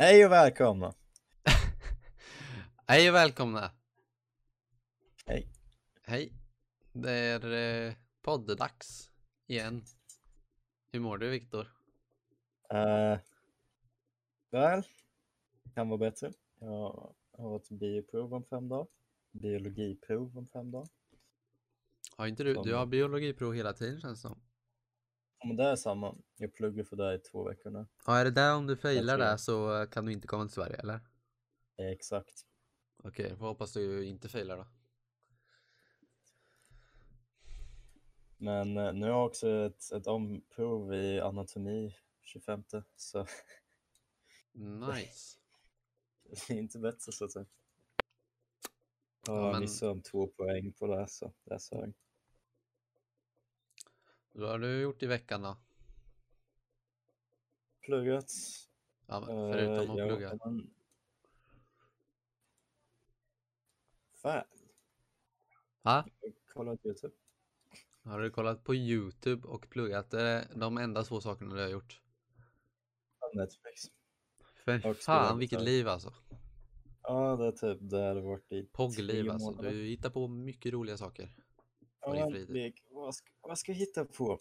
Hej 0.00 0.24
och 0.24 0.32
välkomna! 0.32 0.92
Hej 2.86 3.08
och 3.08 3.14
välkomna! 3.14 3.70
Hej. 5.26 5.48
Hej! 6.02 6.32
Det 6.92 7.12
är 7.12 7.52
eh, 7.52 7.94
poddedags 8.22 9.10
igen. 9.46 9.84
Hur 10.92 11.00
mår 11.00 11.18
du 11.18 11.30
Viktor? 11.30 11.60
Uh, 12.74 13.18
väl, 14.50 14.82
kan 15.74 15.88
vara 15.88 15.98
bättre. 15.98 16.32
Jag 16.58 17.14
har 17.38 17.56
ett 17.56 17.68
bioprov 17.68 18.34
om 18.34 18.44
fem 18.44 18.68
dagar. 18.68 18.86
Biologiprov 19.30 20.38
om 20.38 20.46
fem 20.46 20.70
dagar. 20.70 20.88
Har 22.16 22.26
inte 22.26 22.44
du, 22.44 22.54
Som- 22.54 22.66
du 22.66 22.74
har 22.74 22.86
biologiprov 22.86 23.54
hela 23.54 23.72
tiden 23.72 24.00
känns 24.00 24.22
det 24.22 24.28
som. 24.28 24.40
Men 25.44 25.56
det 25.56 25.64
är 25.64 25.76
samma. 25.76 26.14
Jag 26.36 26.54
pluggar 26.54 26.84
för 26.84 26.96
det 26.96 27.14
i 27.14 27.18
två 27.18 27.44
veckor 27.48 27.70
nu. 27.70 27.86
Ja, 28.06 28.16
är 28.18 28.24
det 28.24 28.30
där 28.30 28.54
om 28.56 28.66
du 28.66 28.76
failar 28.76 29.18
där 29.18 29.36
så 29.36 29.80
eh, 29.82 29.88
kan 29.88 30.04
du 30.06 30.12
inte 30.12 30.26
komma 30.26 30.44
till 30.44 30.54
Sverige 30.54 30.76
eller? 30.76 31.00
Exakt. 31.76 32.46
Okej, 33.02 33.36
får 33.36 33.46
hoppas 33.46 33.72
du 33.72 34.04
inte 34.06 34.28
failar 34.28 34.56
då. 34.56 34.66
Men 38.36 38.76
eh, 38.76 38.92
nu 38.92 39.00
har 39.06 39.12
jag 39.12 39.26
också 39.26 39.48
ett, 39.48 39.92
ett 39.92 40.06
omprov 40.06 40.94
i 40.94 41.20
anatomi 41.20 41.96
25 42.22 42.64
så 42.96 43.26
Nice. 44.52 45.38
det 46.48 46.54
är 46.54 46.58
inte 46.58 46.78
bättre 46.78 47.12
så 47.12 47.24
att 47.24 47.32
säga. 47.32 47.46
Ja, 49.26 49.34
Jag 49.44 49.52
men- 49.52 49.60
missade 49.60 49.92
om 49.92 50.02
två 50.02 50.26
poäng 50.26 50.72
på 50.72 50.86
det 50.86 51.08
så 51.08 51.32
det 51.44 51.54
är 51.54 51.58
så. 51.58 51.92
Vad 54.32 54.50
har 54.50 54.58
du 54.58 54.80
gjort 54.80 55.02
i 55.02 55.06
veckan 55.06 55.42
då? 55.42 55.56
Pluggat. 57.80 58.32
Ja, 59.06 59.20
men 59.20 59.28
eh, 59.30 59.52
förutom 59.52 59.90
att 59.90 59.98
jag- 59.98 60.08
plugga. 60.08 60.38
Fan, 64.22 64.44
Va? 65.82 66.04
kolla 66.52 66.76
på 66.76 66.88
Youtube. 66.88 67.14
Har 68.02 68.20
du 68.20 68.30
kollat 68.30 68.64
på 68.64 68.74
Youtube 68.74 69.48
och 69.48 69.70
pluggat? 69.70 70.10
Det 70.10 70.20
är 70.22 70.48
de 70.54 70.78
enda 70.78 71.02
två 71.02 71.20
sakerna 71.20 71.54
du 71.54 71.60
har 71.60 71.68
gjort. 71.68 72.00
Netflix. 73.34 73.82
För 74.64 74.94
fan 74.94 75.38
vilket 75.38 75.62
liv 75.62 75.88
alltså. 75.88 76.14
Ja, 77.02 77.36
det 77.36 77.46
är 77.46 77.52
typ 77.52 77.78
det 77.90 78.20
varit 78.20 78.52
i 78.52 78.62
Poggliv 78.62 79.30
alltså. 79.30 79.50
månader. 79.50 79.70
Du 79.70 79.84
hittar 79.84 80.10
på 80.10 80.28
mycket 80.28 80.72
roliga 80.72 80.96
saker. 80.96 81.34
På 82.08 82.14
din 82.14 82.46
fritid. 82.46 82.74
Vad, 82.90 83.14
ska, 83.14 83.30
vad 83.40 83.58
ska 83.58 83.72
jag 83.72 83.76
hitta 83.78 84.04
på? 84.04 84.40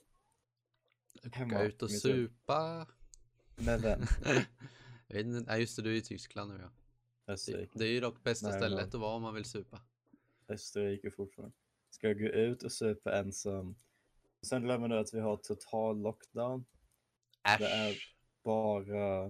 Hemma, 1.34 1.62
ut 1.62 1.82
och 1.82 1.92
supa. 1.92 2.88
Med 3.56 3.82
vem? 3.82 4.02
Nej 5.46 5.60
just 5.60 5.76
det, 5.76 5.82
du 5.82 5.92
är 5.92 5.96
i 5.96 6.02
Tyskland 6.02 6.52
nu 6.54 6.60
ja. 6.62 6.70
Det, 7.26 7.32
Österrike. 7.34 7.72
det 7.80 7.86
är 7.86 7.90
ju 7.92 8.00
dock 8.00 8.24
bästa 8.24 8.50
Nej, 8.50 8.60
stället 8.60 8.78
men- 8.78 8.88
att 8.88 8.94
vara 8.94 9.16
om 9.16 9.22
man 9.22 9.34
vill 9.34 9.46
supa. 9.46 9.82
Österrike 10.48 11.12
fortfarande. 11.12 11.56
Ska 11.90 12.08
jag 12.08 12.20
gå 12.20 12.26
ut 12.26 12.64
och 12.64 12.72
supa 12.72 13.20
ensam? 13.20 13.76
Sen 14.42 14.62
glömmer 14.64 14.88
du 14.88 14.98
att 15.00 15.14
vi 15.14 15.20
har 15.20 15.38
total 15.38 16.02
lockdown. 16.02 16.66
Det 17.60 17.66
är 17.66 17.92
Äsch! 17.92 18.16
bara 18.44 18.84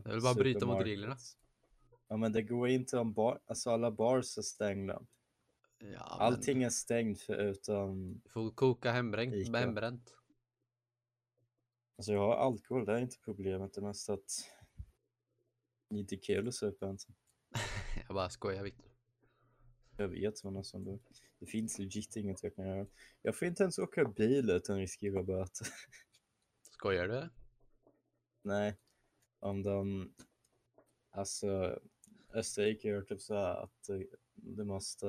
Jag 0.06 0.12
vill 0.12 0.22
bara 0.22 0.34
bryta 0.34 0.66
mot 0.66 0.84
reglerna. 0.86 1.18
Ja, 2.08 2.18
men 2.18 2.32
det 2.32 2.42
går 2.42 2.68
inte 2.70 2.98
om 2.98 3.14
bar. 3.14 3.40
Alltså 3.46 3.70
alla 3.72 3.92
bars 3.92 4.38
är 4.38 4.42
stängda. 4.42 5.02
Ja, 5.80 6.00
Allting 6.00 6.64
är 6.64 6.70
stängt 6.70 7.22
förutom... 7.22 8.22
Du 8.24 8.30
får 8.30 8.52
koka 8.52 8.92
hembränt. 8.92 9.34
Ica. 9.34 9.58
hembränt. 9.58 10.14
Alltså 11.98 12.12
jag 12.12 12.20
har 12.20 12.36
alkohol, 12.36 12.86
det 12.86 12.94
är 12.94 12.98
inte 12.98 13.18
problemet. 13.20 13.74
Det 13.74 13.80
är 13.80 13.84
mest 13.84 14.10
att 14.10 14.52
det 15.90 15.96
är 15.96 16.00
inte 16.00 16.18
kul 16.18 16.48
att 16.48 16.56
supa 16.56 16.88
ensam. 16.88 17.16
Jag 18.08 18.16
bara 18.16 18.30
skojar 18.30 18.64
Viktor. 18.64 18.92
Jag 19.98 20.08
vet 20.08 20.38
sådana 20.38 20.64
som 20.64 20.84
du. 20.84 21.00
Det 21.40 21.46
finns 21.46 21.80
legit 21.80 22.16
inget 22.16 22.44
jag 22.44 22.56
kan 22.56 22.68
göra. 22.68 22.88
Jag 23.22 23.36
får 23.36 23.48
inte 23.48 23.64
ens 23.64 23.80
åka 23.80 24.06
bil 24.06 24.50
utan 24.50 24.78
riskera 24.78 25.24
böter. 25.24 25.68
Skojar 26.72 27.08
du? 27.08 27.30
Nej, 28.42 28.78
om 29.40 29.64
de... 29.64 30.12
Alltså, 31.10 31.80
Österrike 32.34 32.88
gör 32.88 33.02
typ 33.02 33.22
så 33.22 33.34
här 33.34 33.64
att 33.64 33.90
du 34.36 34.64
måste 34.64 35.08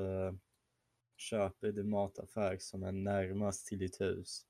köpa 1.21 1.67
i 1.69 1.73
din 1.73 1.91
mataffär 1.91 2.57
som 2.61 2.83
är 2.83 2.93
närmast 2.93 3.67
till 3.67 3.79
ditt 3.79 4.01
hus. 4.01 4.47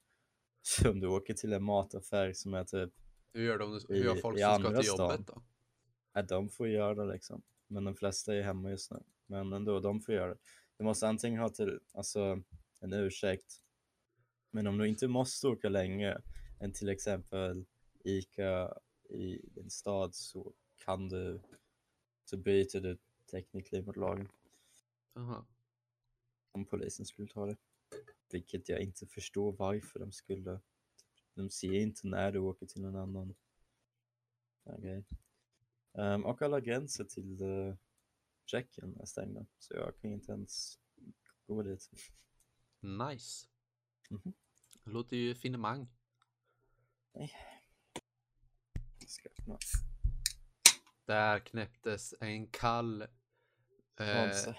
Så 0.62 0.90
om 0.90 1.00
du 1.00 1.06
åker 1.08 1.34
till 1.34 1.52
en 1.52 1.62
mataffär 1.64 2.32
som 2.32 2.54
är 2.54 2.64
typ, 2.64 2.92
Hur 3.32 3.44
gör, 3.44 3.58
de, 3.58 3.80
hur 3.88 3.96
I- 3.96 4.04
gör 4.04 4.14
folk 4.16 4.38
i 4.38 4.40
som 4.40 4.62
ska 4.62 4.76
till 4.80 4.86
jobbet 4.88 5.26
då? 5.26 5.42
ja, 6.12 6.22
de 6.22 6.48
får 6.48 6.68
göra 6.68 6.94
det 6.94 7.12
liksom. 7.12 7.42
Men 7.66 7.84
de 7.84 7.94
flesta 7.94 8.34
är 8.34 8.42
hemma 8.42 8.70
just 8.70 8.90
nu. 8.90 9.02
Men 9.26 9.52
ändå, 9.52 9.80
de 9.80 10.00
får 10.00 10.14
göra 10.14 10.28
det. 10.34 10.40
Du 10.76 10.84
måste 10.84 11.08
antingen 11.08 11.40
ha 11.40 11.48
till, 11.48 11.80
alltså 11.92 12.42
en 12.80 12.92
ursäkt. 12.92 13.62
Men 14.50 14.66
om 14.66 14.78
du 14.78 14.88
inte 14.88 15.08
måste 15.08 15.48
åka 15.48 15.68
längre 15.68 16.22
än 16.60 16.72
till 16.72 16.88
exempel 16.88 17.64
Ica 18.04 18.78
i 19.10 19.40
din 19.54 19.70
stad 19.70 20.14
så 20.14 20.52
kan 20.84 21.08
du, 21.08 21.40
så 22.24 22.36
bryter 22.36 22.80
du 22.80 22.98
technically 23.30 23.82
mot 23.82 23.96
lagen. 23.96 24.28
Jaha. 25.14 25.44
Om 26.58 26.64
polisen 26.64 27.06
skulle 27.06 27.28
ta 27.28 27.46
det. 27.46 27.56
Vilket 28.30 28.69
jag 28.69 28.80
inte 28.80 29.06
förstår 29.06 29.52
varför 29.52 29.98
de 29.98 30.12
skulle. 30.12 30.60
De 31.34 31.50
ser 31.50 31.72
inte 31.72 32.06
när 32.06 32.32
du 32.32 32.38
åker 32.38 32.66
till 32.66 32.82
någon 32.82 32.96
annan 32.96 33.34
grej. 34.78 35.04
Ehm, 35.98 36.24
och 36.24 36.42
alla 36.42 36.60
gränser 36.60 37.04
till 37.04 37.42
uh, 37.42 37.74
Tjeckien 38.46 39.00
är 39.00 39.04
stängda. 39.04 39.46
Så 39.58 39.74
jag 39.74 40.00
kan 40.00 40.12
inte 40.12 40.32
ens 40.32 40.78
gå 41.46 41.62
dit. 41.62 41.91
Nice. 42.80 43.46
Mhm. 44.10 44.32
Det 44.84 44.90
låter 44.90 45.16
ju 45.16 45.34
finemang. 45.34 45.88
Ska 49.06 49.28
öppna. 49.28 49.58
Där 51.04 51.38
knäpptes 51.38 52.14
en 52.20 52.46
kall 52.46 53.02
eh, 53.96 54.56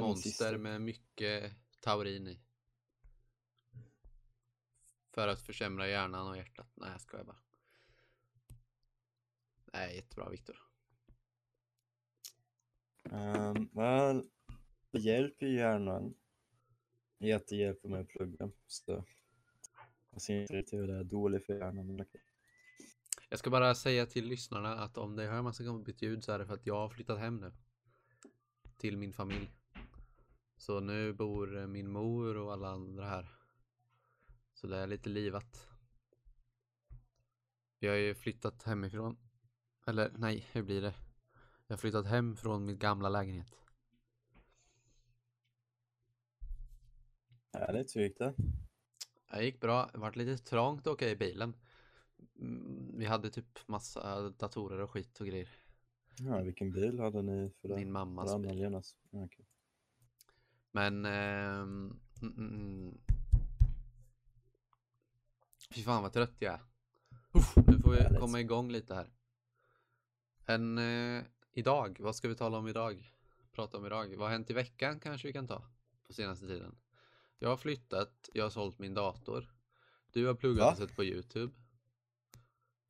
Monster. 0.00 0.58
Med 0.58 0.80
mycket 0.80 1.52
taurin 1.80 2.28
i. 2.28 2.40
För 5.14 5.28
att 5.28 5.42
försämra 5.42 5.88
hjärnan 5.88 6.28
och 6.28 6.36
hjärtat. 6.36 6.72
Nej, 6.74 6.90
jag 6.90 7.00
skojar 7.00 7.24
bara. 7.24 7.42
Nej, 9.72 9.96
jättebra 9.96 10.30
Viktor. 10.30 10.56
Um, 13.10 13.70
väl, 13.72 14.30
det 14.90 14.98
hjälper 14.98 15.46
ju 15.46 15.56
hjärnan 15.56 16.14
i 17.18 17.32
att 17.32 17.46
det 17.46 17.56
hjälper 17.56 17.88
mig 17.88 18.00
att 18.00 18.08
plugga. 18.08 18.50
Så 18.66 19.04
jag 20.10 20.22
ser 20.22 20.40
inte 20.40 20.56
riktigt 20.56 20.78
hur 20.78 20.86
det 20.86 20.94
är 20.94 21.04
dåligt 21.04 21.46
för 21.46 21.58
hjärnan. 21.58 22.04
Jag 23.28 23.38
ska 23.38 23.50
bara 23.50 23.74
säga 23.74 24.06
till 24.06 24.26
lyssnarna 24.26 24.78
att 24.78 24.98
om 24.98 25.16
det 25.16 25.26
hör 25.26 25.42
massa 25.42 25.62
jobbigt 25.62 26.02
ljud 26.02 26.24
så 26.24 26.32
är 26.32 26.38
det 26.38 26.46
för 26.46 26.54
att 26.54 26.66
jag 26.66 26.74
har 26.74 26.88
flyttat 26.88 27.18
hem 27.18 27.36
nu. 27.36 27.52
Till 28.76 28.96
min 28.96 29.12
familj. 29.12 29.50
Så 30.62 30.80
nu 30.80 31.12
bor 31.12 31.58
eh, 31.58 31.66
min 31.66 31.90
mor 31.90 32.36
och 32.36 32.52
alla 32.52 32.68
andra 32.68 33.04
här. 33.04 33.34
Så 34.54 34.66
det 34.66 34.76
är 34.76 34.86
lite 34.86 35.08
livat. 35.08 35.68
Jag 37.78 37.90
har 37.90 37.96
ju 37.98 38.14
flyttat 38.14 38.62
hemifrån. 38.62 39.16
Eller 39.86 40.12
nej, 40.16 40.48
hur 40.52 40.62
blir 40.62 40.82
det? 40.82 40.94
Jag 41.66 41.74
har 41.74 41.78
flyttat 41.78 42.06
hem 42.06 42.36
från 42.36 42.66
min 42.66 42.78
gamla 42.78 43.08
lägenhet. 43.08 43.54
Härligt, 47.52 47.96
hur 47.96 48.02
gick 48.02 48.18
det? 48.18 48.34
Det 49.30 49.44
gick 49.44 49.60
bra. 49.60 49.90
Det 49.92 49.98
vart 49.98 50.16
lite 50.16 50.44
trångt 50.44 50.80
att 50.86 50.92
åka 50.92 51.10
i 51.10 51.16
bilen. 51.16 51.54
Mm, 52.40 52.98
Vi 52.98 53.04
hade 53.04 53.30
typ 53.30 53.68
massa 53.68 54.30
datorer 54.30 54.78
och 54.78 54.90
skit 54.90 55.20
och 55.20 55.26
grejer. 55.26 55.48
Ja, 56.18 56.42
vilken 56.42 56.72
bil 56.72 56.98
hade 56.98 57.22
ni 57.22 57.50
för 57.60 57.68
det? 57.68 57.76
Min 57.76 57.92
mammas 57.92 58.36
bil. 58.36 58.50
Anna-Lenas? 58.50 58.96
Men... 60.72 61.04
ehm, 61.04 62.00
mm, 62.22 62.34
mm. 62.38 62.98
Fy 65.74 65.82
fan 65.82 66.02
vad 66.02 66.12
trött 66.12 66.36
jag 66.38 66.54
är. 66.54 66.60
Uff, 67.32 67.56
nu 67.56 67.78
får 67.78 67.90
vi 67.90 68.18
komma 68.18 68.40
igång 68.40 68.70
lite 68.72 68.94
här. 68.94 69.10
En, 70.46 70.78
eh, 70.78 71.24
idag, 71.52 71.96
vad 72.00 72.16
ska 72.16 72.28
vi 72.28 72.34
tala 72.34 72.58
om 72.58 72.68
idag? 72.68 73.12
Prata 73.52 73.78
om 73.78 73.86
idag. 73.86 74.08
Vad 74.16 74.26
har 74.28 74.32
hänt 74.32 74.50
i 74.50 74.52
veckan 74.52 75.00
kanske 75.00 75.26
vi 75.28 75.32
kan 75.32 75.46
ta 75.48 75.64
på 76.06 76.12
senaste 76.12 76.46
tiden. 76.46 76.74
Jag 77.38 77.48
har 77.48 77.56
flyttat, 77.56 78.28
jag 78.34 78.44
har 78.44 78.50
sålt 78.50 78.78
min 78.78 78.94
dator. 78.94 79.52
Du 80.12 80.26
har 80.26 80.34
pluggat 80.34 80.64
Va? 80.64 80.70
och 80.72 80.76
sett 80.78 80.96
på 80.96 81.04
Youtube. 81.04 81.52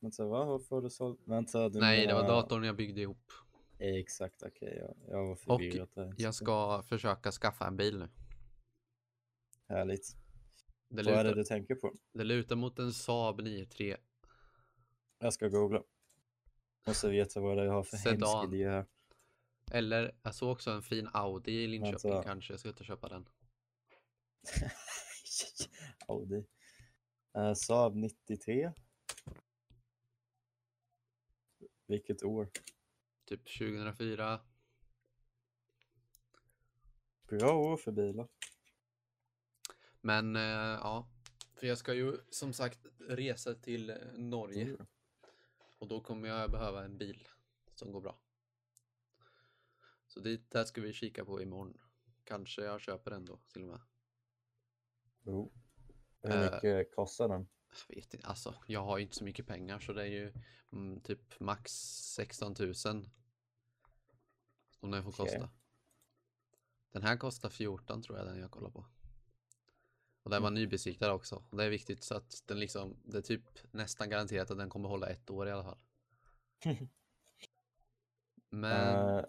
Vänta, 0.00 0.24
vad? 0.26 0.46
Varför 0.46 0.76
har 0.76 0.82
du 0.82 0.90
sålt? 0.90 1.20
Vänta, 1.24 1.68
du 1.68 1.80
Nej, 1.80 2.06
det 2.06 2.14
var 2.14 2.22
menar- 2.22 2.34
datorn 2.42 2.64
jag 2.64 2.76
byggde 2.76 3.00
ihop. 3.00 3.32
Exakt, 3.82 4.42
okej. 4.42 4.76
jag, 4.78 4.96
jag 5.08 5.26
var 5.26 5.36
förvirrad 5.36 5.88
där. 5.94 6.14
Jag 6.16 6.34
ska 6.34 6.82
försöka 6.82 7.30
skaffa 7.32 7.66
en 7.66 7.76
bil 7.76 7.98
nu. 7.98 8.08
Härligt. 9.68 10.16
Det 10.88 11.02
Vad 11.02 11.06
är 11.14 11.16
det 11.16 11.22
lutar, 11.22 11.36
du 11.36 11.44
tänker 11.44 11.74
på? 11.74 11.94
det 12.12 12.24
lutar 12.24 12.56
mot 12.56 12.78
en 12.78 12.92
Saab 12.92 13.40
9-3. 13.40 13.96
Jag 15.18 15.32
ska 15.32 15.48
googla. 15.48 15.82
Måste 16.86 17.10
veta 17.10 17.40
vad 17.40 17.56
det 17.56 17.68
har 17.68 17.82
för 17.82 17.96
hemsk 17.96 18.26
Sedan. 18.26 18.54
idé 18.54 18.68
här. 18.68 18.86
Eller 19.72 20.14
jag 20.22 20.34
såg 20.34 20.52
också 20.52 20.70
en 20.70 20.82
fin 20.82 21.08
Audi 21.12 21.52
i 21.52 21.66
Linköping 21.66 22.10
Vänta. 22.10 22.28
kanske. 22.28 22.52
Jag 22.52 22.60
ska 22.60 22.68
ut 22.68 22.80
och 22.80 22.86
köpa 22.86 23.08
den. 23.08 23.28
Audi. 26.08 26.44
Uh, 27.38 27.54
Saab 27.54 27.96
93. 27.96 28.72
Vilket 31.86 32.22
år? 32.22 32.50
Typ 33.24 33.58
2004. 33.58 34.40
Bra 37.28 37.56
år 37.58 37.76
för 37.76 37.92
bilar. 37.92 38.28
Men 40.00 40.36
eh, 40.36 40.42
ja, 40.82 41.08
för 41.54 41.66
jag 41.66 41.78
ska 41.78 41.94
ju 41.94 42.16
som 42.30 42.52
sagt 42.52 42.86
resa 43.08 43.54
till 43.54 43.90
eh, 43.90 43.96
Norge 44.14 44.62
Mm. 44.62 44.86
och 45.78 45.88
då 45.88 46.00
kommer 46.00 46.28
jag 46.28 46.50
behöva 46.50 46.84
en 46.84 46.98
bil 46.98 47.28
som 47.74 47.92
går 47.92 48.00
bra. 48.00 48.18
Så 50.06 50.20
dit, 50.20 50.50
där 50.50 50.64
ska 50.64 50.80
vi 50.80 50.92
kika 50.92 51.24
på 51.24 51.42
imorgon. 51.42 51.78
Kanske 52.24 52.62
jag 52.62 52.80
köper 52.80 53.10
den 53.10 53.24
då 53.24 53.40
till 53.52 53.62
och 53.62 53.68
med. 53.68 53.80
Jo. 55.22 55.52
Hur 56.22 56.32
Eh. 56.32 56.52
mycket 56.54 56.94
kostar 56.94 57.28
den? 57.28 57.48
Jag 57.88 57.96
vet 57.96 58.14
inte, 58.14 58.26
alltså 58.26 58.54
jag 58.66 58.84
har 58.84 58.98
ju 58.98 59.02
inte 59.04 59.16
så 59.16 59.24
mycket 59.24 59.46
pengar 59.46 59.78
så 59.78 59.92
det 59.92 60.02
är 60.02 60.06
ju 60.06 60.32
mm, 60.72 61.00
typ 61.00 61.40
max 61.40 61.72
16 62.14 62.54
000 62.58 62.74
som 62.74 63.04
den 64.80 65.02
får 65.02 65.10
Okej. 65.10 65.24
kosta. 65.26 65.50
Den 66.92 67.02
här 67.02 67.16
kostar 67.16 67.48
14 67.48 68.02
tror 68.02 68.18
jag 68.18 68.26
den 68.26 68.38
jag 68.38 68.50
kollar 68.50 68.70
på. 68.70 68.86
Och 70.22 70.30
den 70.30 70.42
var 70.42 70.48
Mm. 70.48 70.62
nybesiktad 70.62 71.12
också. 71.12 71.44
Det 71.50 71.64
är 71.64 71.70
viktigt 71.70 72.04
så 72.04 72.14
att 72.16 72.42
den 72.46 72.60
liksom, 72.60 72.96
det 73.04 73.18
är 73.18 73.22
typ 73.22 73.72
nästan 73.72 74.10
garanterat 74.10 74.50
att 74.50 74.58
den 74.58 74.70
kommer 74.70 74.88
hålla 74.88 75.08
ett 75.08 75.30
år 75.30 75.48
i 75.48 75.50
alla 75.50 75.64
fall. 75.64 75.82
Men 78.50 79.18
Eh, 79.18 79.24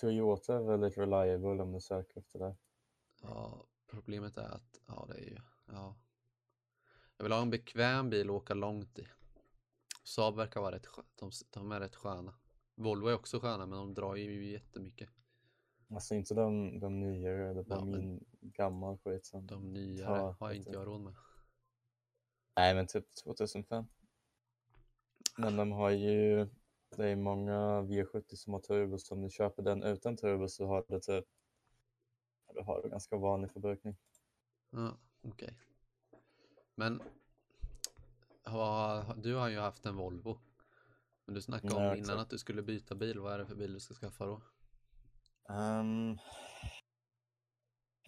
Toyota 0.00 0.54
är 0.56 0.60
väldigt 0.62 0.98
reliable 0.98 1.62
om 1.62 1.72
du 1.72 1.80
söker 1.80 2.20
efter 2.20 2.38
det. 2.38 2.56
ja, 3.22 3.66
problemet 3.86 4.36
är 4.36 4.48
att, 4.48 4.80
ja 4.86 5.06
det 5.08 5.14
är 5.14 5.24
ju, 5.30 5.38
ja. 5.66 5.96
Jag 7.16 7.24
vill 7.24 7.32
ha 7.32 7.42
en 7.42 7.50
bekväm 7.50 8.10
bil 8.10 8.26
att 8.30 8.34
åka 8.36 8.54
långt 8.54 8.98
i. 8.98 9.08
Saab 10.04 10.36
verkar 10.36 10.60
vara 10.60 10.74
rätt 10.74 10.86
de, 11.14 11.30
de 11.50 11.72
är 11.72 11.80
rätt 11.80 11.96
sköna. 11.96 12.34
Volvo 12.74 13.06
är 13.08 13.14
också 13.14 13.40
sköna 13.40 13.66
men 13.66 13.78
de 13.78 13.94
drar 13.94 14.16
ju 14.16 14.50
jättemycket. 14.50 15.10
Alltså 15.90 16.14
inte 16.14 16.34
de, 16.34 16.80
de 16.80 17.00
nyare, 17.00 17.54
det 17.54 17.62
var 17.62 17.76
Ja, 17.76 17.84
min 17.84 18.24
gammal 18.40 18.98
skit 18.98 19.26
som... 19.26 19.46
De 19.46 19.72
nyare 19.72 20.16
Ja, 20.16 20.36
har 20.40 20.48
vet 20.48 20.56
inte 20.56 20.70
du. 20.70 20.76
jag 20.76 20.86
råd 20.86 21.00
med. 21.00 21.14
Nej 22.56 22.74
men 22.74 22.86
typ 22.86 23.14
2005. 23.14 23.84
Men 25.38 25.56
de 25.56 25.72
har 25.72 25.90
ju, 25.90 26.46
det 26.96 27.08
är 27.08 27.16
många 27.16 27.82
V70 27.82 28.34
som 28.34 28.52
har 28.52 28.60
turbo 28.60 28.98
så 28.98 29.14
om 29.14 29.22
du 29.22 29.30
köper 29.30 29.62
den 29.62 29.82
utan 29.82 30.16
turbo 30.16 30.48
så 30.48 30.66
har 30.66 30.84
det 30.88 31.00
typ, 31.00 31.24
du 32.54 32.60
har 32.62 32.88
ganska 32.88 33.16
vanlig 33.16 33.50
förbrukning. 33.50 33.96
Ja, 34.70 34.98
okej. 35.22 35.58
Men 36.76 37.02
du 39.16 39.34
har 39.34 39.48
ju 39.48 39.58
haft 39.58 39.86
en 39.86 39.96
Volvo. 39.96 40.38
Men 41.24 41.34
du 41.34 41.42
snackade 41.42 41.90
om 41.90 41.96
innan 41.96 42.18
att 42.18 42.30
du 42.30 42.38
skulle 42.38 42.62
byta 42.62 42.94
bil. 42.94 43.18
Vad 43.18 43.32
är 43.34 43.38
det 43.38 43.46
för 43.46 43.54
bil 43.54 43.72
du 43.72 43.80
ska 43.80 43.94
skaffa 43.94 44.26
då? 44.26 44.42
Um, 45.48 46.18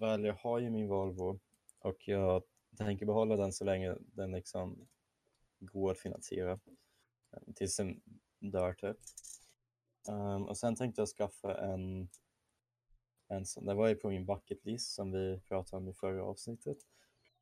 väl, 0.00 0.25
jag 0.25 0.35
har 0.35 0.59
ju 0.59 0.70
min 0.70 0.88
Volvo 0.88 1.41
och 1.79 2.09
jag 2.09 2.43
tänker 2.76 3.06
behålla 3.06 3.37
den 3.37 3.53
så 3.53 3.65
länge 3.65 3.97
den 4.00 4.31
liksom 4.31 4.88
går 5.59 5.91
att 5.91 5.99
finansiera 5.99 6.53
eh, 7.32 7.53
tills 7.55 7.76
den 7.76 8.00
dör 8.38 8.73
typ. 8.73 8.97
Ehm, 10.09 10.47
och 10.47 10.59
sen 10.59 10.76
tänkte 10.76 11.00
jag 11.00 11.09
skaffa 11.09 11.59
en, 11.61 12.09
en 13.29 13.47
sån, 13.47 13.65
det 13.67 13.75
var 13.75 13.88
ju 13.88 13.94
på 13.94 14.09
min 14.09 14.26
bucket 14.26 14.65
list 14.65 14.94
som 14.94 15.12
vi 15.12 15.41
pratade 15.41 15.82
om 15.82 15.88
i 15.88 15.94
förra 15.94 16.25
avsnittet, 16.25 16.79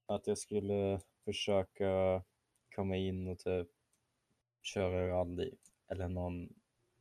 att 0.06 0.26
jag 0.26 0.38
skulle 0.38 1.00
försöka 1.25 2.23
komma 2.75 2.97
in 2.97 3.29
och 3.29 3.38
typ 3.38 3.69
köra 4.62 5.08
rally 5.08 5.53
eller 5.88 6.08
någon, 6.08 6.49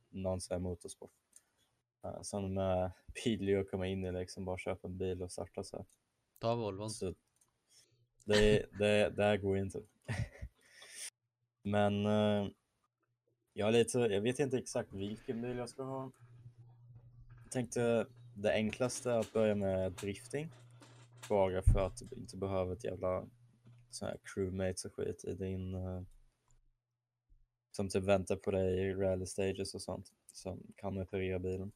någon 0.08 0.40
sån 0.40 0.54
här 0.54 0.60
motorsport. 0.60 1.12
Uh, 2.04 2.22
som 2.22 2.54
med 2.54 2.92
billig 3.24 3.54
att 3.54 3.70
komma 3.70 3.86
in 3.86 4.04
i 4.04 4.12
liksom 4.12 4.44
bara 4.44 4.58
köpa 4.58 4.88
en 4.88 4.98
bil 4.98 5.22
och 5.22 5.32
starta 5.32 5.64
så 5.64 5.76
här. 5.76 5.86
Ta 6.38 6.54
Volvon. 6.54 6.90
Så 6.90 7.14
det, 8.24 8.66
det, 8.78 9.10
det 9.10 9.24
här 9.24 9.36
går 9.36 9.58
inte. 9.58 9.82
Men 11.62 12.06
eh, 12.06 12.48
jag, 13.52 13.72
lite, 13.72 13.98
jag 13.98 14.20
vet 14.20 14.38
inte 14.38 14.58
exakt 14.58 14.92
vilken 14.92 15.42
bil 15.42 15.56
jag 15.56 15.68
ska 15.68 15.82
ha. 15.82 16.12
Jag 17.42 17.52
tänkte 17.52 18.06
det 18.36 18.52
enklaste 18.52 19.10
är 19.10 19.18
att 19.18 19.32
börja 19.32 19.54
med 19.54 19.92
drifting 19.92 20.50
svaga 21.26 21.62
för 21.62 21.86
att 21.86 21.96
du 21.96 22.16
inte 22.16 22.36
behöver 22.36 22.72
ett 22.72 22.84
jävla 22.84 23.26
så 23.90 24.06
här 24.06 24.18
crewmates 24.22 24.84
och 24.84 24.94
skit 24.94 25.24
i 25.24 25.34
din 25.34 25.74
uh, 25.74 26.02
som 27.70 27.88
typ 27.88 28.04
väntar 28.04 28.36
på 28.36 28.50
dig 28.50 28.80
i 28.80 28.94
rally 28.94 29.26
stages 29.26 29.74
och 29.74 29.82
sånt 29.82 30.12
som 30.32 30.62
kan 30.76 30.98
reparera 30.98 31.38
bilen. 31.38 31.72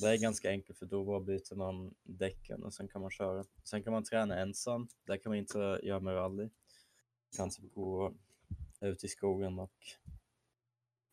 Det 0.00 0.08
är 0.08 0.18
ganska 0.18 0.50
enkelt 0.50 0.78
för 0.78 0.86
då 0.86 1.04
bara 1.04 1.20
byter 1.20 1.54
man 1.54 1.94
däcken 2.02 2.62
och 2.62 2.74
sen 2.74 2.88
kan 2.88 3.00
man 3.00 3.10
köra. 3.10 3.44
Sen 3.64 3.82
kan 3.82 3.92
man 3.92 4.04
träna 4.04 4.38
ensam. 4.38 4.88
Det 5.06 5.18
kan 5.18 5.30
man 5.30 5.38
inte 5.38 5.80
göra 5.82 6.00
med 6.00 6.14
rally. 6.14 6.48
Kan 7.36 7.50
typ 7.50 7.74
gå 7.74 8.14
ut 8.80 9.04
i 9.04 9.08
skogen 9.08 9.58
och 9.58 9.86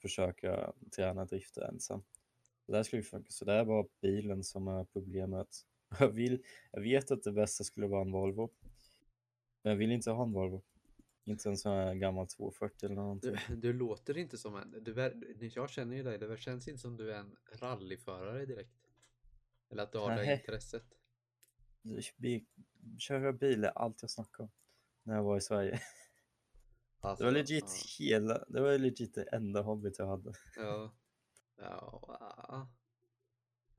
försöka 0.01 0.73
träna 0.95 1.25
drifta 1.25 1.67
ensam. 1.67 2.03
Det 2.65 2.73
där 2.73 2.83
skulle 2.83 3.03
funka. 3.03 3.31
Så 3.31 3.45
det 3.45 3.53
är 3.53 3.65
bara 3.65 3.85
bilen 4.01 4.43
som 4.43 4.67
är 4.67 4.83
problemet. 4.83 5.65
Jag, 5.99 6.09
vill, 6.09 6.43
jag 6.71 6.81
vet 6.81 7.11
att 7.11 7.23
det 7.23 7.31
bästa 7.31 7.63
skulle 7.63 7.87
vara 7.87 8.01
en 8.01 8.11
Volvo. 8.11 8.49
Men 9.61 9.71
jag 9.71 9.77
vill 9.77 9.91
inte 9.91 10.11
ha 10.11 10.23
en 10.23 10.31
Volvo. 10.31 10.63
Inte 11.23 11.49
en 11.49 11.57
sån 11.57 11.71
här 11.71 11.95
gammal 11.95 12.27
240 12.27 12.85
eller 12.85 12.95
någonting. 12.95 13.35
Du, 13.47 13.55
du 13.55 13.73
låter 13.73 14.17
inte 14.17 14.37
som 14.37 14.55
en... 14.55 14.83
Du, 14.83 15.47
jag 15.47 15.69
känner 15.69 15.95
ju 15.95 16.03
dig. 16.03 16.17
Det 16.17 16.37
känns 16.37 16.67
inte 16.67 16.81
som 16.81 16.97
du 16.97 17.13
är 17.13 17.19
en 17.19 17.35
rallyförare 17.53 18.45
direkt. 18.45 18.73
Eller 19.69 19.83
att 19.83 19.91
du 19.91 19.97
har 19.97 20.09
det 20.09 20.15
Nej. 20.15 20.39
intresset. 20.39 20.83
Vi, 22.17 22.45
köra 22.97 23.33
bil 23.33 23.63
är 23.63 23.77
allt 23.77 24.01
jag 24.01 24.11
snackar 24.11 24.43
om. 24.43 24.51
När 25.03 25.15
jag 25.15 25.23
var 25.23 25.37
i 25.37 25.41
Sverige. 25.41 25.79
Alltså, 26.99 27.23
Det 27.23 27.31
var 27.31 27.37
legit 27.37 27.71
hela, 27.99 28.45
det 28.47 28.61
var 28.61 28.77
legit 28.77 29.15
det 29.15 29.23
enda 29.23 29.61
hobbyt 29.61 29.99
jag 29.99 30.07
hade. 30.07 30.33
Ja. 30.55 30.95
Ja. 31.57 31.99
Ja, 32.07 32.69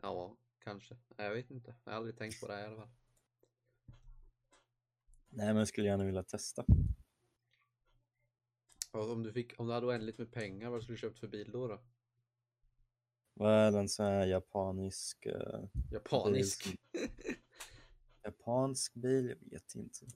ja 0.02 0.36
kanske. 0.64 0.96
Jag 1.16 1.31
vet 1.34 1.50
inte. 1.50 1.74
Jag 1.84 1.92
har 1.92 1.96
aldrig 1.96 2.16
tänkt 2.19 2.40
på 2.40 2.46
det 2.46 2.54
här 2.54 2.62
i 2.62 2.66
alla 2.66 2.76
fall. 2.76 2.90
Nej 5.28 5.46
men 5.46 5.56
jag 5.56 5.69
skulle 5.69 5.86
gärna 5.86 6.04
vilja 6.04 6.22
testa. 6.22 6.64
Och 8.90 9.10
om 9.12 9.22
du 9.22 9.32
fick, 9.32 9.60
om 9.60 9.66
du 9.66 9.72
hade 9.72 9.86
oändligt 9.86 10.19
med 10.19 10.32
pengar, 10.32 10.70
vad 10.70 10.82
skulle 10.82 10.96
du 10.96 11.00
köpt 11.00 11.19
för 11.19 11.28
bil 11.28 11.50
då? 11.52 11.69
då? 11.69 11.82
Vad 13.34 13.52
är 13.52 13.78
en 13.78 13.88
sån 13.88 14.06
här 14.06 14.26
japanisk, 14.26 15.26
eh, 15.26 15.64
Japanisk. 15.92 16.62
som- 16.62 16.76
japansk 18.22 18.94
bil? 18.94 19.28
Jag 19.28 19.50
vet 19.50 19.74
inte. 19.74 20.06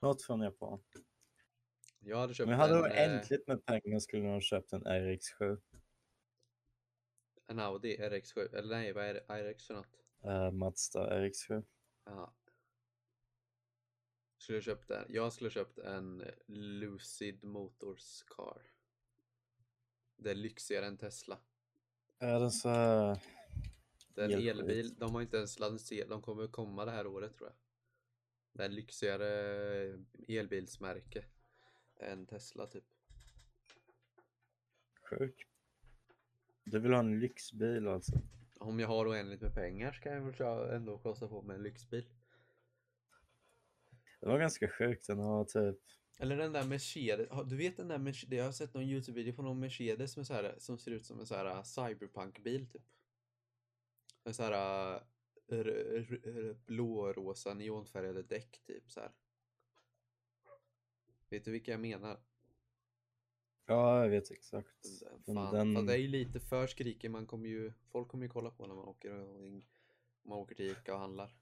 Något 0.00 0.22
från 0.22 0.40
Japan. 0.40 0.80
Jag 2.00 2.16
hade 2.18 2.34
köpt 2.34 2.46
Om 2.46 2.50
jag 2.52 2.58
hade 2.58 2.74
en, 2.74 2.84
eh, 2.84 2.90
oändligt 3.16 3.46
med 3.48 3.64
pengar 3.66 3.98
skulle 3.98 4.22
jag 4.24 4.32
ha 4.32 4.40
köpt 4.40 4.72
en 4.72 4.84
RX7. 4.86 5.60
En 7.48 7.58
Audi 7.58 7.96
RX7. 7.96 8.54
Eller 8.54 8.76
nej, 8.76 8.92
vad 8.92 9.04
är 9.04 9.14
det? 9.14 9.52
RX 9.52 9.66
för 9.66 9.74
något? 9.74 10.00
Uh, 10.24 10.50
Mazda 10.50 11.20
RX7. 11.20 11.64
Ja. 12.04 12.34
Skulle 14.38 14.62
köpt 14.62 14.90
en, 14.90 15.04
jag 15.08 15.32
skulle 15.32 15.50
köpt 15.50 15.78
en 15.78 16.24
Lucid 16.46 17.44
Motors 17.44 18.22
Car. 18.22 18.62
Det 20.16 20.30
är 20.30 20.34
lyxigare 20.34 20.86
än 20.86 20.98
Tesla. 20.98 21.38
Är 22.18 22.40
den 22.40 22.50
så 22.50 22.68
här... 22.68 23.18
Det 24.14 24.24
är 24.24 24.30
en 24.30 24.48
elbil. 24.48 24.94
De 24.94 25.14
har 25.14 25.22
inte 25.22 25.36
ens 25.36 25.58
lanserat. 25.58 26.08
De 26.08 26.22
kommer 26.22 26.46
komma 26.46 26.84
det 26.84 26.90
här 26.90 27.06
året 27.06 27.36
tror 27.36 27.48
jag. 27.48 27.56
Det 28.52 28.64
är 28.64 28.68
lyxigare 28.68 30.04
elbilsmärke 30.28 31.24
än 31.96 32.26
Tesla 32.26 32.66
typ. 32.66 32.84
sjuk? 35.10 35.47
Du 36.70 36.78
vill 36.78 36.92
ha 36.92 37.00
en 37.00 37.20
lyxbil 37.20 37.88
alltså? 37.88 38.12
Om 38.58 38.80
jag 38.80 38.88
har 38.88 39.08
oändligt 39.08 39.40
med 39.40 39.54
pengar 39.54 39.92
ska 39.92 40.12
jag 40.12 40.20
väl 40.20 40.74
ändå 40.74 40.98
kosta 40.98 41.28
på 41.28 41.42
mig 41.42 41.56
en 41.56 41.62
lyxbil. 41.62 42.08
Det 44.20 44.26
var 44.26 44.38
ganska 44.38 44.68
sjukt. 44.68 45.06
Den 45.06 45.18
har 45.18 45.44
typ... 45.44 45.80
Eller 46.18 46.36
den 46.36 46.52
där 46.52 46.64
Mercedes, 46.64 47.28
du 47.46 47.56
vet 47.56 47.76
den 47.76 47.88
där 47.88 47.98
Mercedes, 47.98 48.38
jag 48.38 48.44
har 48.44 48.52
sett 48.52 48.74
någon 48.74 48.84
Youtube-video 48.84 49.32
på 49.32 49.42
någon 49.42 49.60
Mercedes 49.60 50.12
som, 50.12 50.20
är 50.20 50.24
så 50.24 50.34
här, 50.34 50.54
som 50.58 50.78
ser 50.78 50.90
ut 50.90 51.06
som 51.06 51.20
en 51.20 51.26
så 51.26 51.34
här 51.34 51.46
uh, 51.46 51.62
cyberpunk-bil 51.62 52.66
typ. 52.70 52.82
En 54.24 54.34
så 54.34 54.42
här 54.42 54.52
r- 55.50 56.56
blårosa 56.66 57.54
neonfärgade 57.54 58.22
däck 58.22 58.62
typ 58.66 58.90
så 58.90 59.00
här. 59.00 59.12
Vet 61.28 61.44
du 61.44 61.50
vilka 61.50 61.70
jag 61.70 61.80
menar? 61.80 62.20
Ja, 63.68 64.02
jag 64.02 64.08
vet 64.10 64.30
exakt. 64.30 64.86
Men 65.26 65.34
Fan, 65.34 65.54
den- 65.54 65.74
fast 65.74 65.86
det 65.86 65.92
är 65.92 65.98
ju 65.98 66.08
lite 66.08 66.40
för 66.40 66.66
skrikig. 66.66 67.10
Man 67.10 67.26
kommer 67.26 67.48
ju, 67.48 67.72
folk 67.90 68.08
kommer 68.08 68.24
ju 68.24 68.30
kolla 68.30 68.50
på 68.50 68.66
när 68.66 68.74
man 68.74 68.84
åker, 68.84 69.12
och, 69.12 69.62
man 70.22 70.38
åker 70.38 70.54
till 70.54 70.70
Ica 70.70 70.94
och 70.94 71.00
handlar. 71.00 71.36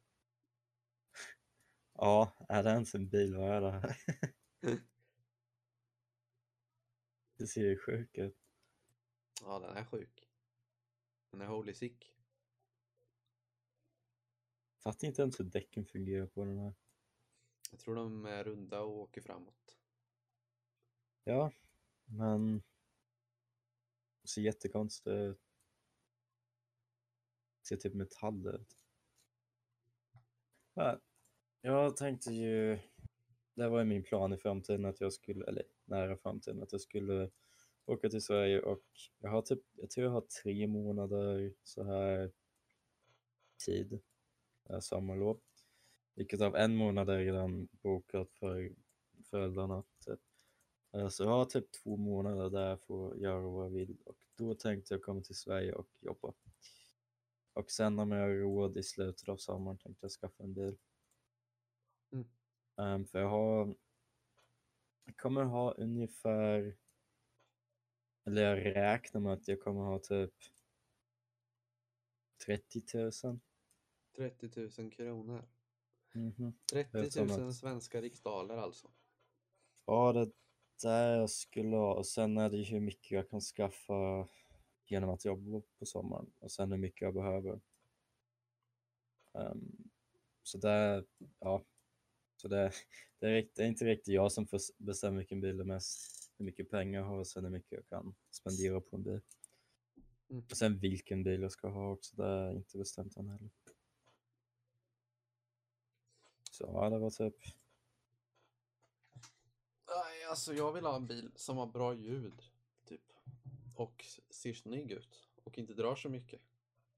Ja, 1.95 2.33
är 2.49 2.63
det 2.63 2.71
ens 2.71 2.95
en 2.95 3.09
bil? 3.09 3.35
Vad 3.37 3.51
är 3.51 3.61
det 3.61 3.71
här? 3.71 3.97
Det 7.37 7.47
ser 7.47 7.65
ju 7.65 7.79
sjukt 7.79 8.19
ut. 8.19 8.37
Ja, 9.43 9.59
den 9.59 9.77
är 9.77 9.85
sjuk. 9.85 10.29
Den 11.31 11.41
är 11.41 11.47
holy 11.47 11.75
sick. 11.75 12.15
Fattar 14.83 15.09
inte 15.09 15.23
ens 15.23 15.41
hur 15.41 15.45
däcken 15.45 15.87
fungerar 15.87 16.27
på 16.27 16.45
den 16.45 16.59
här. 16.59 16.75
Jag 17.71 17.81
tror 17.81 17.95
de 17.95 18.25
är 18.27 18.45
runda 18.45 18.81
och 18.81 18.99
åker 18.99 19.21
framåt. 19.21 19.79
Ja, 21.25 21.53
men 22.07 22.63
det 24.23 24.29
ser 24.29 24.43
jättekonstigt 24.43 25.09
ut. 25.09 25.41
Det 27.61 27.67
Ser 27.67 27.77
typ 27.77 27.95
metall 27.95 28.47
ut. 28.47 28.77
Ja, 30.75 31.01
jag 31.61 31.97
tänkte 31.97 32.33
ju, 32.33 32.79
det 33.55 33.69
var 33.69 33.79
ju 33.79 33.85
min 33.85 34.03
plan 34.03 34.33
i 34.33 34.39
framtiden 34.39 34.85
att 34.85 35.01
jag 35.01 35.13
skulle, 35.13 35.47
eller 35.47 35.63
nära 35.85 36.17
framtiden, 36.17 36.63
att 36.63 36.73
jag 36.73 36.81
skulle 36.81 37.31
åka 37.87 38.09
till 38.09 38.23
Sverige 38.23 38.61
och 38.61 38.85
jag 39.19 39.31
har 39.31 39.43
typ, 39.43 39.61
jag 39.73 39.91
tror 39.91 40.05
jag 40.05 40.13
har 40.13 40.25
tre 40.43 40.67
månader 40.67 41.55
så 41.63 41.85
här 41.85 42.33
tid, 43.67 44.01
sommarlov. 44.81 45.41
Vilket 46.15 46.41
av 46.41 46.57
en 46.57 46.77
månad 46.77 47.11
är 47.11 47.19
redan 47.19 47.69
bokat 47.83 48.33
för 48.33 48.73
föräldrarna. 49.31 49.85
Eh, 50.97 51.09
Så 51.09 51.23
jag 51.23 51.31
har 51.31 51.45
typ 51.45 51.73
två 51.73 51.97
månader 51.97 52.51
där 52.51 52.77
för 52.77 53.13
att 53.13 53.19
göra 53.21 53.41
vad 53.41 53.65
jag 53.65 53.71
vill 53.71 53.97
och 54.05 54.17
då 54.35 54.55
tänkte 54.55 54.95
jag 54.95 55.03
komma 55.03 55.21
till 55.21 55.35
Sverige 55.37 55.73
och 55.73 55.89
jobba. 56.01 56.35
Och 57.53 57.71
sen 57.71 57.99
om 57.99 58.11
jag 58.13 58.21
har 58.21 58.29
råd 58.35 58.77
i 58.77 58.83
slutet 58.83 59.29
av 59.29 59.37
sommaren 59.37 59.79
tänkte 59.79 60.05
jag 60.05 60.11
skaffa 60.11 60.43
en 60.43 60.55
bil. 60.55 60.79
Mm. 62.13 62.27
Ehm, 62.77 63.07
för 63.07 63.19
jag 63.19 63.29
har, 63.29 63.77
jag 65.05 65.17
kommer 65.17 65.45
ha 65.45 65.73
ungefär, 65.73 66.77
eller 68.25 68.43
jag 68.43 68.77
räknar 68.77 69.21
med 69.21 69.33
att 69.33 69.49
jag 69.49 69.61
kommer 69.63 69.81
ha 69.81 69.99
typ 69.99 70.35
30 72.47 72.83
000. 73.25 73.39
30 74.17 74.81
000 74.83 74.91
kronor. 74.93 75.49
Mhm. 76.15 76.53
30 76.73 77.11
som 77.11 77.27
000 77.27 77.49
att- 77.49 77.55
svenska 77.57 78.01
riksdaler 78.01 78.57
alltså. 78.57 78.91
Ja, 79.85 80.13
det 80.13 80.33
där 80.83 81.17
jag 81.19 81.31
skulle 81.31 81.77
ha. 81.77 81.95
Och 81.95 82.07
sen 82.07 82.39
är 82.39 82.51
det 82.51 82.63
hur 82.63 82.81
mycket 82.81 83.11
jag 83.11 83.31
kan 83.31 83.41
skaffa 83.41 84.29
genom 84.87 85.11
att 85.11 85.25
jobba 85.25 85.63
på 85.79 85.87
sommaren. 85.87 86.31
Och 86.41 86.53
sen 86.53 86.73
hur 86.73 86.79
mycket 86.79 87.01
jag 87.01 87.15
behöver. 87.15 87.61
Ehm, 89.35 89.91
så 90.43 90.59
det, 90.59 91.05
ja. 91.41 91.65
Så 92.37 92.49
det, 92.49 92.73
det, 93.19 93.29
är, 93.29 93.49
det 93.55 93.63
är 93.63 93.67
inte 93.67 93.85
riktigt 93.85 94.15
jag 94.15 94.33
som 94.33 94.47
bestämma 94.79 95.19
vilken 95.19 95.41
bil 95.41 95.57
det 95.57 95.63
är 95.63 95.67
mest. 95.67 96.31
Hur 96.39 96.45
mycket 96.45 96.71
pengar 96.71 97.01
jag 97.01 97.07
har 97.07 97.19
och 97.19 97.27
sen 97.27 97.45
hur 97.45 97.51
mycket 97.51 97.73
jag 97.73 97.89
kan 97.89 98.15
spendera 98.31 98.81
på 98.81 98.97
en 98.97 99.03
bil. 99.03 99.21
Mm. 100.31 100.45
Och 100.51 100.57
sen 100.57 100.79
vilken 100.79 101.23
bil 101.23 101.43
jag 101.43 101.53
ska 101.53 101.69
ha 101.69 101.93
också. 101.93 102.17
Det 102.17 102.27
är 102.27 102.53
inte 102.57 102.79
bestämt 102.79 103.17
än 103.17 103.29
heller. 103.29 103.51
Så 106.51 106.65
ja, 106.65 106.91
det 106.91 106.99
var 106.99 107.11
typ 107.11 107.37
alltså 110.29 110.55
jag 110.55 110.73
vill 110.73 110.85
ha 110.85 110.97
en 110.97 111.07
bil 111.07 111.31
som 111.35 111.57
har 111.57 111.67
bra 111.67 111.95
ljud. 111.95 112.43
Typ. 112.85 113.13
Och 113.75 114.05
ser 114.31 114.53
snygg 114.53 114.91
ut. 114.91 115.29
Och 115.45 115.59
inte 115.59 115.75
drar 115.75 115.97
så 115.97 116.09
mycket. 116.09 116.41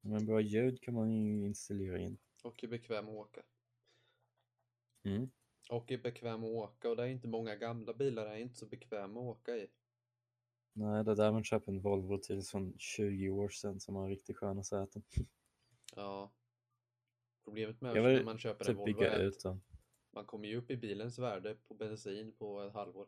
Men 0.00 0.26
bra 0.26 0.40
ljud 0.40 0.82
kan 0.82 0.94
man 0.94 1.12
ju 1.12 1.47
installera 1.47 1.99
in. 1.99 2.18
Och 2.42 2.64
är 2.64 2.68
bekväm 2.68 3.08
att 3.08 3.14
åka. 3.14 3.42
Mm. 5.02 5.30
Och 5.70 5.92
är 5.92 5.99
bekväm 5.99 6.44
att 6.44 6.50
åka. 6.50 6.90
Och 6.90 6.97
det 6.97 7.02
är 7.02 7.06
inte 7.06 7.28
många 7.28 7.56
gamla 7.56 7.94
bilar 7.94 8.26
är 8.26 8.37
inte 8.37 8.56
så 8.56 8.66
bekväma 8.66 9.20
att 9.20 9.26
åka 9.26 9.56
i. 9.56 9.68
Nej, 10.73 11.04
det 11.04 11.11
är 11.11 11.16
där 11.16 11.32
man 11.32 11.44
köper 11.44 11.73
en 11.73 11.80
Volvo 11.80 12.18
till 12.18 12.42
från 12.42 12.75
20 12.78 13.28
år 13.28 13.49
sedan 13.49 13.80
som 13.80 13.94
har 13.94 14.08
riktigt 14.08 14.37
sköna 14.37 14.62
säten. 14.62 15.02
Ja. 15.97 16.32
Problemet 17.44 17.80
med 17.80 17.94
när 17.94 18.25
man 18.25 18.38
köper 18.38 18.64
en 18.64 18.66
typ 18.66 18.76
Volvo 18.76 18.85
bygga 18.85 19.12
är 19.12 19.26
att 19.26 19.44
man 20.11 20.26
kommer 20.26 20.49
ju 20.49 20.56
upp 20.56 20.70
i 20.70 20.76
bilens 20.76 21.18
värde 21.18 21.56
på 21.68 21.75
bensin 21.75 22.32
på 22.32 22.62
ett 22.62 22.73
halvår. 22.73 23.06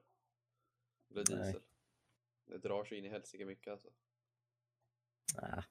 Eller 1.11 1.25
Nej. 1.31 1.39
diesel. 1.45 1.63
Det 2.47 2.59
drar 2.59 2.85
sig 2.85 2.99
in 2.99 3.05
i 3.05 3.09
helsike 3.09 3.45
mycket 3.45 3.73
alltså. 3.73 3.89
Nej. 5.43 5.63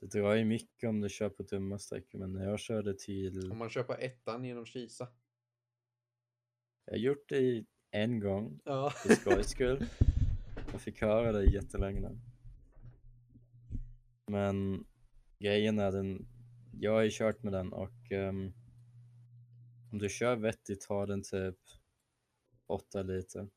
Det 0.00 0.06
drar 0.06 0.34
ju 0.34 0.44
mycket 0.44 0.88
om 0.88 1.00
du 1.00 1.08
kör 1.08 1.28
på 1.28 1.42
dumma 1.42 1.78
sträckor, 1.78 2.18
men 2.18 2.32
när 2.32 2.44
jag 2.44 2.60
körde 2.60 2.94
till... 2.94 3.52
Om 3.52 3.58
man 3.58 3.70
köper 3.70 3.98
ettan 3.98 4.44
genom 4.44 4.66
Kisa. 4.66 5.08
Jag 6.84 6.92
har 6.92 6.98
gjort 6.98 7.28
det 7.28 7.64
en 7.90 8.20
gång 8.20 8.60
Ja. 8.64 8.90
för 8.90 9.08
skojs 9.14 9.48
skull. 9.48 9.84
Jag 10.72 10.80
fick 10.80 11.00
höra 11.00 11.32
det 11.32 11.44
jättelänge. 11.44 12.10
Men 14.26 14.86
grejen 15.38 15.78
är 15.78 15.92
den, 15.92 16.26
jag 16.72 16.92
har 16.92 17.02
ju 17.02 17.10
kört 17.12 17.42
med 17.42 17.52
den 17.52 17.72
och 17.72 18.12
ehm, 18.12 18.52
om 19.92 19.98
du 19.98 20.08
kör 20.08 20.36
vettigt 20.36 20.80
tar 20.80 21.06
den 21.06 21.22
typ 21.22 21.58
8 22.66 23.02
liter. 23.02 23.48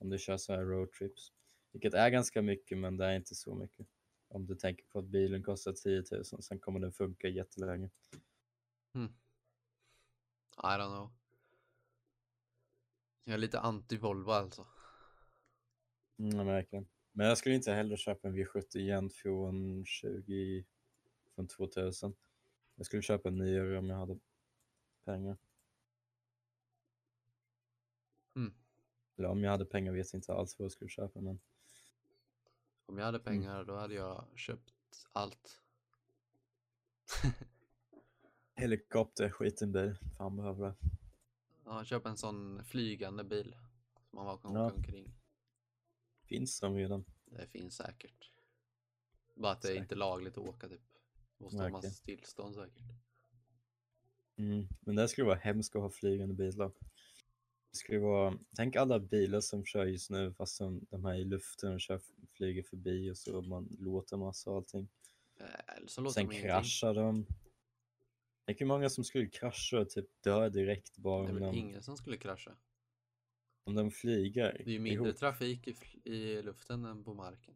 Om 0.00 0.10
du 0.10 0.18
kör 0.18 0.36
så 0.36 0.52
här 0.52 0.64
roadtrips. 0.64 1.32
Vilket 1.72 1.94
är 1.94 2.10
ganska 2.10 2.42
mycket 2.42 2.78
men 2.78 2.96
det 2.96 3.04
är 3.04 3.16
inte 3.16 3.34
så 3.34 3.54
mycket. 3.54 3.86
Om 4.28 4.46
du 4.46 4.54
tänker 4.54 4.84
på 4.84 4.98
att 4.98 5.04
bilen 5.04 5.42
kostar 5.42 5.72
10 5.72 6.04
000 6.12 6.24
sen 6.24 6.58
kommer 6.58 6.80
den 6.80 6.92
funka 6.92 7.28
jättelänge. 7.28 7.90
I 10.56 10.66
don't 10.66 10.88
know. 10.88 11.12
Jag 13.24 13.34
är 13.34 13.38
lite 13.38 13.58
anti-Volvo 13.60 14.30
alltså. 14.30 14.66
Mm, 16.18 16.36
jag 16.36 16.46
märker. 16.46 16.86
Men 17.12 17.26
jag 17.26 17.38
skulle 17.38 17.54
inte 17.54 17.72
heller 17.72 17.96
köpa 17.96 18.28
en 18.28 18.36
V70 18.36 18.76
igen 18.76 19.10
från 19.10 19.84
20, 19.86 20.64
från 21.34 21.48
2000. 21.48 22.14
Jag 22.74 22.86
skulle 22.86 23.02
köpa 23.02 23.28
en 23.28 23.38
nyare 23.38 23.78
om 23.78 23.90
jag 23.90 23.96
hade 23.96 24.18
pengar. 25.04 25.38
Mm. 28.36 28.54
Eller 29.20 29.28
om 29.28 29.44
jag 29.44 29.50
hade 29.50 29.64
pengar 29.64 29.92
vet 29.92 30.12
jag 30.12 30.18
inte 30.18 30.34
alls 30.34 30.58
vad 30.58 30.64
jag 30.64 30.72
skulle 30.72 30.90
köpa 30.90 31.20
men 31.20 31.40
Om 32.86 32.98
jag 32.98 33.04
hade 33.04 33.18
pengar 33.18 33.64
då 33.64 33.76
hade 33.76 33.94
jag 33.94 34.24
köpt 34.34 34.74
allt. 35.12 35.60
helikopter, 38.54 39.30
skiten 39.30 39.72
bil. 39.72 39.96
Fan 40.16 40.36
behöver 40.36 40.66
det. 40.66 40.74
Ja, 41.64 41.84
köp 41.84 42.06
en 42.06 42.16
sån 42.16 42.64
flygande 42.64 43.24
bil. 43.24 43.56
Som 44.10 44.16
man 44.16 44.24
bara 44.26 44.38
kan 44.38 44.54
Ja. 44.54 44.66
åka 44.66 44.74
omkring. 44.74 45.12
Finns 46.24 46.60
de 46.60 46.76
redan? 46.76 47.04
Det 47.24 47.46
finns 47.46 47.76
säkert. 47.76 48.30
Bara 49.34 49.52
att 49.52 49.62
det 49.62 49.72
är 49.72 49.76
inte 49.76 49.94
lagligt 49.94 50.38
att 50.38 50.48
åka 50.48 50.68
typ. 50.68 50.80
Måste 51.38 51.58
ha 51.58 51.68
massa 51.68 52.04
tillstånd 52.04 52.54
säkert. 52.54 52.82
Mm. 54.36 54.68
Men 54.80 54.96
det 54.96 55.08
skulle 55.08 55.26
vara 55.26 55.38
hemskt 55.38 55.76
att 55.76 55.82
ha 55.82 55.90
flygande 55.90 56.34
bilar. 56.34 56.72
Skulle 57.72 57.98
vara, 57.98 58.38
tänk 58.56 58.76
alla 58.76 58.98
bilar 59.00 59.40
som 59.40 59.64
kör 59.64 59.86
just 59.86 60.10
nu 60.10 60.32
fast 60.32 60.56
som 60.56 60.86
de 60.90 61.04
här 61.04 61.14
i 61.14 61.24
luften 61.24 61.72
och 61.74 61.80
kör, 61.80 62.00
flyger 62.32 62.62
förbi 62.62 63.10
och 63.10 63.16
så 63.18 63.42
man 63.42 63.76
låter 63.80 64.16
massa 64.16 64.50
och 64.50 64.56
allting. 64.56 64.88
Låter 65.80 66.08
Sen 66.10 66.22
ingenting. 66.24 66.42
kraschar 66.42 66.94
de. 66.94 67.26
Tänk 68.46 68.60
hur 68.60 68.66
många 68.66 68.88
som 68.90 69.04
skulle 69.04 69.26
krascha 69.26 69.78
och 69.78 69.90
typ 69.90 70.22
dö 70.22 70.48
direkt 70.48 70.96
bara 70.96 71.22
Det 71.22 71.28
är 71.28 71.30
om 71.30 71.34
väl 71.34 71.42
de, 71.52 71.58
ingen 71.58 71.82
som 71.82 71.96
skulle 71.96 72.16
krascha. 72.16 72.56
om 73.64 73.74
de 73.74 73.90
flyger 73.90 74.52
Det 74.52 74.70
är 74.70 74.72
ju 74.72 74.78
mindre 74.78 75.04
ihop. 75.08 75.18
trafik 75.18 75.68
i, 75.68 75.74
i 76.12 76.42
luften 76.42 76.84
än 76.84 77.04
på 77.04 77.14
marken. 77.14 77.54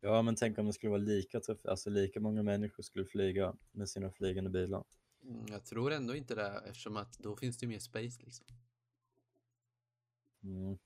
Ja, 0.00 0.22
men 0.22 0.34
tänk 0.36 0.58
om 0.58 0.66
det 0.66 0.72
skulle 0.72 0.90
vara 0.90 1.00
lika 1.02 1.40
trafik, 1.40 1.66
alltså 1.66 1.90
lika 1.90 2.20
många 2.20 2.42
människor 2.42 2.82
skulle 2.82 3.04
flyga 3.04 3.56
med 3.72 3.88
sina 3.88 4.10
flygande 4.10 4.50
bilar. 4.50 4.84
Mm, 5.22 5.46
jag 5.48 5.64
tror 5.64 5.92
ändå 5.92 6.14
inte 6.16 6.34
det 6.34 6.62
eftersom 6.66 6.96
att 6.96 7.18
då 7.18 7.36
finns 7.36 7.58
det 7.58 7.66
mer 7.66 7.78
space 7.78 8.22
liksom. 8.22 8.46
Mm. 10.46 10.78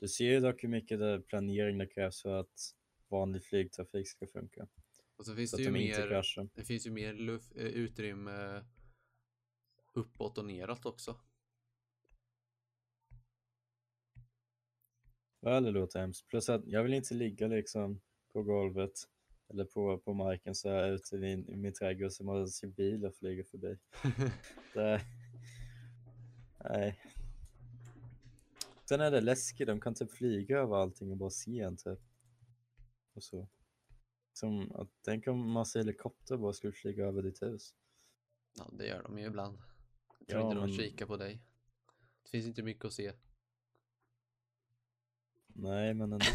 Du 0.00 0.08
ser 0.08 0.30
ju 0.30 0.40
dock 0.40 0.64
hur 0.64 0.68
mycket 0.68 1.26
planering 1.26 1.78
det 1.78 1.86
krävs 1.86 2.22
för 2.22 2.40
att 2.40 2.74
vanlig 3.08 3.44
flygtrafik 3.44 4.08
ska 4.08 4.26
funka. 4.26 4.68
Och 5.16 5.26
så 5.26 5.34
finns 5.34 5.50
Så 5.50 5.56
det 5.56 5.62
ju 5.62 5.68
de 5.68 5.72
mer, 5.72 6.48
det 6.54 6.64
finns 6.64 6.86
ju 6.86 6.90
mer 6.90 7.12
luft, 7.12 7.56
eh, 7.56 7.64
utrymme 7.64 8.64
uppåt 9.94 10.38
och 10.38 10.44
neråt 10.44 10.86
också. 10.86 11.20
Ja, 15.40 15.60
det 15.60 15.70
låter 15.70 16.00
hemskt. 16.00 16.28
Plus 16.28 16.48
att 16.48 16.66
jag 16.66 16.82
vill 16.82 16.94
inte 16.94 17.14
ligga 17.14 17.46
liksom 17.46 18.00
på 18.32 18.42
golvet 18.42 18.92
eller 19.50 19.64
på, 19.64 19.98
på 19.98 20.14
marken 20.14 20.54
så 20.54 20.68
här 20.68 20.92
ute 20.92 21.16
i 21.16 21.18
min, 21.18 21.48
i 21.48 21.56
min 21.56 21.72
trädgård 21.72 22.12
så 22.12 22.24
man 22.24 22.48
ser 22.48 22.68
bilar 22.68 23.10
flyga 23.10 23.44
förbi. 23.44 23.78
Det, 24.74 25.00
nej, 26.64 27.00
Sen 28.88 29.00
är 29.00 29.10
det 29.10 29.20
läskigt, 29.20 29.66
de 29.66 29.80
kan 29.80 29.94
typ 29.94 30.12
flyga 30.12 30.58
över 30.58 30.76
allting 30.76 31.10
och 31.10 31.16
bara 31.16 31.30
se 31.30 31.60
en 31.60 31.76
typ. 31.76 31.98
Och 33.14 33.22
så. 33.24 33.48
Som 34.32 34.72
att, 34.72 34.88
tänk 35.02 35.26
om 35.26 35.50
massa 35.50 35.78
helikopter 35.78 36.36
bara 36.36 36.52
skulle 36.52 36.72
flyga 36.72 37.04
över 37.06 37.22
ditt 37.22 37.42
hus. 37.42 37.74
Ja, 38.58 38.70
det 38.72 38.86
gör 38.86 39.02
de 39.02 39.18
ju 39.18 39.26
ibland. 39.26 39.58
Jag 40.18 40.28
tror 40.28 40.40
Ja, 40.40 40.46
inte 40.50 40.60
de 40.60 40.70
men- 40.70 40.78
kikar 40.78 41.06
på 41.06 41.16
dig. 41.16 41.42
Det 42.22 42.30
finns 42.30 42.46
inte 42.46 42.62
mycket 42.62 42.84
att 42.84 42.92
se. 42.92 43.12
Nej, 45.46 45.94
men 45.94 46.12
ändå. 46.12 46.26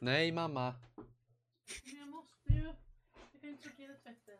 Nej 0.00 0.32
mamma! 0.32 0.74
Men 1.84 1.96
jag 2.00 2.08
måste 2.08 2.52
ju. 2.52 2.62
Jag 2.62 2.74
kan 3.40 3.50
inte 3.50 3.68
sortera 3.68 3.94
tvätten. 3.94 4.38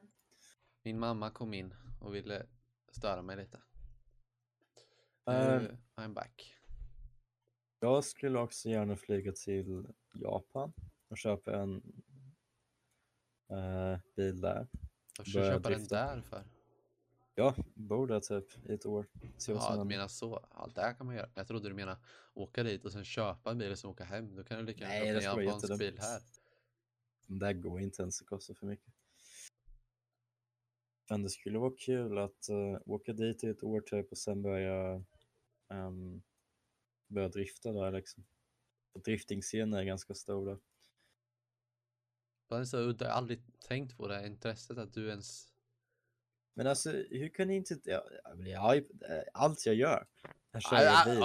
Min 0.83 0.99
mamma 0.99 1.31
kom 1.31 1.55
in 1.55 1.75
och 2.01 2.15
ville 2.15 2.47
störa 2.91 3.23
mig 3.23 3.37
lite. 3.37 3.57
Eh, 5.27 5.63
Nu, 5.63 5.77
I'm 5.97 6.15
back. 6.15 6.57
Jag 7.81 8.05
skulle 8.05 8.39
också 8.39 8.69
gärna 8.69 8.97
flyga 8.97 9.33
till 9.33 9.87
Japan 10.15 10.73
och 11.09 11.19
köpa 11.19 11.57
en 11.57 11.77
eh, 13.51 13.99
bil 14.17 14.41
där. 14.41 14.69
Varför 15.19 15.31
ska 15.31 15.41
du 15.41 15.47
köpa 15.47 15.69
den 15.69 15.79
drifta. 15.79 15.95
där 15.97 16.21
för? 16.21 16.45
Ja, 17.35 17.55
bor 17.75 18.07
där 18.07 18.21
typ 18.21 18.69
i 18.69 18.75
ett 18.75 18.87
år. 18.87 19.07
Se 19.37 19.53
Ja, 19.53 19.77
du 19.77 19.85
menar 19.85 20.09
så. 20.09 20.47
Ja, 20.51 20.71
där 20.75 20.93
kan 20.95 21.07
man 21.07 21.17
göra. 21.17 21.29
Jag 21.35 21.47
trodde 21.47 21.69
du 21.69 21.75
menade 21.75 22.01
åka 22.35 22.63
dit 22.63 22.85
och 22.85 22.93
sen 22.93 23.05
köpa 23.05 23.51
en 23.51 23.59
bil 23.59 23.73
och 23.73 23.79
sen 23.79 23.91
åka 23.91 24.05
hem. 24.05 24.37
Då 24.37 24.45
kan 24.45 24.59
du 24.59 24.65
lika 24.65 24.85
gärna 24.95 25.21
köpa 25.21 25.41
en 25.41 25.47
japansk 25.47 25.79
bil 25.79 25.99
här. 25.99 26.21
Det 27.27 27.47
här 27.47 27.53
går 27.53 27.81
inte 27.81 28.03
ens, 28.03 28.19
det 28.19 28.25
kostar 28.25 28.55
för 28.55 28.67
mycket. 28.67 28.95
Men 31.11 31.23
det 31.23 31.31
skulle 31.31 31.59
vara 31.59 31.73
kul 31.79 32.19
att 32.19 32.49
eh, 32.49 32.79
åka 32.87 33.13
dit 33.13 33.45
i 33.45 33.49
ett 33.49 33.63
år 33.63 33.81
typ 33.81 34.13
och 34.13 34.19
sen 34.19 34.43
börja, 34.43 35.05
um, 35.69 36.23
börja 37.09 37.29
drifta 37.29 37.73
där 37.73 37.93
liksom. 37.93 38.25
Driftingscenen 39.05 39.75
är 39.75 39.85
ganska 39.85 40.15
stor 40.15 40.47
där. 40.47 40.59
Så 42.65 42.79
udda. 42.79 43.05
Jag 43.05 43.13
har 43.13 43.19
aldrig 43.19 43.43
tänkt 43.69 43.97
på 43.97 44.09
det 44.09 44.15
här 44.15 44.27
intresset 44.27 44.79
att 44.79 44.95
du 44.95 45.09
ens... 45.09 45.53
Men 46.55 46.67
alltså, 46.67 46.91
hur 46.91 47.29
kan 47.29 47.49
ni 47.49 47.57
inte... 47.57 47.81
Ja, 47.85 48.05
jag 48.25 48.39
blir 48.39 48.85
allt 49.33 49.67
jag 49.67 49.75
gör 49.75 50.07
är 50.53 50.61
köra 50.61 51.05
bil. 51.05 51.21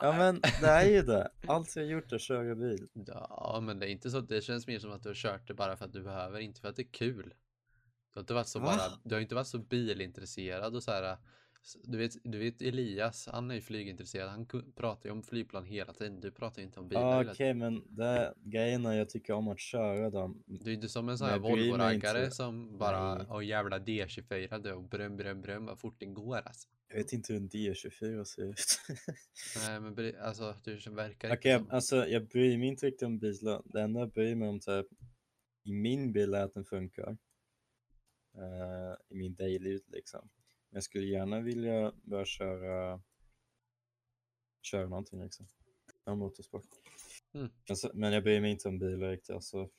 Ja 0.00 0.12
men 0.18 0.40
det 0.40 0.68
är 0.68 0.88
ju 0.88 1.02
det. 1.02 1.30
Allt 1.46 1.76
jag 1.76 1.86
gjort 1.86 2.12
är 2.12 2.18
köra 2.18 2.54
bil. 2.54 2.88
Ja, 3.06 3.60
men 3.62 3.78
det 3.78 3.86
är 3.86 3.90
inte 3.90 4.10
så. 4.10 4.20
Det 4.20 4.42
känns 4.42 4.66
mer 4.66 4.78
som 4.78 4.92
att 4.92 5.02
du 5.02 5.08
har 5.08 5.14
kört 5.14 5.48
det 5.48 5.54
bara 5.54 5.76
för 5.76 5.84
att 5.84 5.92
du 5.92 6.02
behöver, 6.02 6.40
inte 6.40 6.60
för 6.60 6.68
att 6.68 6.76
det 6.76 6.82
är 6.82 6.92
kul. 6.92 7.34
Du 8.14 8.18
har 8.18 8.22
inte 8.22 8.34
varit 8.34 8.48
så, 8.48 8.58
Va? 8.58 8.64
bara, 8.66 8.98
du 9.04 9.14
har 9.14 9.22
inte 9.22 9.34
varit 9.34 9.46
så 9.46 9.58
bilintresserad 9.58 10.76
och 10.76 10.82
så 10.82 10.90
här. 10.90 11.16
Du 11.84 11.98
vet, 11.98 12.12
du 12.24 12.38
vet 12.38 12.62
Elias, 12.62 13.28
han 13.32 13.50
är 13.50 13.54
ju 13.54 13.60
flygintresserad. 13.60 14.28
Han 14.30 14.46
pratar 14.76 15.08
ju 15.08 15.12
om 15.12 15.22
flygplan 15.22 15.64
hela 15.64 15.92
tiden. 15.92 16.20
Du 16.20 16.30
pratar 16.30 16.62
ju 16.62 16.66
inte 16.66 16.80
om 16.80 16.88
bilar 16.88 17.18
hela 17.18 17.32
Okej, 17.32 17.54
men 17.54 17.82
det 17.96 18.34
grejen 18.36 18.86
är 18.86 18.92
jag 18.92 19.08
tycker 19.08 19.32
om 19.32 19.48
att 19.48 19.60
köra 19.60 20.10
dem. 20.10 20.42
Du 20.46 20.70
är 20.70 20.74
inte 20.74 20.88
som 20.88 21.08
en 21.08 21.18
sån 21.18 21.28
här 21.28 21.38
Volvo-raggare 21.38 22.30
som 22.30 22.78
bara, 22.78 23.14
Nej. 23.14 23.26
åh 23.30 23.44
jävla 23.44 23.78
D24 23.78 24.62
du 24.62 24.72
och 24.72 24.84
bröm, 24.84 25.16
bröm, 25.16 25.42
bröm 25.42 25.66
vad 25.66 25.78
fort 25.78 25.96
det 25.98 26.06
går 26.06 26.36
alltså. 26.36 26.68
Jag 26.88 26.96
vet 26.96 27.12
inte 27.12 27.32
hur 27.32 27.40
en 27.40 27.48
D24 27.48 28.24
ser 28.24 28.42
ut. 28.42 28.78
Nej 29.68 29.80
men 29.80 30.14
alltså 30.20 30.54
du 30.64 30.76
verkar 30.90 31.32
Okej, 31.32 31.52
inte 31.52 31.64
som. 31.64 31.74
alltså 31.74 32.06
jag 32.06 32.28
bryr 32.28 32.58
mig 32.58 32.68
inte 32.68 32.86
riktigt 32.86 33.06
om 33.06 33.18
bilar. 33.18 33.62
Det 33.64 33.80
enda 33.80 34.00
jag 34.00 34.10
bryr 34.12 34.34
mig 34.34 34.48
om 34.48 34.60
typ 34.60 34.86
i 35.64 35.72
min 35.72 36.12
bil 36.12 36.34
är 36.34 36.44
att 36.44 36.54
den 36.54 36.64
funkar. 36.64 37.16
Eh, 38.34 38.94
I 39.08 39.14
min 39.14 39.34
daily 39.34 39.80
liksom. 39.86 40.28
Men 40.68 40.76
jag 40.76 40.82
skulle 40.84 41.04
gärna 41.04 41.40
vilja 41.40 41.92
börja 42.02 42.24
köra 42.24 43.02
köra 44.62 44.88
någonting 44.88 45.22
liksom. 45.22 45.46
Ja, 46.04 46.14
motorsport. 46.14 46.66
Mm. 47.32 47.50
Alltså, 47.68 47.90
men 47.94 48.12
jag 48.12 48.22
bryr 48.22 48.40
mig 48.40 48.50
inte 48.50 48.68
om 48.68 48.78
bilar 48.78 49.10
riktigt 49.10 49.34
alltså. 49.34 49.70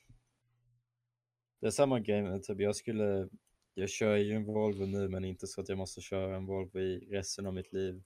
Det 1.60 1.66
är 1.66 1.70
samma 1.70 2.00
grej 2.00 2.42
typ 2.42 2.60
jag 2.60 2.76
skulle 2.76 3.28
jag 3.74 3.90
kör 3.90 4.16
ju 4.16 4.32
en 4.32 4.44
Volvo 4.44 4.86
nu 4.86 5.08
men 5.08 5.24
inte 5.24 5.46
så 5.46 5.60
att 5.60 5.68
jag 5.68 5.78
måste 5.78 6.00
köra 6.00 6.36
en 6.36 6.46
Volvo 6.46 6.80
i 6.80 6.98
resten 7.10 7.46
av 7.46 7.54
mitt 7.54 7.72
liv 7.72 8.02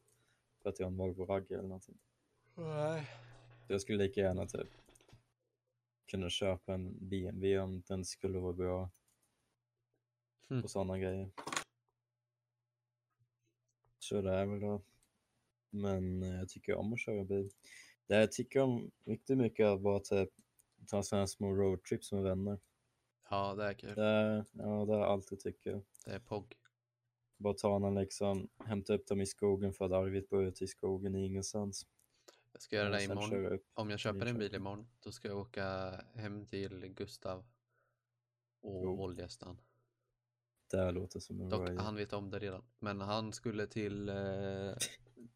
för 0.62 0.70
att 0.70 0.79
jag 0.79 0.87
har 0.87 0.90
en 0.90 0.96
Volvo 0.96 1.25
ragg 1.25 1.53
eller 1.53 1.62
någonting. 1.62 1.99
Nej. 2.55 3.11
Jag 3.68 3.81
skulle 3.81 4.05
lika 4.05 4.20
gärna 4.20 4.46
typ 4.46 4.68
kunna 6.07 6.31
köpa 6.31 6.75
en 6.75 7.09
BMW 7.09 7.59
om 7.59 7.83
den 7.87 8.05
skulle 8.05 8.38
vara 8.38 8.53
bra 8.53 8.90
Mm. 10.51 10.65
och 10.65 10.71
sådana 10.71 10.99
grejer. 10.99 11.31
Så 13.99 14.23
det 14.23 14.35
är 14.35 14.47
väl 14.47 14.61
då. 14.61 14.83
Men 15.71 16.23
eh, 16.23 16.37
jag 16.37 16.49
tycker 16.49 16.75
om 16.75 16.93
att 16.93 17.01
köra 17.01 17.25
bil. 17.25 17.51
Det 18.07 18.17
jag 18.17 18.33
tycker 18.33 18.61
om 18.61 18.91
riktigt 19.05 19.39
mycket 19.39 19.67
är 19.67 19.75
att 19.75 19.81
bara 19.81 20.01
typ 20.01 20.31
ta 20.87 21.03
sådana 21.03 21.27
små 21.27 21.55
roadtrips 21.55 22.13
med 22.13 22.23
vänner. 22.23 22.59
Ja 23.31 23.55
det 23.55 23.65
är 23.65 23.75
kul. 23.75 23.95
Det 23.95 24.45
ja, 24.53 24.85
det 24.85 24.93
har 24.93 25.01
jag 25.01 25.03
alltid 25.03 25.41
tycker. 25.41 25.83
Det 26.05 26.11
är 26.11 26.19
POG. 26.19 26.57
Bara 27.37 27.55
ta 27.55 27.79
någon 27.79 27.95
liksom, 27.95 28.49
hämta 28.65 28.95
upp 28.95 29.07
dem 29.07 29.21
i 29.21 29.27
skogen 29.27 29.73
för 29.73 29.85
att 29.85 29.93
Arvid 29.93 30.29
bor 30.29 30.45
ute 30.45 30.65
i 30.65 30.67
skogen 30.67 31.15
i 31.15 31.27
ingenstans. 31.27 31.87
Jag 32.53 32.63
ska 32.63 32.77
göra 32.77 32.91
det 32.91 33.05
imorgon. 33.05 33.59
Om 33.75 33.91
jag 33.91 33.99
köper 33.99 34.27
en 34.27 34.39
bil 34.39 34.55
imorgon 34.55 34.87
då 35.01 35.13
ska 35.13 35.29
jag 35.29 35.39
åka 35.39 35.91
hem 36.15 36.47
till 36.47 36.89
Gustav 36.89 37.45
och. 38.61 38.99
Våldgästan. 38.99 39.61
Det 40.70 40.90
låter 40.90 41.20
som 41.20 41.40
en 41.40 41.48
Dock, 41.48 41.68
han 41.68 41.96
vet 41.96 42.12
om 42.12 42.31
det 42.31 42.38
redan. 42.38 42.64
Men 42.78 43.00
han 43.00 43.33
skulle 43.33 43.66
till 43.66 44.09
eh, 44.09 44.74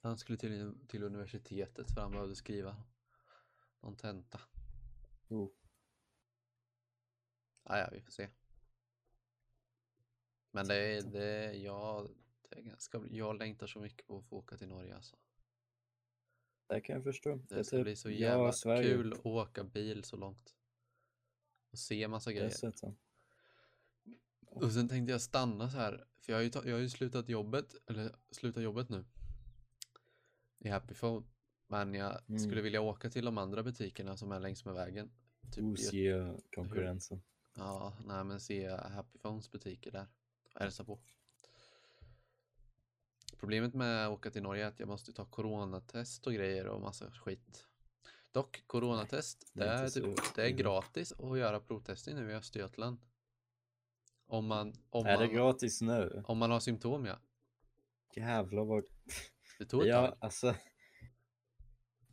han 0.01 0.19
skulle 0.19 0.39
till, 0.39 0.75
till 0.89 1.03
universitetet 1.03 1.95
för 1.95 2.01
han 2.01 2.13
behövde 2.13 2.37
skriva 2.37 2.77
någon 3.81 3.97
tenta. 3.97 4.41
Oh. 5.29 5.49
Ah, 7.63 7.79
ja, 7.79 7.89
vi 7.93 8.01
får 8.01 8.11
se. 8.11 8.29
Men 10.51 10.69
det 10.69 10.75
är, 10.75 11.03
det 11.03 11.53
jag, 11.53 12.11
det 12.49 12.57
är 12.57 12.63
ganska, 12.63 13.03
jag 13.11 13.39
längtar 13.39 13.67
så 13.67 13.81
mycket 13.81 14.07
på 14.07 14.19
att 14.19 14.25
få 14.29 14.37
åka 14.37 14.57
till 14.57 14.69
Norge 14.69 14.95
alltså. 14.95 15.17
Det 16.69 16.81
kan 16.81 16.95
jag 16.95 17.05
förstå. 17.05 17.35
Det 17.49 17.59
är 17.59 17.63
ska 17.63 17.77
typ- 17.77 17.85
bli 17.85 17.97
så 17.97 18.11
ja, 18.11 18.17
jävla 18.17 18.53
Sverige. 18.53 18.83
kul 18.83 19.13
att 19.13 19.27
åka 19.27 19.65
bil 19.65 20.05
så 20.05 20.17
långt. 20.17 20.55
Och 21.71 21.79
se 21.79 22.09
massa 22.09 22.33
grejer. 22.33 22.49
Dessutom. 22.49 22.97
Och 24.55 24.73
sen 24.73 24.89
tänkte 24.89 25.13
jag 25.13 25.21
stanna 25.21 25.71
så 25.71 25.77
här, 25.77 26.05
för 26.21 26.33
jag 26.33 26.39
har 26.39 26.43
ju, 26.43 26.51
jag 26.71 26.77
har 26.77 26.81
ju 26.83 26.89
slutat 26.91 27.29
jobbet, 27.29 27.75
eller 27.87 28.17
slutat 28.31 28.63
jobbet 28.63 28.89
nu. 28.89 29.05
I 30.59 30.69
Happy 30.69 30.95
Phone. 30.95 31.27
Men 31.67 31.95
jag 31.95 32.19
Mm. 32.29 32.39
skulle 32.39 32.63
vilja 32.63 32.81
åka 32.81 33.11
till 33.11 33.25
de 33.25 33.39
andra 33.39 33.63
butikerna 33.63 34.17
som 34.17 34.33
är 34.33 34.41
längs 34.41 34.65
med 34.65 34.75
vägen. 34.75 35.11
Typ 35.53 35.65
Gö- 35.65 35.73
Ose 36.35 36.43
konkurrensen. 36.57 37.23
Ja, 37.55 37.97
nej 38.07 38.25
men 38.25 38.41
se 38.41 38.69
Happy 38.71 39.19
Phones 39.19 39.51
butiker 39.51 39.91
där. 39.91 40.07
Och 40.55 40.61
hälsa 40.61 40.85
på. 40.85 41.01
Problemet 43.39 43.75
med 43.75 44.07
att 44.07 44.13
åka 44.13 44.31
till 44.31 44.43
Norge 44.43 44.65
är 44.65 44.69
att 44.69 44.79
jag 44.81 44.89
måste 44.89 45.13
ta 45.13 45.25
coronatest 45.25 46.27
och 46.27 46.33
grejer 46.33 46.67
och 46.67 46.81
massa 46.81 47.11
skit. 47.11 47.67
Dock, 48.33 48.63
coronatest, 48.67 49.51
det 49.53 49.65
det 49.65 49.71
är 49.71 49.89
typ, 49.89 50.35
det 50.35 50.43
är 50.43 50.49
illa. 50.49 50.57
gratis 50.59 51.13
att 51.13 51.39
göra 51.39 51.61
provtester 51.61 52.15
nu 52.15 52.31
i 52.31 52.35
Östergötland. 52.35 52.99
Om 54.27 54.47
man, 54.47 54.75
om 54.91 55.07
Är 55.07 55.19
det 55.19 55.27
man, 55.27 55.35
gratis 55.35 55.81
nu? 55.83 56.23
om 56.27 56.39
man 56.39 56.51
har 56.51 56.61
symptom 56.61 57.05
ja. 57.05 57.19
Jävlar 58.17 58.65
vad... 58.65 58.85
Det 59.59 59.65
tog 59.65 59.83
ett 59.83 59.89
Ja, 59.89 60.07
tag. 60.07 60.17
alltså... 60.21 60.55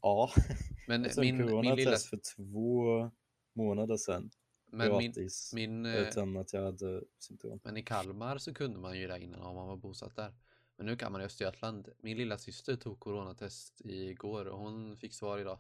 Ja, 0.02 0.32
Men 0.88 1.04
alltså 1.04 1.22
min, 1.22 1.46
min 1.62 1.76
lilla, 1.76 1.98
för 1.98 2.20
två 2.36 3.12
månader 3.54 3.98
sedan. 3.98 4.32
men 4.72 4.98
min, 4.98 5.12
gratis. 5.12 5.52
min, 5.54 5.86
eh, 5.86 5.96
utan 5.96 6.38
att 6.38 6.54
jag 6.54 6.64
hade 6.64 7.04
symptom. 7.20 7.60
men 7.64 7.78
i 7.78 7.84
Kalmar 7.84 8.38
så 8.38 8.54
kunde 8.54 8.80
man 8.80 9.00
ju 9.00 9.08
det 9.08 9.20
innan 9.24 9.42
om 9.42 9.56
man 9.56 9.68
var 9.68 9.78
bosatt 9.78 10.16
där. 10.16 10.34
Men 10.78 10.86
nu 10.86 10.96
kan 10.96 11.12
man 11.12 11.22
i 11.22 11.24
Östergötland. 11.24 11.90
Min 12.00 12.18
lilla 12.18 12.38
syster 12.38 12.76
tog 12.76 13.00
coronatest 13.00 13.82
igår 13.86 14.46
och 14.46 14.60
hon 14.60 14.98
fick 14.98 15.14
svar 15.14 15.38
idag. 15.40 15.60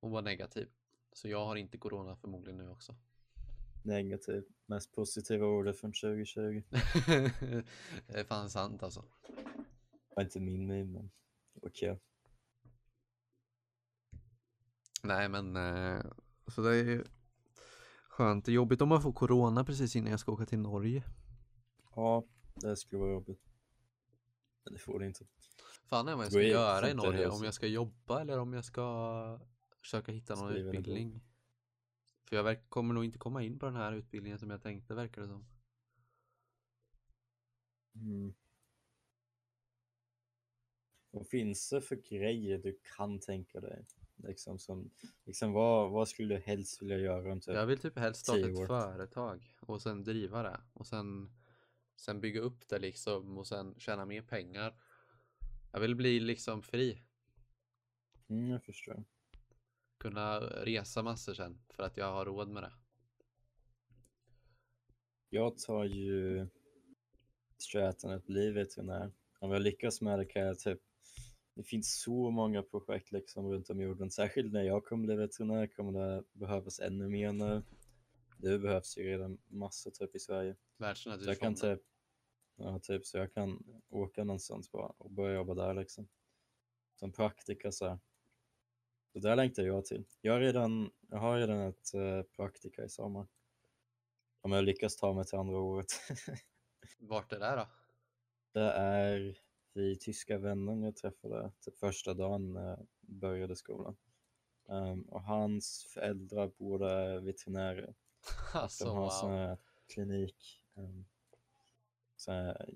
Hon 0.00 0.10
var 0.10 0.22
negativ. 0.22 0.68
Så 1.12 1.28
jag 1.28 1.46
har 1.46 1.56
inte 1.56 1.78
corona 1.78 2.16
förmodligen 2.16 2.58
nu 2.58 2.68
också. 2.68 2.94
Negativ. 3.82 4.44
Mest 4.66 4.92
positiva 4.92 5.46
ordet 5.46 5.80
från 5.80 5.92
2020. 5.92 6.62
det 8.06 8.18
är 8.18 8.24
fan 8.24 8.50
sant 8.50 8.82
alltså. 8.82 9.04
Det 9.28 10.14
var 10.16 10.22
inte 10.22 10.40
min 10.40 10.66
meme, 10.66 10.92
men 10.92 11.10
okej. 11.62 12.00
Nej 15.02 15.28
men 15.28 15.56
eh, 15.56 16.04
så 16.46 16.62
det 16.62 16.70
är 16.70 16.84
ju 16.84 17.04
skönt. 18.08 18.44
Det 18.44 18.50
är 18.50 18.54
jobbigt 18.54 18.82
om 18.82 18.88
man 18.88 19.02
får 19.02 19.12
corona 19.12 19.64
precis 19.64 19.96
innan 19.96 20.10
jag 20.10 20.20
ska 20.20 20.32
åka 20.32 20.46
till 20.46 20.58
Norge. 20.58 21.02
Ja, 21.94 22.24
det 22.54 22.76
skulle 22.76 23.00
vara 23.00 23.12
jobbigt. 23.12 23.40
Men 24.64 24.72
det 24.72 24.78
får 24.78 24.98
det 24.98 25.06
inte. 25.06 25.26
Fan 25.88 26.08
är 26.08 26.16
vad 26.16 26.24
jag 26.24 26.32
ska 26.32 26.42
göra 26.42 26.90
i 26.90 26.94
Norge. 26.94 27.28
Om 27.28 27.44
jag 27.44 27.54
ska 27.54 27.66
jobba 27.66 28.20
eller 28.20 28.38
om 28.38 28.52
jag 28.52 28.64
ska 28.64 29.40
försöka 29.80 30.12
hitta 30.12 30.34
någon 30.34 30.52
utbildning. 30.56 31.20
För 32.28 32.36
jag 32.36 32.68
kommer 32.68 32.94
nog 32.94 33.04
inte 33.04 33.18
komma 33.18 33.42
in 33.42 33.58
på 33.58 33.66
den 33.66 33.76
här 33.76 33.92
utbildningen 33.92 34.38
som 34.38 34.50
jag 34.50 34.62
tänkte 34.62 34.94
verkar 34.94 35.22
det 35.22 35.28
som. 35.28 35.46
Mm. 37.94 38.34
Vad 41.10 41.28
finns 41.28 41.70
det 41.70 41.80
för 41.80 41.96
grejer 41.96 42.58
du 42.58 42.78
kan 42.96 43.20
tänka 43.20 43.60
dig? 43.60 43.86
Liksom, 44.16 44.58
som, 44.58 44.90
liksom 45.24 45.52
vad, 45.52 45.90
vad 45.90 46.08
skulle 46.08 46.34
du 46.34 46.40
helst 46.40 46.82
vilja 46.82 46.98
göra 46.98 47.32
om 47.32 47.40
typ 47.40 47.54
Jag 47.54 47.66
vill 47.66 47.78
typ 47.78 47.98
helst 47.98 48.20
starta 48.20 48.48
ett 48.48 48.66
företag 48.66 49.56
och 49.60 49.82
sen 49.82 50.04
driva 50.04 50.42
det 50.42 50.60
och 50.72 50.86
sen, 50.86 51.30
sen 51.96 52.20
bygga 52.20 52.40
upp 52.40 52.68
det 52.68 52.78
liksom 52.78 53.38
och 53.38 53.46
sen 53.46 53.74
tjäna 53.78 54.06
mer 54.06 54.22
pengar. 54.22 54.74
Jag 55.72 55.80
vill 55.80 55.96
bli 55.96 56.20
liksom 56.20 56.62
fri. 56.62 57.02
Mm, 58.28 58.50
jag 58.50 58.64
förstår. 58.64 59.04
Kunna 59.98 60.40
resa 60.40 61.02
massor 61.02 61.34
sen 61.34 61.58
för 61.68 61.82
att 61.82 61.96
jag 61.96 62.12
har 62.12 62.24
råd 62.24 62.48
med 62.48 62.62
det. 62.62 62.72
Jag 65.30 65.58
tar 65.58 65.84
ju 65.84 66.46
strätan 67.58 68.10
att 68.10 68.26
bli 68.26 68.50
veterinär. 68.50 69.12
Om 69.40 69.50
jag 69.50 69.62
lyckas 69.62 70.00
med 70.00 70.18
det 70.18 70.24
kan 70.24 70.42
jag 70.42 70.58
typ 70.58 70.80
det 71.58 71.64
finns 71.64 72.00
så 72.00 72.30
många 72.30 72.62
projekt 72.62 73.12
liksom 73.12 73.52
runt 73.52 73.70
om 73.70 73.80
jorden. 73.80 74.10
Särskilt 74.10 74.52
när 74.52 74.62
jag 74.62 74.84
kommer 74.84 75.06
bli 75.06 75.16
veterinär 75.16 75.66
kommer 75.66 76.00
det 76.00 76.24
behövas 76.32 76.80
ännu 76.80 77.08
mer 77.08 77.32
nu. 77.32 77.62
Det 78.36 78.58
behövs 78.58 78.98
ju 78.98 79.02
redan 79.02 79.38
massor 79.46 79.90
typ 79.90 80.14
i 80.14 80.18
Sverige. 80.18 80.54
Så 80.54 80.84
jag 80.84 80.96
kan 81.38 81.54
Världsnaturfonden. 81.54 81.78
typ, 81.78 81.86
ja, 82.56 82.78
typ 82.78 83.06
så 83.06 83.18
jag 83.18 83.34
kan 83.34 83.80
åka 83.88 84.24
någonstans 84.24 84.72
bara 84.72 84.86
och 84.86 85.10
börja 85.10 85.34
jobba 85.34 85.54
där 85.54 85.74
liksom. 85.74 86.08
Som 86.94 87.12
praktika 87.12 87.72
så 87.72 87.88
här. 87.88 87.98
Så 89.18 89.28
där 89.28 89.36
längtar 89.36 89.62
jag 89.62 89.84
till. 89.84 90.04
Jag 90.20 90.32
har 90.32 90.40
redan, 90.40 90.90
jag 91.10 91.18
har 91.18 91.38
redan 91.38 91.60
ett 91.60 91.94
uh, 91.94 92.22
praktika 92.22 92.84
i 92.84 92.88
sommar. 92.88 93.26
Om 94.40 94.52
jag 94.52 94.64
lyckas 94.64 94.96
ta 94.96 95.12
mig 95.12 95.24
till 95.24 95.38
andra 95.38 95.58
året. 95.58 95.86
Vart 96.98 97.32
är 97.32 97.38
det 97.38 97.56
då? 97.56 97.68
Det 98.52 98.70
är 98.72 99.38
vid 99.74 100.00
tyska 100.00 100.38
vännen 100.38 100.82
jag 100.82 100.96
träffade 100.96 101.52
typ 101.60 101.78
första 101.78 102.14
dagen 102.14 102.52
när 102.52 102.68
jag 102.68 102.86
började 103.00 103.56
skolan. 103.56 103.96
Ehm, 104.68 105.02
och 105.02 105.22
hans 105.22 105.86
föräldrar 105.94 106.52
båda 106.58 107.20
veterinärer. 107.20 107.94
Alltså 108.54 108.84
De 108.84 108.96
har 108.96 109.10
sån 109.10 109.30
wow. 109.30 109.38
här 109.38 109.58
klinik. 109.94 110.62
Um, 110.74 111.06
sån 112.16 112.34
här, 112.34 112.74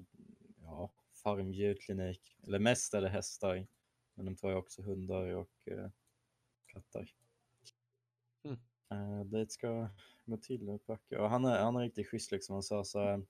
ja, 0.63 0.93
farmdjurklinik. 1.13 2.37
Eller 2.47 2.59
mest 2.59 2.95
är 2.95 3.01
det 3.01 3.09
hästar. 3.09 3.67
Men 4.15 4.25
de 4.27 4.37
tar 4.37 4.51
ju 4.51 4.57
också 4.57 4.83
hundar 4.83 5.35
och 5.35 5.69
eh, 5.69 5.91
katter. 6.73 7.15
Mm. 8.45 8.59
Uh, 8.93 9.25
det 9.25 9.51
ska 9.51 9.89
gå 10.25 10.37
till 10.37 10.71
att 10.71 10.87
packa. 10.87 11.23
Och 11.23 11.31
han 11.31 11.45
är, 11.45 11.59
han 11.59 11.77
är 11.77 11.81
riktigt 11.81 12.09
schysst 12.09 12.33
liksom. 12.33 12.53
Han 12.53 12.63
sa 12.63 12.85
så 12.85 13.01
här. 13.01 13.27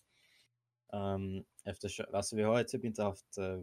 Um, 0.93 1.45
efter, 1.65 2.15
alltså 2.15 2.37
vi 2.37 2.43
har 2.43 2.59
ju 2.59 2.65
typ 2.65 2.85
inte 2.85 3.03
haft 3.03 3.39
uh, 3.39 3.63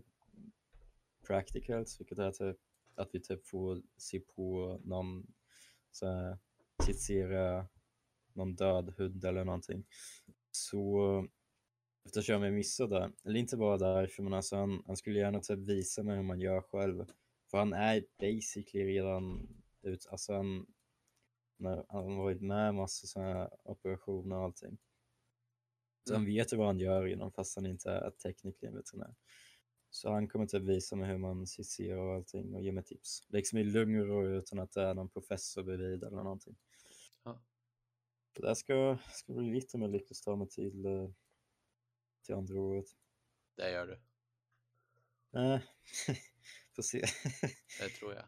practicals, 1.27 1.99
vilket 1.99 2.19
är 2.19 2.31
typ 2.31 2.57
att 2.95 3.09
vi 3.13 3.19
typ 3.19 3.47
får 3.47 3.81
se 3.97 4.19
på 4.19 4.79
någon 4.83 5.27
så 5.91 6.07
här, 6.07 6.37
skissera 6.83 7.67
någon 8.33 8.55
död 8.55 8.93
hund 8.97 9.25
eller 9.25 9.45
någonting. 9.45 9.85
Så 10.51 11.27
eftersom 12.05 12.43
jag 12.43 12.53
missade, 12.53 13.11
eller 13.25 13.39
inte 13.39 13.57
bara 13.57 13.77
därför, 13.77 14.23
men 14.23 14.33
alltså 14.33 14.55
han, 14.55 14.83
han 14.87 14.97
skulle 14.97 15.19
gärna 15.19 15.39
typ 15.39 15.59
visa 15.59 16.03
mig 16.03 16.15
hur 16.15 16.23
man 16.23 16.39
gör 16.39 16.61
själv. 16.61 17.05
För 17.51 17.57
han 17.57 17.73
är 17.73 18.05
basically 18.19 18.85
redan 18.85 19.47
ut, 19.81 20.07
alltså 20.09 20.33
han, 20.33 20.65
när, 21.57 21.85
han 21.89 22.03
har 22.03 22.15
varit 22.17 22.41
med 22.41 22.75
massa 22.75 23.07
sådana 23.07 23.33
här 23.33 23.49
operationer 23.63 24.35
och 24.35 24.43
allting. 24.43 24.77
Så 26.07 26.13
han 26.13 26.21
Mm. 26.23 26.35
vet 26.35 26.53
ju 26.53 26.57
vad 26.57 26.67
han 26.67 26.79
gör 26.79 27.07
inom 27.07 27.31
fast 27.31 27.55
han 27.55 27.65
inte 27.65 27.91
är 27.91 28.11
tekniker 28.11 28.71
veterinär. 28.71 29.15
Så 29.89 30.11
han 30.11 30.27
kommer 30.27 30.45
typ 30.45 30.63
visa 30.63 30.95
mig 30.95 31.09
hur 31.09 31.17
man 31.17 31.45
skisserar 31.45 31.97
och 31.97 32.15
allting 32.15 32.55
och 32.55 32.63
ge 32.63 32.71
mig 32.71 32.83
tips. 32.83 33.23
Liksom 33.27 33.57
i 33.57 33.63
lugn 33.63 33.99
och 34.01 34.07
ro 34.07 34.27
utan 34.27 34.59
att 34.59 34.71
det 34.71 34.81
är 34.81 34.93
någon 34.93 35.09
professor 35.09 35.63
bredvid 35.63 36.03
eller 36.03 36.23
någonting. 36.23 36.57
Ja. 37.23 37.41
Det 38.33 38.55
ska, 38.55 38.97
ska 39.13 39.33
bli 39.33 39.51
lite 39.51 39.77
om 39.77 39.81
jag 39.81 39.91
lyckas 39.91 40.21
ta 40.21 40.35
mig 40.35 40.49
till, 40.49 40.85
eh, 40.85 41.09
till 42.25 42.35
andra 42.35 42.59
året. 42.59 42.85
Det 43.55 43.71
gör 43.71 43.87
du. 43.87 43.93
Eh, 45.39 45.61
får 46.75 46.83
se. 46.83 47.05
Det 47.79 47.89
tror 47.89 48.13
jag. 48.13 48.25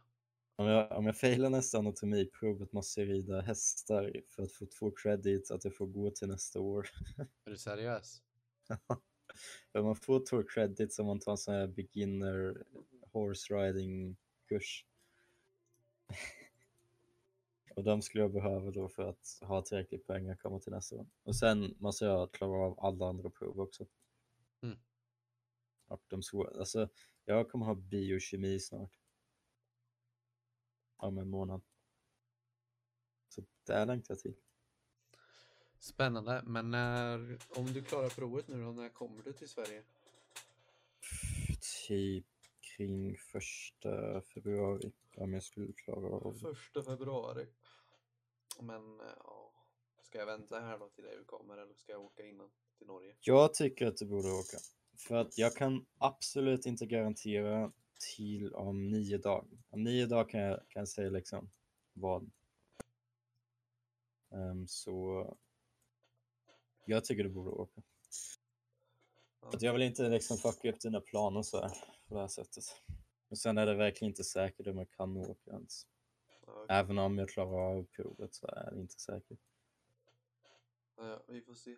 Om, 0.62 0.68
jag, 0.68 0.92
om 0.92 1.06
jag 1.06 1.18
failar 1.18 1.50
nästa 1.50 1.78
anatomiprovet 1.78 2.74
måste 2.74 3.02
jag 3.02 3.10
rida 3.10 3.42
hästar 3.42 4.22
för 4.28 4.44
att 4.44 4.52
få 4.52 4.66
två 4.66 4.92
credit 4.92 5.52
att 5.52 5.66
jag 5.66 5.76
får 5.76 5.88
gå 5.88 6.12
till 6.12 6.28
nästa 6.28 6.60
år. 6.60 6.90
Är 7.46 7.52
du 7.52 7.58
seriös? 7.58 8.22
För 9.72 9.84
man 9.84 9.96
får 9.96 10.26
två 10.26 10.44
credits 10.44 11.00
om 11.00 11.06
man 11.06 11.20
tar 11.20 11.32
en 11.32 11.38
sån 11.38 11.54
här 11.54 11.68
beginner 11.68 12.64
horse 13.12 13.54
riding 13.54 14.18
kurs. 14.48 14.86
Och 17.76 17.84
de 17.84 18.02
skulle 18.02 18.24
jag 18.24 18.34
behöva 18.34 18.72
då 18.72 18.90
för 18.90 19.10
att 19.10 19.40
ha 19.42 19.62
tillräckligt 19.62 20.08
poäng 20.08 20.30
att 20.30 20.40
komma 20.40 20.60
till 20.60 20.72
nästa 20.72 20.96
år. 20.96 21.08
Och 21.24 21.36
sen 21.36 21.76
måste 21.80 22.06
jag 22.06 22.32
klara 22.32 22.66
av 22.66 22.80
alla 22.80 23.06
andra 23.06 23.30
prov 23.30 23.60
också. 23.60 23.86
Mm. 24.62 24.78
Och 25.88 26.04
de 26.08 26.24
svåra, 26.24 26.60
alltså 26.60 26.90
jag 27.26 27.50
kommer 27.50 27.66
ha 27.66 27.76
biokemi 27.76 28.60
snart. 28.60 29.01
Om 31.02 31.18
en 31.18 31.30
månad. 31.30 31.62
Så 33.30 33.44
där 33.64 33.86
längtar 33.86 34.14
jag 34.14 34.20
till. 34.20 34.36
Spännande, 35.80 36.42
men 36.46 36.72
när, 36.72 37.40
om 37.50 37.66
du 37.66 37.84
klarar 37.84 38.10
provet 38.10 38.48
nu 38.48 38.64
då, 38.64 38.72
när 38.72 38.90
kommer 38.90 39.24
du 39.24 39.34
till 39.34 39.50
Sverige? 39.50 39.84
Typ 41.88 42.26
kring 42.60 43.18
första 43.18 44.22
februari. 44.22 44.92
Om 45.18 45.34
jag 45.34 45.44
skulle 45.44 45.74
klara 45.74 46.08
av. 46.08 46.34
Första 46.34 46.84
februari. 46.84 47.48
Men 48.60 48.98
ja, 49.18 49.54
ska 50.02 50.18
jag 50.18 50.26
vänta 50.26 50.60
här 50.60 50.80
då 50.80 50.90
till 50.90 51.04
du 51.04 51.24
kommer 51.24 51.58
eller 51.58 51.74
ska 51.74 51.92
jag 51.92 52.02
åka 52.02 52.26
innan 52.26 52.50
till 52.78 52.88
Norge? 52.88 53.16
Jag 53.20 53.54
tycker 53.54 53.88
att 53.88 53.98
du 53.98 54.06
borde 54.06 54.32
åka. 54.32 54.58
För 54.98 55.16
att 55.16 55.38
jag 55.38 55.56
kan 55.56 55.86
absolut 55.98 56.66
inte 56.66 56.86
garantera 56.86 57.72
till 58.16 58.54
om 58.54 58.90
nio 58.90 59.18
dagar. 59.18 59.48
Om 59.70 59.84
nio 59.84 60.06
dagar 60.06 60.30
kan 60.30 60.42
jag, 60.42 60.60
kan 60.70 60.80
jag 60.80 60.88
säga 60.88 61.10
liksom 61.10 61.50
vad. 61.94 62.32
Ehm, 64.32 64.68
så 64.68 65.26
jag 66.86 67.06
tycker 67.06 67.24
du 67.24 67.30
borde 67.30 67.50
åka. 67.50 67.82
Att 69.40 69.62
jag 69.62 69.74
vill 69.74 69.82
inte 69.82 70.10
liksom 70.10 70.38
fucka 70.38 70.70
upp 70.70 70.82
dina 70.82 71.02
planer 71.02 71.42
så 71.42 71.62
här 71.62 71.70
på 72.08 72.16
det 72.16 72.22
här 72.22 72.28
sättet. 72.28 72.64
Och 73.30 73.38
sen 73.38 73.58
är 73.58 73.66
det 73.66 73.76
verkligen 73.76 74.12
inte 74.12 74.24
säkert 74.24 74.68
om 74.68 74.78
jag 74.78 74.92
kan 74.92 75.18
åka 75.18 75.52
ens. 75.52 75.88
Okej. 76.42 76.66
Även 76.70 76.98
om 76.98 77.18
jag 77.18 77.30
klarar 77.30 77.78
av 77.78 77.84
provet 77.84 78.34
så 78.34 78.48
är 78.48 78.72
det 78.72 78.82
inte 78.82 79.00
säkert. 79.00 79.40
Ja, 80.98 81.24
vi 81.28 81.42
får 81.42 81.56
se. 81.56 81.76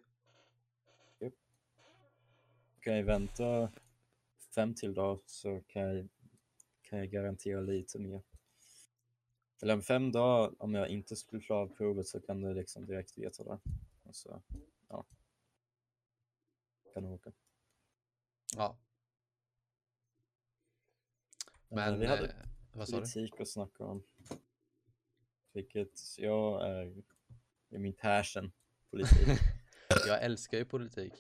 Kan 2.80 2.96
jag 2.96 3.04
vänta 3.04 3.72
fem 4.56 4.76
till 4.76 4.94
dagar 4.94 5.22
så 5.26 5.62
kan 5.68 5.82
jag, 5.82 6.10
kan 6.82 7.00
jag 7.00 7.10
garantera 7.10 7.62
lite 7.62 8.00
mer. 8.00 8.22
Eller 9.62 9.74
om 9.74 9.82
fem 9.82 10.12
dagar, 10.12 10.56
om 10.60 10.74
jag 10.74 10.90
inte 10.90 11.16
skulle 11.16 11.42
klara 11.42 11.60
av 11.60 11.68
provet 11.68 12.08
så 12.08 12.20
kan 12.20 12.42
du 12.42 12.54
liksom 12.54 12.86
direkt 12.86 13.18
veta 13.18 13.44
det. 13.44 13.60
Och 14.04 14.16
så, 14.16 14.42
ja. 14.88 15.06
Kan 16.94 17.04
du 17.04 17.10
åka. 17.10 17.32
Ja, 18.56 18.78
men 21.74 22.00
vi 22.00 22.06
hade 22.06 22.28
eh, 22.28 22.34
vad 22.74 22.90
sa 22.90 22.96
du? 22.96 23.02
politik 23.02 23.40
att 23.40 23.48
snacka 23.48 23.84
om. 23.84 24.04
Vilket 25.52 26.18
jag 26.18 26.70
är, 26.70 27.04
är 27.70 27.78
min 27.78 27.94
passion, 27.94 28.52
politik. 28.90 29.28
Jag 30.08 30.24
älskar 30.24 30.58
ju 30.58 30.66
politik. 30.66 31.14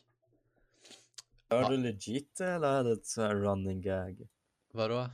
Ja. 1.61 1.69
du 1.69 1.77
legit 1.77 2.41
eller 2.41 2.67
är 2.67 2.83
det 2.83 2.91
ett 2.91 3.05
så 3.05 3.21
här 3.21 3.35
running 3.35 3.81
gag? 3.81 4.27
Vadå? 4.71 5.09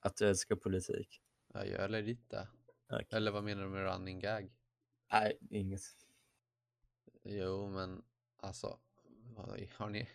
Att 0.00 0.16
du 0.16 0.28
älskar 0.28 0.56
politik? 0.56 1.20
Jag 1.52 1.68
gör 1.68 1.88
legit 1.88 2.30
det. 2.30 2.48
Okej. 2.88 3.06
Eller 3.10 3.30
vad 3.30 3.44
menar 3.44 3.62
du 3.62 3.68
med 3.68 3.84
running 3.84 4.20
gag? 4.20 4.52
Nej, 5.12 5.38
inget. 5.50 5.82
Jo, 7.22 7.70
men 7.70 8.02
alltså, 8.36 8.78
har 9.36 9.56
ni, 9.56 9.70
har 9.76 9.90
ni 9.90 10.08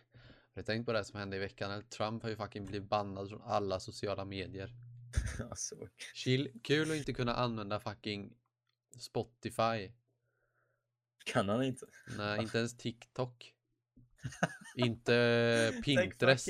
tänkt 0.66 0.86
på 0.86 0.94
det 0.94 1.04
som 1.04 1.20
hände 1.20 1.38
i 1.38 1.40
veckan? 1.40 1.84
Trump 1.90 2.24
har 2.24 2.30
ju 2.30 2.36
fucking 2.36 2.66
blivit 2.66 2.90
bannad 2.90 3.30
från 3.30 3.42
alla 3.42 3.80
sociala 3.80 4.26
medier. 4.26 4.74
alltså, 5.50 5.76
Chill, 6.14 6.60
kul 6.64 6.92
att 6.92 6.98
inte 6.98 7.14
kunna 7.14 7.36
använda 7.36 7.80
fucking 7.80 8.38
Spotify. 9.00 9.92
kan 11.26 11.50
han 11.50 11.64
inte? 11.64 11.86
Nej, 12.18 12.42
inte 12.42 12.58
ens 12.58 12.78
TikTok. 12.78 13.56
Inte 14.76 15.74
Pinterest. 15.84 16.48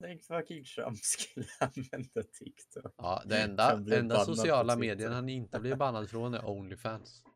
Tänk 0.00 0.24
fucking, 0.24 0.64
Trump 0.64 0.98
skulle 0.98 1.46
använda 1.60 2.22
TikTok. 2.22 2.94
Ja, 2.96 3.22
det 3.26 3.42
enda, 3.42 3.72
enda 3.96 4.24
sociala 4.24 4.76
medien 4.76 5.12
han 5.12 5.28
inte 5.28 5.60
blir 5.60 5.76
bannad 5.76 6.10
från 6.10 6.34
är 6.34 6.44
Onlyfans. 6.46 7.22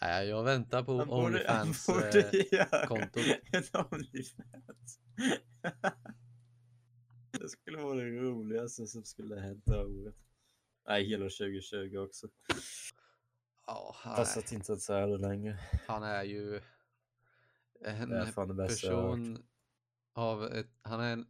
Nej, 0.00 0.28
jag 0.28 0.44
väntar 0.44 0.82
på 0.82 0.98
Han 0.98 1.08
borde- 1.08 1.44
han 1.48 1.60
Onlyfans 1.66 1.86
borde 1.86 2.20
eh, 2.20 2.58
en 3.52 3.84
Onlyfans. 3.90 5.00
Det 7.32 7.48
skulle 7.48 7.78
vara 7.78 7.94
det 7.94 8.10
roligaste 8.10 8.86
som 8.86 9.04
skulle 9.04 9.40
hända 9.40 9.86
året. 9.86 10.14
Nej, 10.88 11.04
hela 11.04 11.24
2020 11.24 11.96
också. 11.96 12.28
Ja, 13.70 13.94
Fast 14.16 14.36
att 14.36 14.52
inte 14.52 14.72
ens 14.72 14.90
är 14.90 15.06
det 15.06 15.18
längre. 15.18 15.58
han 15.86 16.02
är 16.02 16.24
ju 16.24 16.60
en 17.80 18.56
person 18.56 19.48
av 20.12 20.44
ett, 20.44 20.70
han 20.82 21.00
är 21.00 21.12
en, 21.12 21.26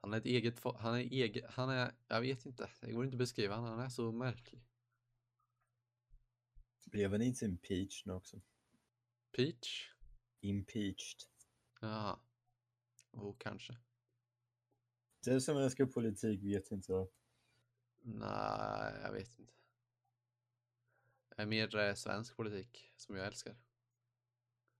han 0.00 0.12
är 0.12 0.18
ett 0.18 0.26
eget, 0.26 0.60
han 0.64 0.94
är 0.94 0.98
eget, 0.98 1.44
han 1.50 1.70
är, 1.70 1.94
jag 2.08 2.20
vet 2.20 2.46
inte, 2.46 2.70
det 2.80 2.92
går 2.92 3.04
inte 3.04 3.14
att 3.14 3.18
beskriva, 3.18 3.54
han 3.56 3.80
är 3.80 3.88
så 3.88 4.12
märklig. 4.12 4.64
Blev 6.84 7.12
han 7.12 7.22
inte 7.22 7.44
impeached 7.44 8.02
nu 8.06 8.12
också? 8.12 8.40
Peach? 9.36 9.90
Impeached. 10.40 11.28
Ja. 11.80 12.20
Oh, 13.12 13.36
kanske. 13.38 13.76
Du 15.24 15.40
som 15.40 15.56
älskar 15.56 15.86
politik 15.86 16.42
vet 16.42 16.70
inte. 16.70 17.06
Nej, 18.00 18.94
jag 19.02 19.12
vet 19.12 19.38
inte. 19.38 19.61
Är 21.42 21.46
mer 21.46 21.76
eh, 21.76 21.94
svensk 21.94 22.36
politik 22.36 22.92
som 22.96 23.16
jag 23.16 23.26
älskar. 23.26 23.56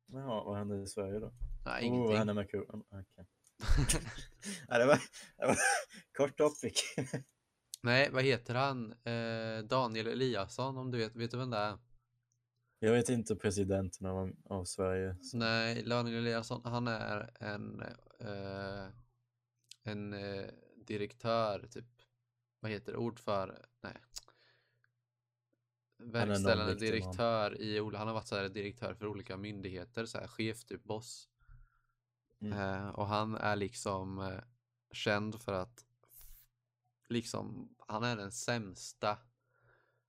Jaha, 0.06 0.44
vad 0.44 0.56
händer 0.58 0.82
i 0.82 0.86
Sverige 0.86 1.18
då? 1.18 1.32
Nej, 1.64 1.82
Oh, 1.82 1.86
ingenting. 1.86 2.08
vad 2.08 2.18
händer 2.18 2.34
med 2.34 2.50
kronan? 2.50 2.84
Okej. 2.90 3.26
Nej, 4.68 4.78
det 4.78 4.86
var, 4.86 4.98
det 5.36 5.46
var 5.46 5.56
kort 6.16 6.36
topic. 6.38 6.94
Nej, 7.82 8.10
vad 8.10 8.24
heter 8.24 8.54
han? 8.54 8.92
Eh, 8.92 9.64
Daniel 9.64 10.06
Eliasson, 10.06 10.76
om 10.78 10.90
du 10.90 10.98
vet, 10.98 11.16
vet 11.16 11.30
du 11.30 11.36
vem 11.36 11.50
det 11.50 11.56
är? 11.56 11.78
Jag 12.78 12.92
vet 12.92 13.08
inte 13.08 13.36
presidenten 13.36 14.06
av, 14.06 14.32
av 14.44 14.64
Sverige. 14.64 15.16
så- 15.22 15.36
Nej, 15.36 15.82
Daniel 15.82 16.16
Eliasson, 16.16 16.60
han 16.64 16.88
är 16.88 17.30
en, 17.40 17.82
eh, 18.20 18.86
en 19.82 20.12
eh, 20.12 20.44
direktör, 20.86 21.66
typ, 21.70 21.86
vad 22.60 22.70
heter 22.70 22.92
det, 22.92 22.98
ordförande, 22.98 23.66
nej. 23.80 23.96
Verkställande 26.04 26.74
direktör 26.74 27.60
i, 27.60 27.78
han 27.78 28.06
har 28.06 28.14
varit 28.14 28.26
så 28.26 28.36
här 28.36 28.48
direktör 28.48 28.94
för 28.94 29.06
olika 29.06 29.36
myndigheter, 29.36 30.06
så 30.06 30.18
här 30.18 30.26
chef, 30.26 30.64
typ 30.64 30.84
boss. 30.84 31.28
Mm. 32.40 32.58
Eh, 32.58 32.88
och 32.88 33.06
han 33.06 33.34
är 33.34 33.56
liksom 33.56 34.18
eh, 34.18 34.40
känd 34.92 35.40
för 35.42 35.52
att 35.52 35.84
liksom, 37.08 37.74
han 37.78 38.04
är 38.04 38.16
den 38.16 38.32
sämsta. 38.32 39.18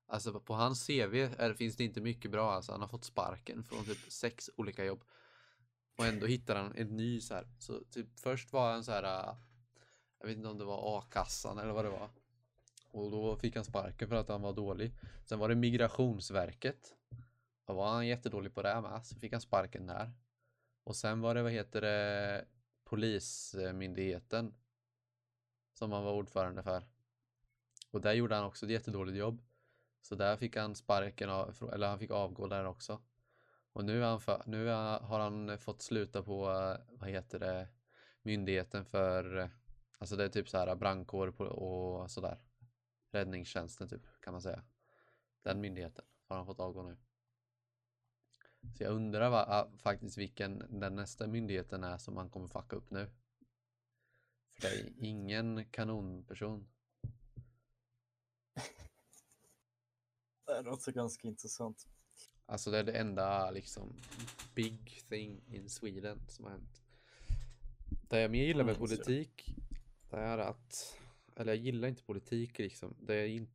Alltså 0.07 0.39
på 0.39 0.53
hans 0.53 0.87
CV 0.87 1.15
är, 1.37 1.53
finns 1.53 1.75
det 1.75 1.83
inte 1.83 2.01
mycket 2.01 2.31
bra. 2.31 2.51
Alltså, 2.51 2.71
han 2.71 2.81
har 2.81 2.87
fått 2.87 3.05
sparken 3.05 3.63
från 3.63 3.85
typ 3.85 4.11
sex 4.11 4.49
olika 4.57 4.85
jobb. 4.85 5.03
Och 5.97 6.05
ändå 6.05 6.25
hittar 6.25 6.55
han 6.55 6.75
en 6.75 6.97
ny 6.97 7.21
så 7.21 7.33
här. 7.33 7.47
Så 7.59 7.83
typ 7.91 8.19
först 8.19 8.53
var 8.53 8.71
han 8.71 8.83
så 8.83 8.91
här. 8.91 9.03
äh, 9.03 9.35
Jag 10.19 10.27
vet 10.27 10.37
inte 10.37 10.49
om 10.49 10.57
det 10.57 10.65
var 10.65 10.99
a-kassan 10.99 11.57
eller 11.57 11.73
vad 11.73 11.85
det 11.85 11.89
var. 11.89 12.09
Och 12.93 13.11
då 13.11 13.35
fick 13.35 13.55
han 13.55 13.65
sparken 13.65 14.09
för 14.09 14.15
att 14.15 14.29
han 14.29 14.41
var 14.41 14.53
dålig. 14.53 14.93
Sen 15.25 15.39
var 15.39 15.49
det 15.49 15.55
migrationsverket. 15.55 16.95
Då 17.65 17.73
var 17.73 17.89
han 17.89 18.07
jättedålig 18.07 18.53
på 18.53 18.61
det 18.61 18.81
med. 18.81 19.05
Så 19.05 19.15
fick 19.15 19.31
han 19.31 19.41
sparken 19.41 19.87
där. 19.87 20.11
Och 20.83 20.95
sen 20.95 21.21
var 21.21 21.35
det, 21.35 21.43
vad 21.43 21.51
heter 21.51 21.81
det, 21.81 22.45
Polismyndigheten. 22.83 24.53
Som 25.73 25.91
han 25.91 26.03
var 26.03 26.13
ordförande 26.13 26.63
för. 26.63 26.83
Och 27.91 28.01
där 28.01 28.13
gjorde 28.13 28.35
han 28.35 28.45
också 28.45 28.65
ett 28.65 28.71
jättedåligt 28.71 29.17
jobb. 29.17 29.41
Så 30.01 30.15
där 30.15 30.37
fick 30.37 30.55
han 30.55 30.75
sparken, 30.75 31.29
av, 31.29 31.69
eller 31.73 31.87
han 31.87 31.99
fick 31.99 32.11
avgå 32.11 32.47
där 32.47 32.65
också. 32.65 33.01
Och 33.71 33.85
nu, 33.85 34.01
han 34.01 34.21
för, 34.21 34.43
nu 34.45 34.67
har 34.67 35.19
han 35.19 35.57
fått 35.57 35.81
sluta 35.81 36.23
på, 36.23 36.43
vad 36.89 37.09
heter 37.09 37.39
det, 37.39 37.67
myndigheten 38.21 38.85
för, 38.85 39.49
alltså 39.97 40.15
det 40.15 40.23
är 40.23 40.29
typ 40.29 40.49
så 40.49 40.57
här 40.57 40.75
brandkår 40.75 41.41
och 41.41 42.11
sådär. 42.11 42.37
Räddningstjänsten 43.13 43.89
typ, 43.89 44.21
kan 44.21 44.33
man 44.33 44.41
säga. 44.41 44.63
Den 45.41 45.61
myndigheten 45.61 46.05
har 46.27 46.37
han 46.37 46.45
fått 46.45 46.59
avgå 46.59 46.83
nu. 46.83 46.97
Så 48.77 48.83
jag 48.83 48.93
undrar 48.93 49.29
va, 49.29 49.71
faktiskt 49.77 50.17
vilken 50.17 50.79
den 50.79 50.95
nästa 50.95 51.27
myndigheten 51.27 51.83
är 51.83 51.97
som 51.97 52.17
han 52.17 52.29
kommer 52.29 52.47
fucka 52.47 52.75
upp 52.75 52.91
nu. 52.91 53.09
För 54.53 54.61
det 54.61 54.67
är 54.67 54.93
ingen 54.97 55.65
kanonperson. 55.71 56.67
Det 60.45 60.61
låter 60.61 60.91
ganska 60.91 61.27
intressant. 61.27 61.87
Alltså 62.45 62.71
det 62.71 62.77
är 62.77 62.83
det 62.83 62.91
enda 62.91 63.51
liksom 63.51 64.01
big 64.55 65.03
thing 65.09 65.41
in 65.47 65.69
Sweden 65.69 66.29
som 66.29 66.45
har 66.45 66.51
hänt. 66.51 66.81
Det 68.09 68.21
jag 68.21 68.31
mer 68.31 68.43
gillar 68.43 68.63
med 68.63 68.77
politik 68.77 69.55
det 70.09 70.17
är 70.17 70.37
att, 70.37 70.97
eller 71.35 71.53
jag 71.53 71.61
gillar 71.63 71.87
inte 71.87 72.03
politik 72.03 72.59
liksom. 72.59 72.95
Det 72.99 73.15
jag, 73.15 73.27
in, 73.29 73.47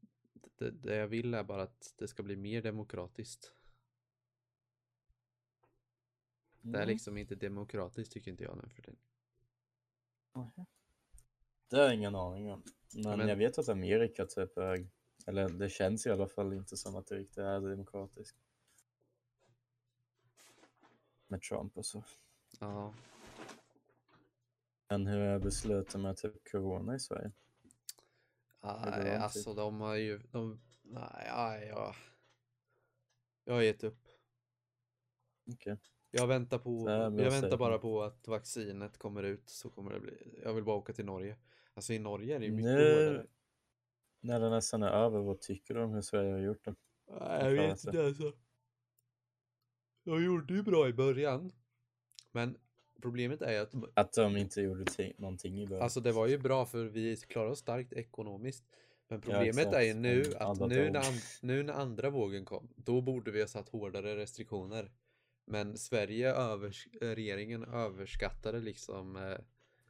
det, 0.59 0.71
det 0.71 0.97
jag 0.97 1.09
vill 1.09 1.35
är 1.35 1.45
bara 1.45 1.63
att 1.63 1.95
det 1.99 2.09
ska 2.09 2.23
bli 2.23 2.37
mer 2.37 2.63
demokratiskt. 2.63 3.55
Det 6.61 6.79
är 6.79 6.83
Mm. 6.83 6.89
liksom 6.89 7.19
inte 7.19 7.35
demokratiskt 7.35 8.13
tycker 8.13 8.31
inte 8.31 8.45
jag 8.45 8.57
nu 8.57 8.69
för 8.69 8.83
tiden. 8.83 8.97
Det 11.69 11.77
har 11.77 11.85
jag 11.85 11.95
ingen 11.95 12.15
aning 12.15 12.51
om. 12.53 12.63
Men, 12.95 13.19
Men- 13.19 13.29
jag 13.29 13.37
vet 13.37 13.59
att 13.59 13.69
Amerika 13.69 14.27
typ 14.27 14.59
är, 14.59 14.89
eller 15.27 15.49
det 15.49 15.69
känns 15.69 16.07
i 16.07 16.11
alla 16.11 16.29
fall 16.29 16.53
inte 16.53 16.77
som 16.77 16.97
att 16.97 17.07
det 17.07 17.17
riktigt 17.17 17.39
är 17.39 17.61
demokratiskt. 17.61 18.37
Med 21.29 21.43
Trump 21.43 21.77
och 21.77 21.87
så. 21.87 22.05
Ja. 22.61 22.95
Men 24.89 25.07
hur 25.07 25.19
är 25.21 25.39
besluten 25.39 26.03
med 26.03 26.17
typ 26.17 26.51
corona 26.51 26.95
i 26.95 27.01
Sverige? 27.01 27.33
Nej, 28.63 29.17
alltså 29.17 29.55
de 29.55 29.81
har 29.81 29.95
ju, 29.95 30.19
de, 30.19 30.61
nej, 30.83 31.31
nej, 31.37 31.69
jag, 31.69 31.95
jag 33.45 33.55
har 33.55 33.63
gett 33.63 33.85
upp. 33.85 34.09
Okej. 35.53 35.77
Jag 36.11 36.27
väntar 36.27 36.59
på, 36.59 36.89
här 36.89 37.01
jag 37.01 37.27
att 37.27 37.43
väntar 37.43 37.57
bara 37.57 37.79
på 37.79 38.03
att 38.03 38.29
vaccinet 38.29 38.99
kommer 38.99 39.23
ut 39.23 39.51
så 39.51 39.71
kommer 39.71 39.93
det 39.93 40.01
bli, 40.01 40.41
jag 40.43 40.55
vill 40.55 40.65
bara 40.65 40.77
åka 40.77 40.93
till 40.93 41.05
Norge. 41.05 41.37
Alltså 41.75 41.93
i 41.93 41.99
Norge 41.99 42.37
är 42.37 42.39
det 42.41 42.47
ju 42.47 42.53
mycket 42.53 42.65
Nu 42.73 43.07
hårdare. 43.07 43.27
när 44.21 44.41
det 44.41 44.51
nästan 44.51 44.83
är 44.83 44.91
över, 44.91 45.19
vad 45.19 45.41
tycker 45.41 45.75
du 45.75 45.83
om 45.83 45.93
hur 45.93 46.03
Sverige 46.03 46.33
har 46.33 46.39
gjort 46.39 46.65
det? 46.65 46.75
Nej, 47.07 47.45
jag 47.45 47.51
vet 47.51 47.85
inte 47.85 48.07
alltså. 48.07 48.33
Jag 50.03 50.23
gjorde 50.23 50.55
ju 50.55 50.63
bra 50.63 50.89
i 50.89 50.93
början. 50.93 51.53
Men 52.33 52.59
problemet 53.03 53.43
är 53.43 53.61
att 53.61 53.75
Att 53.95 54.13
de 54.13 54.37
inte 54.37 54.61
gjorde 54.61 54.85
ti- 54.85 55.15
någonting 55.19 55.63
i 55.63 55.67
början. 55.67 55.83
Alltså 55.83 56.01
det 56.01 56.13
var 56.13 56.27
ju 56.27 56.39
bra 56.39 56.67
för 56.67 56.85
vi 56.85 57.17
klarar 57.17 57.51
oss 57.51 57.59
starkt 57.59 57.93
ekonomiskt. 57.93 58.65
Men 59.09 59.21
problemet 59.21 59.59
exakt. 59.59 59.75
är 59.75 59.81
ju 59.81 59.95
nu 59.95 60.25
att 60.39 60.61
nu 60.61 60.91
när, 60.91 61.05
nu 61.47 61.63
när 61.63 61.73
andra 61.73 62.11
vågen 62.11 62.45
kom, 62.45 62.69
då 62.77 63.01
borde 63.01 63.31
vi 63.31 63.41
ha 63.41 63.49
satt 63.49 63.69
hårdare 63.69 64.17
restriktioner. 64.17 64.91
Men 65.47 65.79
Sverige, 65.79 66.35
övers, 66.35 66.89
regeringen 67.01 67.65
överskattade 67.65 68.61
liksom 68.61 69.17
eh, 69.17 69.39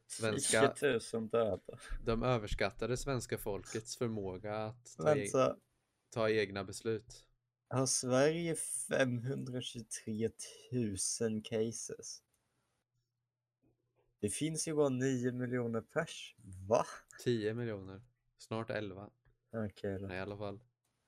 svenska, 0.07 0.69
10 0.69 1.01
000 1.13 1.29
döda. 1.29 1.79
de 2.05 2.23
överskattade 2.23 2.97
svenska 2.97 3.39
folkets 3.39 3.97
förmåga 3.97 4.57
att 4.57 4.97
ta, 4.97 5.17
e 5.17 5.29
ta 6.11 6.31
egna 6.31 6.65
beslut. 6.65 7.25
har 7.69 7.87
Sverige 7.87 8.57
523 8.89 10.31
000 11.21 11.43
cases? 11.45 12.23
Det 14.21 14.29
finns 14.29 14.69
ju 14.69 14.75
bara 14.75 14.89
9 14.89 15.33
miljoner 15.33 15.81
pers. 15.81 16.35
Va? 16.69 16.85
10 17.25 17.55
miljoner, 17.55 18.03
snart 18.39 18.71
11. 18.71 19.11
Okej 19.53 19.99
då. 20.01 20.07
Nej, 20.07 20.17
i 20.17 20.21
alla 20.21 20.37
fall. 20.37 20.55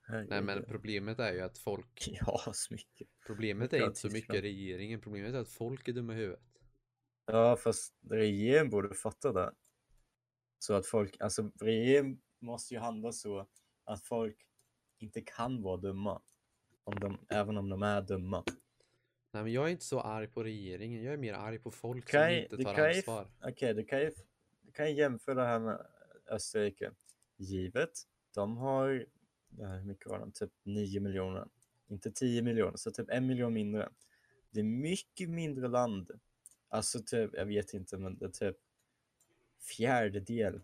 Nej 0.09 0.27
Herregud. 0.29 0.45
men 0.45 0.65
problemet 0.65 1.19
är 1.19 1.33
ju 1.33 1.41
att 1.41 1.59
folk, 1.59 2.09
Ja, 2.27 2.53
så 2.55 2.75
mycket. 2.75 3.09
problemet 3.27 3.73
är 3.73 3.87
inte 3.87 4.01
så 4.01 4.09
mycket 4.11 4.43
regeringen, 4.43 5.01
problemet 5.01 5.35
är 5.35 5.39
att 5.39 5.49
folk 5.49 5.89
är 5.89 5.93
dumma 5.93 6.13
i 6.13 6.17
huvudet. 6.17 6.45
Ja, 7.27 7.57
fast 7.57 7.95
regeringen 8.11 8.71
borde 8.71 8.95
fatta 8.95 9.33
det. 9.33 9.55
Så 10.59 10.75
att 10.75 10.87
folk, 10.87 11.17
alltså 11.21 11.51
regeringen 11.61 12.21
måste 12.41 12.75
ju 12.75 12.81
handla 12.81 13.13
så 13.13 13.49
att 13.85 14.05
folk 14.05 14.37
inte 14.99 15.21
kan 15.21 15.63
vara 15.63 15.77
dumma. 15.77 16.23
Om 16.85 17.01
de, 17.01 17.19
även 17.29 17.57
om 17.57 17.69
de 17.69 17.83
är 17.83 18.03
dumma. 18.03 18.45
Nej 19.33 19.43
men 19.43 19.53
jag 19.53 19.67
är 19.67 19.69
inte 19.71 19.85
så 19.85 20.01
arg 20.01 20.27
på 20.27 20.43
regeringen, 20.45 21.03
jag 21.05 21.13
är 21.15 21.19
mer 21.19 21.33
arg 21.35 21.59
på 21.59 21.71
folk 21.71 22.09
Kan 22.09 22.21
som 22.25 22.33
jag- 22.33 22.43
inte 22.43 22.57
tar 22.57 22.89
ansvar. 22.89 23.27
Okej, 23.45 23.75
du 23.75 23.85
kan 23.85 24.01
ju 24.01 24.11
du 24.63 24.73
kan 24.73 24.89
ju 24.91 24.97
jämföra 24.97 25.35
det 25.35 25.47
här 25.47 25.59
med 25.59 25.87
Österrike. 26.27 26.93
Givet, 27.37 27.91
de 28.35 28.57
har, 28.57 29.07
hur 29.59 29.85
mycket 29.85 30.07
var 30.07 30.19
de? 30.19 30.33
Typ 30.33 30.51
9 30.63 31.01
miljoner. 31.01 31.49
Inte 31.89 32.11
10 32.11 32.43
miljoner, 32.43 32.77
så 32.77 32.91
typ 32.91 33.11
en 33.11 33.27
miljon 33.27 33.53
mindre. 33.53 33.89
Det 34.51 34.61
är 34.61 34.65
mycket 34.65 35.31
mindre 35.31 35.69
land. 35.69 36.11
Alltså 36.69 37.03
typ, 37.03 37.31
jag 37.35 37.47
vet 37.47 37.75
inte, 37.75 37.99
men 37.99 38.19
det 38.19 38.25
är 38.25 38.29
typ 38.31 38.57
fjärdedel, 39.61 40.61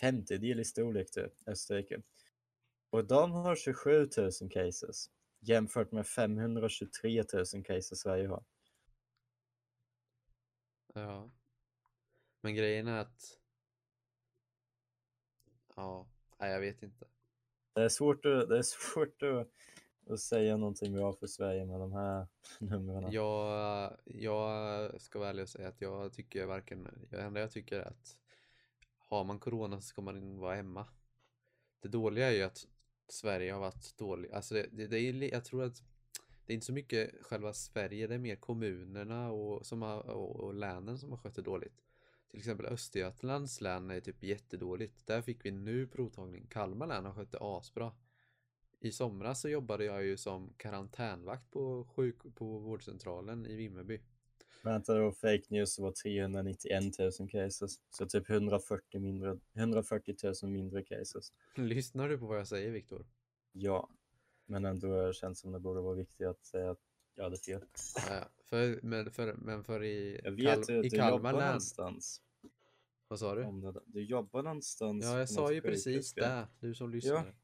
femtedel 0.00 0.60
i 0.60 0.64
storlek 0.64 1.10
typ, 1.10 1.32
Österrike. 1.48 2.02
Och 2.90 3.04
de 3.04 3.32
har 3.32 3.56
27 3.56 4.08
000 4.40 4.50
cases. 4.50 5.10
Jämfört 5.40 5.92
med 5.92 6.06
523 6.06 7.24
000 7.54 7.64
case 7.64 7.96
Sverige 7.96 8.28
har. 8.28 8.44
Ja. 10.94 11.30
Men 12.40 12.54
grejen 12.54 12.88
är 12.88 12.98
att... 12.98 13.38
Ja, 15.76 16.06
nej 16.38 16.50
jag 16.50 16.60
vet 16.60 16.82
inte. 16.82 17.06
Det 17.72 17.82
är 17.82 17.88
svårt 17.88 18.24
att, 18.24 18.48
det 18.48 18.58
är 18.58 18.62
svårt 18.62 19.22
att, 19.22 19.48
att 20.10 20.20
säga 20.20 20.56
någonting 20.56 20.92
bra 20.92 21.12
för 21.12 21.26
Sverige 21.26 21.66
med 21.66 21.80
de 21.80 21.92
här 21.92 22.26
numren. 22.58 23.12
Jag, 23.12 23.96
jag 24.04 25.00
ska 25.00 25.18
vara 25.18 25.28
ärlig 25.28 25.42
och 25.42 25.48
säga 25.48 25.68
att 25.68 25.80
jag 25.80 26.12
tycker 26.12 26.46
varken, 26.46 27.06
det 27.10 27.20
enda 27.20 27.40
jag 27.40 27.50
tycker 27.50 27.80
är 27.80 27.84
att 27.84 28.16
har 28.98 29.24
man 29.24 29.38
corona 29.38 29.80
så 29.80 29.86
ska 29.86 30.02
man 30.02 30.38
vara 30.38 30.54
hemma. 30.54 30.86
Det 31.80 31.88
dåliga 31.88 32.26
är 32.26 32.34
ju 32.34 32.42
att 32.42 32.66
Sverige 33.08 33.52
har 33.52 33.60
varit 33.60 33.98
dåligt. 33.98 34.32
Alltså 34.32 34.54
det, 34.54 34.66
det, 34.72 34.86
det 34.86 34.98
är, 34.98 35.32
jag 35.32 35.44
tror 35.44 35.62
att 35.62 35.82
det 36.46 36.52
är 36.52 36.54
inte 36.54 36.66
så 36.66 36.72
mycket 36.72 37.10
själva 37.22 37.52
Sverige, 37.52 38.06
det 38.06 38.14
är 38.14 38.18
mer 38.18 38.36
kommunerna 38.36 39.30
och, 39.30 39.66
som 39.66 39.82
har, 39.82 40.10
och, 40.10 40.40
och 40.40 40.54
länen 40.54 40.98
som 40.98 41.10
har 41.10 41.18
skött 41.18 41.34
det 41.34 41.42
dåligt. 41.42 41.82
Till 42.30 42.38
exempel 42.38 42.66
Östergötlands 42.66 43.60
län 43.60 43.90
är 43.90 44.00
typ 44.00 44.22
jättedåligt. 44.22 45.06
Där 45.06 45.22
fick 45.22 45.44
vi 45.44 45.50
nu 45.50 45.86
provtagning. 45.86 46.46
Kalmar 46.46 46.86
län 46.86 47.04
har 47.04 47.12
skött 47.12 47.32
det 47.32 47.38
asbra. 47.40 47.92
I 48.80 48.92
somras 48.92 49.40
så 49.40 49.48
jobbade 49.48 49.84
jag 49.84 50.04
ju 50.04 50.16
som 50.16 50.54
karantänvakt 50.56 51.50
på, 51.50 51.84
sjuk, 51.84 52.34
på 52.34 52.58
vårdcentralen 52.58 53.46
i 53.46 53.56
Vimmerby. 53.56 54.00
Vänta 54.62 54.94
då, 54.94 55.12
fake 55.12 55.42
news 55.48 55.78
var 55.78 55.92
391 55.92 56.98
000 56.98 57.30
cases. 57.30 57.80
Så 57.90 58.06
typ 58.06 58.30
140, 58.30 59.00
mindre, 59.00 59.38
140 59.54 60.14
000 60.42 60.50
mindre 60.52 60.82
cases. 60.82 61.32
Lyssnar 61.54 62.08
du 62.08 62.18
på 62.18 62.26
vad 62.26 62.38
jag 62.38 62.48
säger 62.48 62.70
Viktor? 62.70 63.06
Ja, 63.52 63.88
men 64.46 64.64
ändå 64.64 65.12
känns 65.12 65.40
som 65.40 65.52
det 65.52 65.60
borde 65.60 65.80
vara 65.80 65.94
viktigt 65.94 66.26
att 66.26 66.46
säga 66.46 66.70
att 66.70 66.78
jag 67.14 67.24
hade 67.24 67.36
fel. 67.36 67.64
Ja, 68.10 68.28
för, 68.44 68.80
men, 68.82 69.10
för, 69.10 69.34
men 69.34 69.64
för 69.64 69.82
i, 69.82 70.20
Jag 70.24 70.32
vet 70.32 70.68
Kal- 70.68 70.84
i 70.84 70.88
du 70.88 70.96
Kalmar 70.96 71.10
jobbar 71.10 71.32
län. 71.32 71.46
någonstans. 71.46 72.22
Vad 73.08 73.18
sa 73.18 73.34
du? 73.34 73.42
Det, 73.42 73.80
du 73.86 74.02
jobbar 74.02 74.42
någonstans. 74.42 75.04
Ja, 75.04 75.18
jag 75.18 75.28
sa 75.28 75.52
ju 75.52 75.60
precis 75.60 76.12
ja. 76.16 76.28
det, 76.28 76.48
du 76.60 76.74
som 76.74 76.90
lyssnade. 76.90 77.34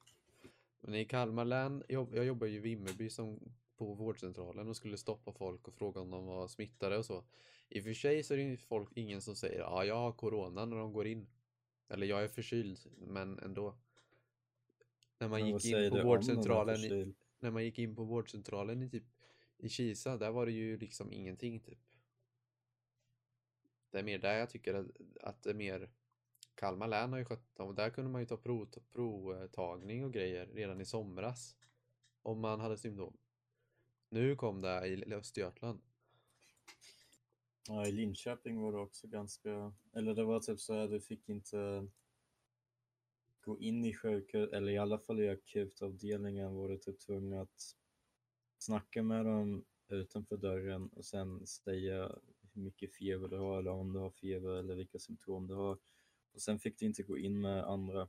Men 0.81 0.95
i 0.95 1.05
Kalmar 1.05 1.45
län, 1.45 1.83
jobb, 1.89 2.15
jag 2.15 2.25
jobbar 2.25 2.47
ju 2.47 2.57
i 2.57 2.61
Vimmerby 2.61 3.11
som 3.11 3.55
på 3.77 3.95
vårdcentralen 3.95 4.69
och 4.69 4.77
skulle 4.77 4.97
stoppa 4.97 5.33
folk 5.33 5.69
och 5.69 5.75
fråga 5.75 6.01
om 6.01 6.11
de 6.11 6.27
var 6.27 6.49
smittade 6.49 6.99
och 6.99 7.05
så. 7.05 7.25
I 7.69 7.81
och 7.81 7.85
för 7.85 7.93
sig 7.93 8.23
så 8.23 8.35
är 8.35 8.39
det 8.39 8.57
folk, 8.57 8.91
ingen 8.95 9.23
som 9.23 9.37
säger 9.37 9.59
ja, 9.59 9.85
jag 9.85 9.97
har 9.97 10.13
corona 10.13 10.65
när 10.65 10.77
de 10.77 10.93
går 10.93 11.07
in. 11.07 11.27
Eller 11.89 12.07
jag 12.07 12.25
är 12.25 12.29
förkyld, 12.29 12.79
men 12.99 13.39
ändå. 13.39 13.79
När 15.19 15.29
man 15.29 15.41
Men 15.41 15.51
gick 15.51 15.65
in 15.65 15.91
på 15.91 16.03
vårdcentralen 16.03 16.77
i, 16.77 17.15
när 17.39 17.51
man 17.51 17.65
gick 17.65 17.79
in 17.79 17.97
på 17.97 18.05
vårdcentralen 18.05 18.83
i 18.83 18.91
typ 18.91 19.05
i 19.59 19.69
Kisa, 19.69 20.17
där 20.17 20.31
var 20.31 20.47
det 20.47 20.53
ju 20.53 20.79
liksom 20.79 21.13
ingenting 21.13 21.61
typ. 21.61 21.79
Det 23.91 23.99
är 23.99 24.03
mer 24.03 24.19
där 24.19 24.39
jag 24.39 24.51
tycker 24.51 24.75
att, 24.75 24.87
att 25.21 25.43
det 25.43 25.51
är 25.51 25.55
mer 25.55 25.91
Kalmar 26.55 26.89
län 26.89 27.13
har 27.13 27.19
ju 27.19 27.25
skött 27.25 27.57
dem. 27.57 27.75
Där 27.75 27.91
kunde 27.91 28.11
man 28.11 28.21
ju 28.21 28.27
ta 28.27 28.37
prov, 28.37 28.69
provtagning 28.93 30.05
och 30.05 30.13
grejer 30.13 30.47
redan 30.47 30.81
i 30.81 30.85
somras. 30.85 31.57
Om 32.23 32.41
man 32.41 32.61
hade 32.61 32.77
symptom. 32.77 33.17
Nu 34.15 34.37
kom 34.37 34.61
det 34.61 34.87
i 34.87 35.15
Östergötland. 35.15 35.81
Ja, 37.69 37.87
i 37.87 37.93
Linköping 37.93 38.61
var 38.61 38.73
det 38.73 38.79
också 38.79 39.07
ganska, 39.07 39.73
eller 39.93 40.15
det 40.15 40.25
var 40.25 40.41
typ 40.41 40.61
så 40.61 40.75
här, 40.75 40.89
du 40.89 41.01
fick 41.01 41.29
inte 41.29 41.89
gå 43.41 43.61
in 43.61 43.85
i 43.85 43.95
sjukhus, 43.95 44.53
eller 44.53 44.73
i 44.73 44.79
alla 44.79 44.99
fall 44.99 45.21
i 45.21 45.29
akutavdelningen 45.29 46.55
var 46.55 46.69
du 46.69 46.79
typ 46.79 47.01
tvungen 47.01 47.39
att 47.39 47.77
snacka 48.59 49.03
med 49.03 49.25
dem 49.25 49.65
utanför 49.89 50.37
dörren 50.37 50.89
och 50.89 51.05
sen 51.05 51.47
säga 51.47 52.19
hur 52.53 52.63
mycket 52.63 52.95
feber 52.95 53.29
du 53.29 53.39
har 53.39 53.59
eller 53.59 53.71
om 53.71 53.93
du 53.93 53.99
har 53.99 54.11
feber 54.11 54.57
eller 54.57 54.75
vilka 54.75 54.99
symptom 54.99 55.47
du 55.47 55.55
har. 55.55 55.79
Och 56.33 56.43
sen 56.43 56.59
fick 56.59 56.79
du 56.79 56.87
inte 56.87 57.03
gå 57.03 57.19
in 57.19 57.41
med 57.41 57.65
andra 57.65 58.09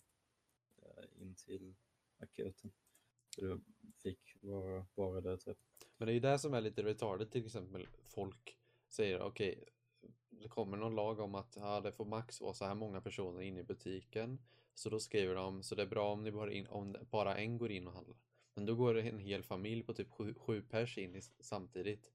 eh, 0.78 1.22
in 1.22 1.36
till 1.36 1.76
akuten. 2.18 2.72
Så 3.30 3.42
du 3.42 3.62
fick 4.04 4.38
vara 4.42 4.86
bara 4.96 5.22
där 5.22 5.38
typ. 5.38 5.58
Men 5.98 6.06
det 6.06 6.12
är 6.12 6.14
ju 6.14 6.20
det 6.20 6.40
som 6.40 6.54
är 6.54 6.62
lite 6.62 6.84
retarded 6.84 7.32
till 7.32 7.46
exempel. 7.46 7.88
Folk 8.08 8.58
säger 8.90 9.22
okej, 9.22 9.64
det 10.30 10.48
kommer 10.48 10.78
någon 10.78 10.96
lag 10.96 11.20
om 11.20 11.36
att 11.36 11.56
ja, 11.56 11.82
det 11.82 11.92
får 11.92 12.06
max 12.06 12.42
vara 12.42 12.54
så 12.54 12.66
här 12.66 12.76
många 12.76 13.02
personer 13.02 13.42
inne 13.42 13.60
i 13.60 13.64
butiken. 13.64 14.40
Så 14.74 14.90
då 14.90 15.00
skriver 15.00 15.36
de, 15.36 15.64
så 15.64 15.76
det 15.76 15.82
är 15.82 15.88
bra 15.88 16.12
om, 16.12 16.24
ni 16.24 16.32
bara, 16.32 16.52
in, 16.52 16.68
om 16.68 16.96
bara 17.12 17.38
en 17.38 17.58
går 17.58 17.72
in 17.72 17.88
och 17.88 17.94
handlar. 17.94 18.18
Men 18.56 18.66
då 18.66 18.76
går 18.76 18.94
det 18.94 19.02
en 19.02 19.20
hel 19.20 19.44
familj 19.44 19.84
på 19.84 19.94
typ 19.94 20.12
sju, 20.12 20.34
sju 20.34 20.62
pers 20.62 20.98
in 20.98 21.16
i, 21.16 21.22
samtidigt. 21.40 22.12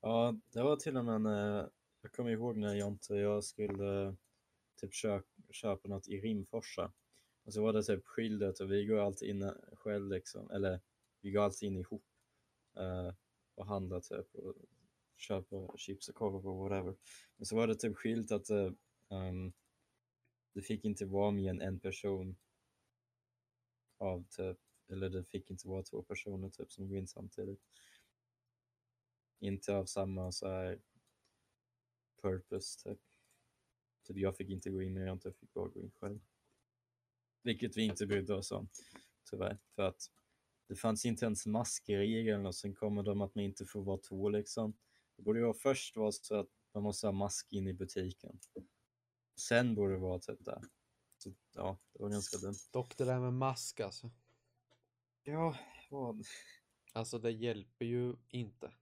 Ja, 0.00 0.40
det 0.52 0.62
var 0.62 0.76
till 0.76 0.96
och 0.96 1.04
med 1.04 1.20
när, 1.20 1.60
eh, 1.60 1.68
jag 2.02 2.12
kommer 2.12 2.30
ihåg 2.30 2.56
när 2.56 2.74
Jonte 2.74 3.12
och 3.12 3.20
jag 3.20 3.44
skulle 3.44 4.06
eh, 4.06 4.14
typ 4.80 4.94
köpa, 4.94 5.28
köpa 5.50 5.88
något 5.88 6.08
i 6.08 6.20
Rimforsa. 6.20 6.92
Och 7.44 7.52
så 7.52 7.62
var 7.62 7.72
det 7.72 7.82
typ 7.82 8.06
skildet 8.06 8.60
och 8.60 8.72
vi 8.72 8.84
går 8.84 8.98
alltid 8.98 9.28
in 9.28 9.42
eh, 9.42 9.52
själv 9.72 10.10
liksom, 10.10 10.50
eller 10.50 10.80
vi 11.20 11.30
går 11.30 11.42
alltid 11.42 11.66
in 11.66 11.76
ihop 11.76 12.04
Eh, 12.76 13.14
och 13.54 13.66
handla 13.66 14.00
typ 14.00 14.34
och 14.34 14.54
köpa 15.16 15.76
chips 15.76 16.08
och 16.08 16.14
korv 16.14 16.46
och 16.46 16.56
whatever. 16.56 16.96
Men 17.36 17.46
så 17.46 17.56
var 17.56 17.66
det 17.66 17.74
typ 17.74 17.96
skilt 17.96 18.32
att 18.32 18.50
eh, 18.50 18.72
ehm, 19.10 19.52
det 20.52 20.62
fick 20.62 20.84
inte 20.84 21.06
vara 21.06 21.30
mer 21.30 21.50
än 21.50 21.60
en 21.60 21.80
person 21.80 22.36
av 23.98 24.24
typ, 24.28 24.58
eller 24.88 25.10
det 25.10 25.24
fick 25.24 25.50
inte 25.50 25.68
vara 25.68 25.82
två 25.82 26.02
personer 26.02 26.50
typ 26.50 26.72
som 26.72 26.88
går 26.88 26.98
in 26.98 27.08
samtidigt 27.08 27.60
inte 29.38 29.76
av 29.76 29.84
samma 29.84 30.32
så 30.32 30.48
här 30.48 30.80
purpose 32.22 32.82
typ. 32.82 33.00
Typ 34.06 34.16
jag 34.16 34.36
fick 34.36 34.50
inte 34.50 34.70
gå 34.70 34.82
in 34.82 34.94
men 34.94 35.02
jag 35.02 35.12
inte 35.12 35.32
fick 35.32 35.52
bara 35.52 35.68
gå 35.68 35.80
in 35.80 35.90
själv. 35.90 36.20
Vilket 37.42 37.76
vi 37.76 37.82
inte 37.82 38.06
brydde 38.06 38.34
oss 38.34 38.52
om 38.52 38.68
tyvärr. 39.30 39.58
För 39.74 39.82
att 39.82 40.10
det 40.68 40.74
fanns 40.74 41.04
inte 41.04 41.24
ens 41.24 41.46
mask 41.46 41.88
i 41.88 41.96
regeln 41.96 42.46
och 42.46 42.54
sen 42.54 42.74
kommer 42.74 43.02
de 43.02 43.20
att 43.20 43.34
man 43.34 43.44
inte 43.44 43.64
får 43.66 43.82
vara 43.82 43.98
två 43.98 44.28
liksom. 44.28 44.76
Det 45.16 45.22
borde 45.22 45.40
ju 45.40 45.54
först 45.54 45.96
vara 45.96 46.12
så 46.12 46.34
att 46.34 46.48
man 46.74 46.82
måste 46.82 47.06
ha 47.06 47.12
mask 47.12 47.52
in 47.52 47.68
i 47.68 47.74
butiken. 47.74 48.38
Sen 49.40 49.74
borde 49.74 49.92
det 49.92 49.98
vara 49.98 50.18
typ 50.18 50.44
där. 50.44 50.62
Så, 51.18 51.34
ja, 51.54 51.78
det 51.92 52.02
var 52.02 52.08
ganska 52.08 52.38
dumt. 52.38 52.58
Dock 52.70 52.96
det 52.96 53.04
där 53.04 53.20
med 53.20 53.32
mask 53.32 53.80
alltså. 53.80 54.10
Ja, 55.22 55.56
vad? 55.90 56.24
Alltså 56.92 57.18
det 57.18 57.30
hjälper 57.30 57.84
ju 57.84 58.16
inte. 58.28 58.72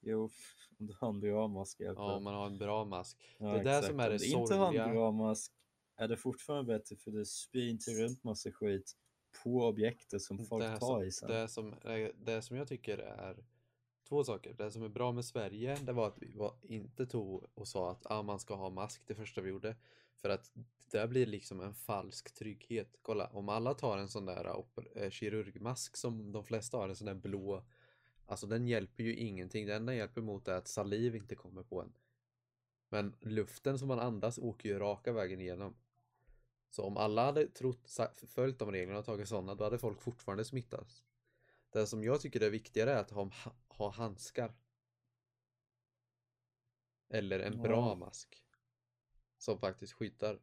Jo, 0.00 0.30
om 0.78 0.86
du 0.86 0.94
har 1.00 1.08
en 1.08 1.20
bra 1.20 1.48
mask 1.48 1.80
hjälper 1.80 2.02
Ja, 2.02 2.16
om 2.16 2.24
man 2.24 2.34
har 2.34 2.46
en 2.46 2.58
bra 2.58 2.84
mask. 2.84 3.36
Ja, 3.38 3.46
det 3.46 3.60
är 3.60 3.64
det 3.64 3.82
som 3.86 4.00
är 4.00 4.10
Om 4.10 4.12
det 4.12 4.18
du 4.18 4.26
inte 4.26 4.54
har 4.54 4.66
sorgliga. 4.66 4.84
en 4.84 4.90
bra 4.94 5.12
mask 5.12 5.52
är 5.96 6.08
det 6.08 6.16
fortfarande 6.16 6.78
bättre 6.78 6.96
för 6.96 7.10
du 7.10 7.24
spyr 7.24 7.68
inte 7.68 7.90
runt 7.90 8.24
massa 8.24 8.52
skit 8.52 8.96
på 9.42 9.66
objektet 9.66 10.22
som 10.22 10.38
folk 10.46 10.64
det, 10.64 10.78
tar 10.78 10.98
som, 10.98 11.02
i 11.02 11.12
sen. 11.12 11.28
det, 11.28 11.48
som, 11.48 11.74
det 12.16 12.42
som 12.42 12.56
jag 12.56 12.68
tycker 12.68 12.98
är 12.98 13.44
två 14.08 14.24
saker. 14.24 14.54
Det 14.54 14.70
som 14.70 14.82
är 14.82 14.88
bra 14.88 15.12
med 15.12 15.24
Sverige, 15.24 15.76
det 15.82 15.92
var 15.92 16.06
att 16.06 16.22
vi 16.22 16.32
var, 16.32 16.54
inte 16.62 17.06
tog 17.06 17.46
och 17.54 17.68
sa 17.68 17.90
att 17.90 18.10
ah, 18.10 18.22
man 18.22 18.40
ska 18.40 18.54
ha 18.54 18.70
mask 18.70 19.02
det 19.06 19.14
första 19.14 19.40
vi 19.40 19.50
gjorde. 19.50 19.76
För 20.16 20.28
att 20.28 20.50
det 20.90 21.08
blir 21.08 21.26
liksom 21.26 21.60
en 21.60 21.74
falsk 21.74 22.34
trygghet. 22.34 22.96
Kolla, 23.02 23.26
om 23.26 23.48
alla 23.48 23.74
tar 23.74 23.98
en 23.98 24.08
sån 24.08 24.26
där 24.26 24.64
eh, 24.94 25.10
kirurgmask 25.10 25.96
som 25.96 26.32
de 26.32 26.44
flesta 26.44 26.76
har, 26.76 26.88
en 26.88 26.96
sån 26.96 27.06
där 27.06 27.14
blå. 27.14 27.64
Alltså 28.26 28.46
den 28.46 28.66
hjälper 28.66 29.04
ju 29.04 29.16
ingenting. 29.16 29.66
Det 29.66 29.74
enda 29.74 29.94
hjälper 29.94 30.20
mot 30.20 30.48
är 30.48 30.54
att 30.54 30.68
saliv 30.68 31.16
inte 31.16 31.34
kommer 31.34 31.62
på 31.62 31.82
en. 31.82 31.92
Men 32.88 33.14
luften 33.20 33.78
som 33.78 33.88
man 33.88 34.00
andas 34.00 34.38
åker 34.38 34.68
ju 34.68 34.78
raka 34.78 35.12
vägen 35.12 35.40
igenom. 35.40 35.76
Så 36.70 36.84
om 36.84 36.96
alla 36.96 37.24
hade 37.24 37.46
trott, 37.48 37.98
följt 38.26 38.58
de 38.58 38.72
reglerna 38.72 38.98
och 38.98 39.04
tagit 39.04 39.28
sådana, 39.28 39.54
då 39.54 39.64
hade 39.64 39.78
folk 39.78 40.00
fortfarande 40.02 40.44
smittats. 40.44 41.04
Det 41.70 41.86
som 41.86 42.04
jag 42.04 42.20
tycker 42.20 42.40
är 42.40 42.50
viktigare 42.50 42.92
är 42.92 42.96
att 43.00 43.10
ha, 43.10 43.30
ha 43.68 43.90
handskar. 43.90 44.54
Eller 47.08 47.40
en 47.40 47.62
bra 47.62 47.88
Ja. 47.88 47.94
mask. 47.94 48.44
Som 49.38 49.58
faktiskt 49.58 49.92
skyddar. 49.92 50.40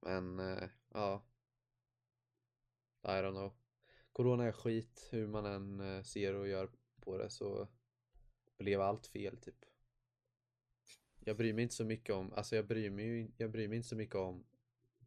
Men, 0.00 0.38
eh, 0.38 0.68
ja. 0.92 1.22
I 3.02 3.06
don't 3.08 3.30
know. 3.32 3.52
Corona 4.12 4.44
är 4.44 4.52
skit, 4.52 5.08
hur 5.10 5.26
man 5.26 5.46
än 5.46 5.80
eh, 5.80 6.02
ser 6.02 6.34
och 6.34 6.48
gör 6.48 6.70
på 7.00 7.18
det 7.18 7.30
så 7.30 7.68
blev 8.58 8.80
allt 8.80 9.06
fel 9.06 9.40
typ. 9.40 9.64
Jag 11.24 11.36
bryr 11.36 11.52
mig 11.52 11.62
inte 11.62 11.74
så 11.74 11.84
mycket 11.84 12.14
om, 12.14 12.32
alltså 12.32 12.56
jag 12.56 12.66
bryr 12.66 12.90
mig, 12.90 13.30
jag 13.36 13.50
bryr 13.50 13.68
mig 13.68 13.76
inte 13.76 13.88
så 13.88 13.96
mycket 13.96 14.14
om 14.14 14.44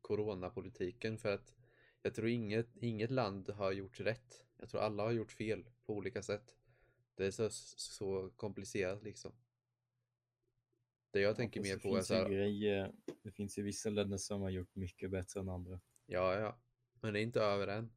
coronapolitiken 0.02 1.18
för 1.18 1.34
att 1.34 1.54
jag 2.02 2.16
tror 2.16 2.28
inget, 2.28 2.78
inget 2.78 3.12
land 3.12 3.50
har 3.50 3.72
gjort 3.72 4.00
rätt. 4.00 4.46
Jag 4.58 4.70
tror 4.70 4.82
alla 4.82 5.04
har 5.04 5.12
gjort 5.12 5.32
fel 5.32 5.66
på 5.86 5.94
olika 5.94 6.24
sätt. 6.24 6.56
Det 7.16 7.26
är 7.26 7.32
så, 7.32 7.50
så 7.50 8.30
komplicerat 8.36 9.04
liksom. 9.04 9.32
Det 11.12 11.20
jag 11.20 11.36
tänker 11.36 11.62
mer 11.62 11.78
på 11.78 11.98
är 11.98 12.02
så 12.02 12.14
här, 12.14 12.30
grejer, 12.30 12.92
det 13.24 13.32
finns 13.32 13.58
ju 13.58 13.64
vissa 13.64 13.90
länder 13.90 14.18
som 14.18 14.42
har 14.42 14.50
gjort 14.50 14.76
mycket 14.76 15.12
bättre 15.12 15.40
än 15.40 15.50
andra. 15.50 15.80
ja 16.06 16.40
ja. 16.40 16.60
Men 17.02 17.14
det 17.14 17.20
är 17.20 17.24
inte 17.24 17.42
över 17.42 17.68
än. 17.68 17.94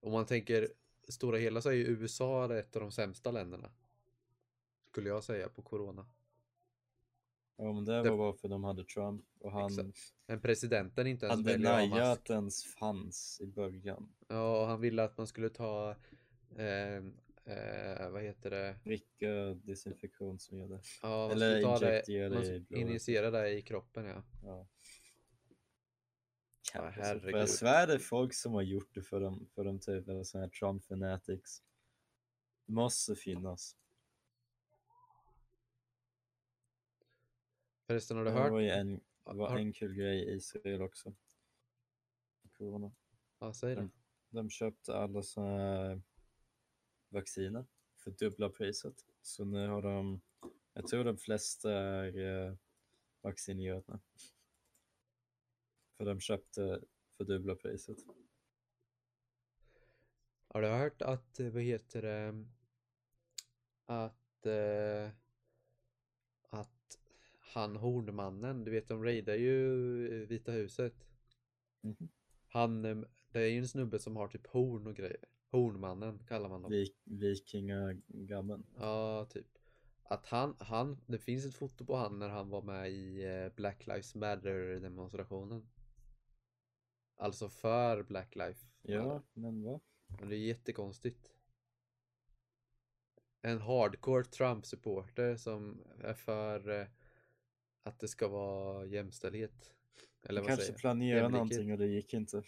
Om 0.00 0.12
man 0.12 0.26
tänker 0.26 0.68
stora 1.08 1.38
hela 1.38 1.60
så 1.60 1.68
är 1.68 1.72
ju 1.72 1.84
USA 1.84 2.58
ett 2.58 2.76
av 2.76 2.82
de 2.82 2.92
sämsta 2.92 3.30
länderna. 3.30 3.72
Skulle 4.86 5.08
jag 5.08 5.24
säga 5.24 5.48
på 5.48 5.62
corona. 5.62 6.06
Ja, 7.56 7.72
men 7.72 7.84
det 7.84 8.10
var 8.10 8.16
bara 8.16 8.32
för 8.32 8.48
de 8.48 8.64
hade 8.64 8.84
Trump 8.84 9.24
och 9.40 9.52
han 9.52 9.66
Exakt. 9.66 9.98
Men 10.26 10.40
presidenten 10.40 11.06
inte 11.06 11.26
ens 11.26 11.36
hade 11.36 11.58
väljer 11.58 12.12
att 12.12 12.30
ens 12.30 12.64
fanns 12.64 13.40
i 13.40 13.46
början. 13.46 14.12
Ja, 14.28 14.60
och 14.60 14.66
han 14.66 14.80
ville 14.80 15.04
att 15.04 15.18
man 15.18 15.26
skulle 15.26 15.48
ta, 15.48 15.96
eh, 16.56 16.96
eh, 17.44 18.10
vad 18.10 18.22
heter 18.22 18.50
det? 18.50 18.78
Dricka 18.84 19.54
desinfektionsmedel. 19.54 20.80
Ja, 21.02 21.28
man 21.28 21.30
Eller 21.30 21.62
ta 21.62 21.78
det, 21.78 22.30
man 22.30 22.44
i 22.44 22.66
injicera 22.70 23.30
det 23.30 23.50
i 23.50 23.62
kroppen 23.62 24.04
ja. 24.04 24.22
Ja. 24.42 24.68
Ja, 26.74 26.80
Alltså, 26.80 27.00
för 27.00 27.02
herregud. 27.02 27.40
jag 27.40 27.48
svär 27.48 27.86
det 27.86 27.94
är 27.94 27.98
folk 27.98 28.34
som 28.34 28.52
har 28.52 28.62
gjort 28.62 28.94
det 28.94 29.02
för 29.02 29.20
dem, 29.20 29.46
för 29.54 29.64
dem 29.64 29.80
typ, 29.80 30.08
eller 30.08 30.22
sådana 30.22 30.46
här 30.46 30.50
Trump 30.50 30.84
fanatics. 30.84 31.62
Måste 32.66 33.14
finnas. 33.14 33.76
Förresten 37.86 38.16
har 38.16 38.24
du 38.24 38.30
Det 38.30 38.36
hört? 38.36 38.52
var 38.52 38.60
ju 38.60 38.68
en, 38.70 38.94
det 39.24 39.34
var 39.34 39.48
Har- 39.48 39.58
en 39.58 39.72
kul 39.72 39.94
grej 39.94 40.18
i 40.24 40.32
Israel 40.34 40.82
också. 40.82 41.14
Corona. 42.58 42.92
Ja, 43.38 43.54
säg 43.54 43.74
det. 43.74 43.80
Mm. 43.80 43.92
De 44.30 44.50
köpte 44.50 44.96
alla 44.96 45.22
sådana 45.22 45.56
här 45.58 46.02
vacciner 47.08 47.66
för 47.96 48.10
dubbla 48.10 48.48
priset. 48.50 48.94
Så 49.22 49.44
nu 49.44 49.68
har 49.68 49.82
de, 49.82 50.20
jag 50.72 50.86
tror 50.86 51.04
de 51.04 51.16
flesta 51.16 51.72
är 51.72 52.18
eh, 52.48 52.54
vaccinerade. 53.20 53.98
För 55.96 56.04
de 56.04 56.20
köpte 56.20 56.80
för 57.16 57.24
dubbla 57.24 57.54
priset. 57.54 57.98
Har 60.48 60.62
du 60.62 60.68
hört 60.68 61.02
att, 61.02 61.40
eh, 61.40 61.48
vad 61.50 61.62
heter 61.62 62.02
det, 62.02 62.44
att, 63.86 64.46
eh, 64.46 65.06
att 65.06 65.23
han 67.54 67.76
hornmannen, 67.76 68.64
du 68.64 68.70
vet 68.70 68.88
de 68.88 69.04
raidar 69.04 69.34
ju 69.34 70.22
eh, 70.22 70.28
Vita 70.28 70.52
huset. 70.52 71.06
Mhm. 71.80 72.08
Han, 72.46 72.84
eh, 72.84 72.96
det 73.32 73.40
är 73.40 73.46
ju 73.46 73.58
en 73.58 73.68
snubbe 73.68 73.98
som 73.98 74.16
har 74.16 74.28
typ 74.28 74.46
horn 74.46 74.86
och 74.86 74.96
grejer. 74.96 75.24
Hornmannen 75.50 76.18
kallar 76.18 76.48
man 76.48 76.62
dem. 76.62 76.70
Vik, 76.70 76.96
Vikingagabben. 77.04 78.66
Ja, 78.78 79.26
typ. 79.30 79.46
Att 80.02 80.26
han, 80.26 80.56
han, 80.58 81.00
det 81.06 81.18
finns 81.18 81.46
ett 81.46 81.54
foto 81.54 81.84
på 81.84 81.96
han 81.96 82.18
när 82.18 82.28
han 82.28 82.48
var 82.48 82.62
med 82.62 82.90
i 82.90 83.24
eh, 83.24 83.52
Black 83.56 83.86
Lives 83.86 84.14
Matter 84.14 84.80
demonstrationen. 84.80 85.68
Alltså 87.16 87.48
för 87.48 88.02
Black 88.02 88.34
Life. 88.36 88.66
Ja, 88.82 89.22
men 89.32 89.62
vad? 89.62 89.80
Men 90.20 90.28
det 90.28 90.36
är 90.36 90.46
jättekonstigt. 90.46 91.30
En 93.42 93.60
hardcore 93.60 94.24
Trump-supporter 94.24 95.36
som 95.36 95.82
är 96.00 96.14
för 96.14 96.88
att 97.84 97.98
det 97.98 98.08
ska 98.08 98.28
vara 98.28 98.86
jämställdhet. 98.86 99.74
Eller 100.22 100.40
vad 100.40 100.48
kanske 100.48 100.72
planerade 100.72 101.20
Jämlikhet. 101.20 101.32
någonting 101.32 101.72
och 101.72 101.78
det 101.78 101.86
gick 101.86 102.14
inte. 102.14 102.42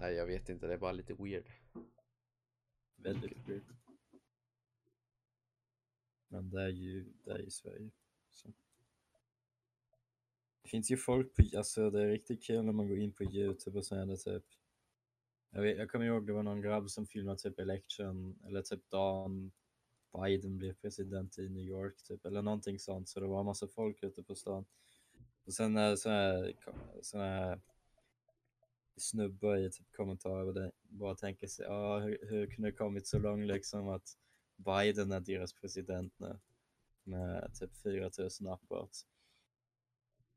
Nej, 0.00 0.14
jag 0.14 0.26
vet 0.26 0.48
inte. 0.48 0.66
Det 0.66 0.74
är 0.74 0.78
bara 0.78 0.92
lite 0.92 1.14
weird. 1.14 1.50
Väldigt 2.96 3.48
weird. 3.48 3.76
Men 6.28 6.50
det 6.50 6.62
är 6.62 6.68
ju, 6.68 7.12
det 7.24 7.30
är 7.30 7.38
ju 7.38 7.50
Sverige. 7.50 7.90
Så. 8.30 8.52
Det 10.62 10.68
finns 10.68 10.90
ju 10.90 10.96
folk 10.96 11.34
på, 11.34 11.58
alltså 11.58 11.90
det 11.90 12.02
är 12.02 12.08
riktigt 12.08 12.42
kul 12.42 12.64
när 12.64 12.72
man 12.72 12.88
går 12.88 12.98
in 12.98 13.12
på 13.12 13.24
Youtube 13.24 13.78
och 13.78 13.86
så 13.86 13.94
är 13.94 14.06
det 14.06 14.16
typ 14.16 14.44
jag, 15.50 15.62
vet, 15.62 15.78
jag 15.78 15.90
kommer 15.90 16.04
ihåg 16.04 16.26
det 16.26 16.32
var 16.32 16.42
någon 16.42 16.60
grabb 16.60 16.90
som 16.90 17.06
filmade 17.06 17.38
typ 17.38 17.58
election 17.58 18.38
eller 18.46 18.62
typ 18.62 18.90
dagen 18.90 19.52
Biden 20.12 20.58
blev 20.58 20.74
president 20.74 21.38
i 21.38 21.48
New 21.48 21.64
York 21.64 22.02
typ 22.02 22.26
eller 22.26 22.42
någonting 22.42 22.78
sånt 22.78 23.08
så 23.08 23.20
det 23.20 23.26
var 23.26 23.40
en 23.40 23.46
massa 23.46 23.68
folk 23.68 24.02
ute 24.02 24.22
på 24.22 24.34
stan. 24.34 24.64
Och 25.44 25.54
sen 25.54 25.76
är 25.76 25.90
det 25.90 26.10
här, 26.10 26.54
såna 27.02 27.24
här 27.24 27.60
snubbar 28.96 29.56
i 29.56 29.70
typ 29.70 29.92
kommentarer 29.92 30.44
och 30.44 30.54
det 30.54 30.72
bara 30.82 31.14
tänker 31.14 31.46
sig, 31.46 31.66
ja 31.66 31.98
hur, 31.98 32.18
hur 32.22 32.46
kunde 32.46 32.70
det 32.70 32.76
kommit 32.76 33.06
så 33.06 33.18
långt 33.18 33.46
liksom 33.46 33.88
att 33.88 34.16
Biden 34.56 35.12
är 35.12 35.20
deras 35.20 35.52
president 35.52 36.18
nu 36.18 36.38
med 37.04 37.54
typ 37.54 37.76
4000 37.76 38.46
upvotes. 38.46 39.06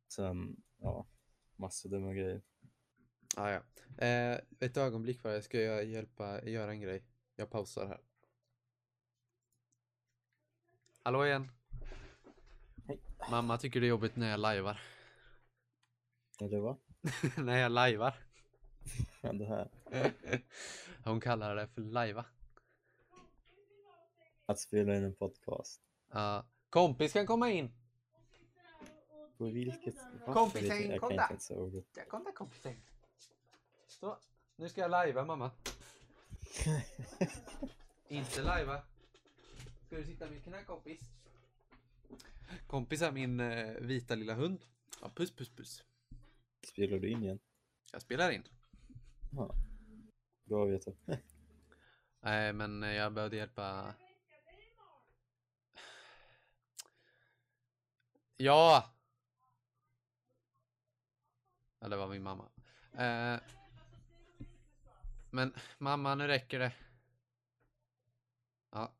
Sen, 0.07 0.63
ja, 0.77 1.07
massor 1.55 1.89
dumma 1.89 2.13
grejer. 2.13 2.41
Ah, 3.35 3.49
ja. 3.49 3.61
eh, 4.05 4.39
ett 4.59 4.77
ögonblick 4.77 5.23
bara. 5.23 5.33
Jag 5.33 5.43
ska 5.43 5.61
jag 5.61 5.85
hjälpa 5.85 6.43
göra 6.43 6.71
en 6.71 6.81
grej. 6.81 7.03
Jag 7.35 7.49
pausar 7.49 7.87
här. 7.87 8.01
Hallå 11.05 11.25
igen. 11.25 11.51
Hej. 12.87 12.99
Mamma 13.31 13.57
tycker 13.57 13.81
det 13.81 13.85
är 13.85 13.89
jobbigt 13.89 14.15
när 14.15 14.29
jag 14.29 14.39
lajvar. 14.39 14.81
Eller 16.41 16.59
vad? 16.59 16.77
när 17.37 17.57
jag 17.57 17.71
lajvar. 17.71 18.13
Det 19.21 19.45
här. 19.45 19.69
Hon 21.03 21.21
kallar 21.21 21.55
det 21.55 21.67
för 21.67 21.81
lajva. 21.81 22.25
Att 24.45 24.59
spela 24.59 24.95
in 24.95 25.03
en 25.03 25.15
podcast. 25.15 25.81
Ja. 26.11 26.45
kompis 26.69 27.13
kan 27.13 27.27
komma 27.27 27.51
in. 27.51 27.71
På 29.37 29.45
vilket? 29.45 29.95
Kompisen, 30.25 30.81
jag, 30.81 30.91
jag 30.91 30.99
kom 30.99 31.09
där. 31.09 31.15
inte 31.15 31.33
ens 31.33 31.43
säga 31.43 31.59
ordet. 31.59 31.85
Ja, 31.95 32.03
kom 32.07 32.23
där 32.23 32.31
kompisen. 32.31 32.81
Så, 33.87 34.17
nu 34.55 34.69
ska 34.69 34.81
jag 34.81 34.91
lajva 34.91 35.25
mamma. 35.25 35.51
Inte 38.07 38.43
lajva. 38.43 38.81
Ska 39.93 39.99
du 39.99 40.05
sitta 40.05 40.27
vid 40.27 40.43
knä 40.43 40.63
kompis? 40.63 40.99
Kompis 42.67 43.01
är 43.01 43.11
min 43.11 43.39
eh, 43.39 43.73
vita 43.73 44.15
lilla 44.15 44.33
hund. 44.33 44.65
Ja, 45.01 45.09
puss 45.15 45.35
puss 45.35 45.49
puss. 45.49 45.83
Spelar 46.67 46.99
du 46.99 47.09
in 47.09 47.23
igen? 47.23 47.39
Jag 47.91 48.01
spelar 48.01 48.31
in. 48.31 48.43
Ja. 49.31 49.55
Bra 50.45 50.65
att 50.65 50.71
veta. 50.71 50.91
Nej, 52.21 52.53
men 52.53 52.81
jag 52.81 53.13
behövde 53.13 53.35
hjälpa. 53.35 53.95
Ja! 58.37 58.93
Ja, 61.79 61.87
det 61.87 61.95
var 61.95 62.07
min 62.07 62.23
mamma. 62.23 62.49
Eh, 62.93 63.39
men 65.29 65.53
mamma, 65.77 66.15
nu 66.15 66.27
räcker 66.27 66.59
det. 66.59 66.73
Ja. 68.71 68.93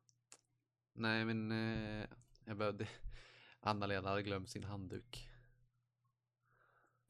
Nej, 0.96 1.24
men 1.24 1.52
eh, 1.52 2.06
jag 2.44 2.56
behövde. 2.56 2.88
Anna-Lena 3.60 4.08
hade 4.08 4.22
glömt 4.22 4.50
sin 4.50 4.64
handduk. 4.64 5.28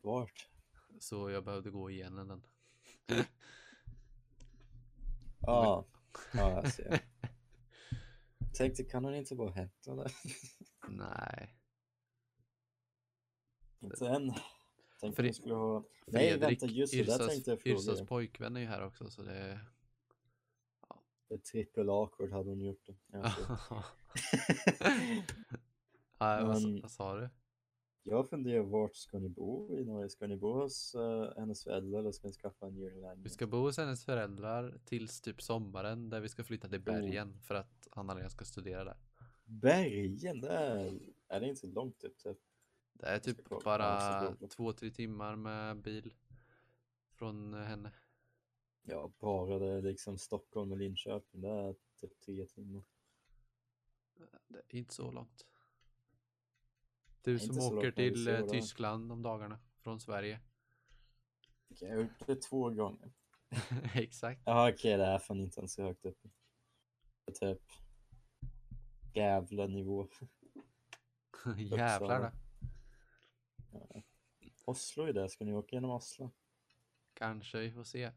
Vart? 0.00 0.48
Så 1.00 1.30
jag 1.30 1.44
behövde 1.44 1.70
gå 1.70 1.90
igenom 1.90 2.28
den. 2.28 2.46
Ja, 5.40 5.86
ja 6.32 6.50
jag 6.50 6.72
ser. 6.72 7.00
Tänkte, 8.54 8.84
kan 8.84 9.04
hon 9.04 9.14
inte 9.14 9.34
bara 9.34 9.50
hämta 9.50 9.94
det? 9.94 10.10
Nej. 10.88 11.56
Inte 13.80 14.08
än. 14.08 14.34
Tänkte 15.00 15.22
Fre- 15.22 15.32
skulle 15.32 15.54
ha... 15.54 15.84
Nej, 16.06 16.30
Fredrik, 16.30 16.62
vänta, 16.62 16.74
just 16.74 16.92
det, 16.92 17.02
där 17.04 17.28
tänkte 17.28 17.50
jag 17.50 17.60
fråga. 17.60 17.76
Yrsas 17.76 18.06
pojkvän 18.08 18.56
är 18.56 18.60
ju 18.60 18.66
här 18.66 18.84
också 18.86 19.10
så 19.10 19.22
det... 19.22 19.60
Det 21.28 21.38
trippel 21.38 21.90
awkward 21.90 22.32
hade 22.32 22.50
hon 22.50 22.60
gjort 22.60 22.86
det. 22.86 22.96
Ja, 23.06 23.30
så. 23.30 23.82
ja, 26.18 26.44
vad, 26.44 26.80
vad 26.82 26.90
sa 26.90 27.16
du? 27.16 27.28
Jag 28.06 28.28
funderar, 28.28 28.62
vart 28.62 28.96
ska 28.96 29.18
ni 29.18 29.28
bo 29.28 29.78
i 29.78 29.84
Norge? 29.84 30.08
Ska 30.08 30.26
ni 30.26 30.36
bo 30.36 30.52
hos 30.52 30.94
uh, 30.94 31.32
hennes 31.36 31.64
föräldrar 31.64 31.98
eller 31.98 32.12
ska 32.12 32.26
ni 32.26 32.32
skaffa 32.32 32.66
en 32.66 32.76
egen 32.76 33.22
Vi 33.22 33.28
ska 33.28 33.46
bo 33.46 33.56
hos 33.56 33.78
hennes 33.78 34.04
föräldrar 34.04 34.80
tills 34.84 35.20
typ 35.20 35.42
sommaren 35.42 36.10
där 36.10 36.20
vi 36.20 36.28
ska 36.28 36.44
flytta 36.44 36.68
till 36.68 36.80
bergen 36.80 37.40
för 37.40 37.54
att 37.54 37.88
Anna-Lena 37.90 38.28
ska 38.30 38.44
studera 38.44 38.84
där. 38.84 38.96
Bergen, 39.44 40.40
det 40.40 40.48
är, 40.48 41.00
är 41.28 41.40
det 41.40 41.48
inte 41.48 41.60
så 41.60 41.66
långt 41.66 41.98
typ? 41.98 42.18
typ? 42.18 42.38
Det 42.92 43.06
är 43.06 43.18
typ 43.18 43.48
bara 43.64 44.36
två, 44.50 44.72
tre 44.72 44.90
timmar 44.90 45.36
med 45.36 45.82
bil 45.82 46.14
från 47.12 47.54
henne. 47.54 47.92
Ja, 48.86 49.12
bara 49.18 49.58
det 49.58 49.66
är 49.66 49.82
liksom 49.82 50.18
Stockholm 50.18 50.72
och 50.72 50.78
Linköping, 50.78 51.40
det 51.40 51.48
är 51.48 51.74
typ 52.00 52.20
tre 52.20 52.46
timmar. 52.46 52.84
Det 54.48 54.76
är 54.76 54.78
inte 54.78 54.94
så 54.94 55.10
långt. 55.10 55.46
Du 57.22 57.38
som 57.38 57.58
åker 57.58 57.92
till 57.92 58.28
eh. 58.28 58.46
Tyskland 58.46 59.12
om 59.12 59.22
dagarna 59.22 59.58
från 59.78 60.00
Sverige. 60.00 60.40
Okej, 61.70 61.88
jag 61.88 61.96
har 61.96 62.02
gjort 62.02 62.26
det 62.26 62.42
två 62.42 62.70
gånger. 62.70 63.12
Exakt. 63.94 64.42
Jaha 64.44 64.70
okej, 64.72 64.96
det 64.96 65.04
är 65.04 65.18
fan 65.18 65.40
inte 65.40 65.60
ens 65.60 65.72
så 65.72 65.82
högt 65.82 66.04
upp. 66.04 66.18
Typ 67.40 67.62
Gävle-nivå. 69.14 70.08
Jävlar 71.56 72.20
då. 72.20 72.30
Oslo 74.64 75.04
är 75.04 75.12
det, 75.12 75.28
ska 75.28 75.44
ni 75.44 75.54
åka 75.54 75.76
genom 75.76 75.90
Oslo? 75.90 76.30
Kanske, 77.14 77.58
vi 77.58 77.72
får 77.72 77.84
se. 77.84 78.12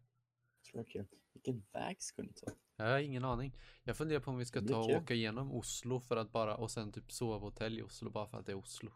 Tråkigt. 0.71 1.13
Vilken 1.33 1.65
väg 1.71 2.01
ska 2.01 2.21
ni 2.21 2.33
ta? 2.33 2.51
Jag 2.75 2.85
har 2.85 2.99
ingen 2.99 3.25
aning. 3.25 3.57
Jag 3.83 3.97
funderar 3.97 4.19
på 4.19 4.31
om 4.31 4.37
vi 4.37 4.45
ska 4.45 4.61
ta 4.61 4.77
och 4.77 4.89
åka 4.89 5.13
igenom 5.13 5.51
Oslo 5.51 5.99
för 5.99 6.17
att 6.17 6.31
bara, 6.31 6.57
och 6.57 6.71
sen 6.71 6.91
typ 6.91 7.11
sovhotell 7.11 7.79
i 7.79 7.81
Oslo 7.81 8.09
bara 8.09 8.27
för 8.27 8.37
att 8.37 8.45
det 8.45 8.51
är 8.51 8.57
Oslo. 8.57 8.91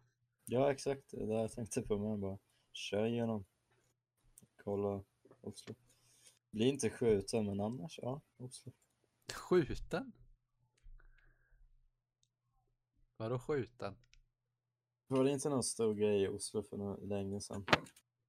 Ja, 0.46 0.72
exakt. 0.72 1.12
Det 1.12 1.26
där 1.26 1.34
jag 1.34 1.52
tänkte 1.52 1.82
på 1.82 1.98
med 1.98 2.20
bara. 2.20 2.40
Kör 2.74 3.06
igenom. 3.06 3.46
Kolla 4.64 5.04
Oslo. 5.42 5.76
Blir 6.52 6.66
inte 6.66 6.90
skjuten, 6.90 7.46
men 7.46 7.60
annars, 7.60 8.00
ja, 8.02 8.22
Oslo. 8.38 8.74
Skjuten? 9.34 10.12
Vadå 13.18 13.40
skjuten? 13.40 13.98
Var 15.08 15.24
det 15.24 15.32
inte 15.32 15.50
någon 15.50 15.64
stor 15.64 15.94
grej 15.94 16.24
i 16.24 16.28
Oslo 16.28 16.64
för 16.64 16.78
några, 16.78 16.96
länge 16.96 17.42
sedan? 17.42 17.66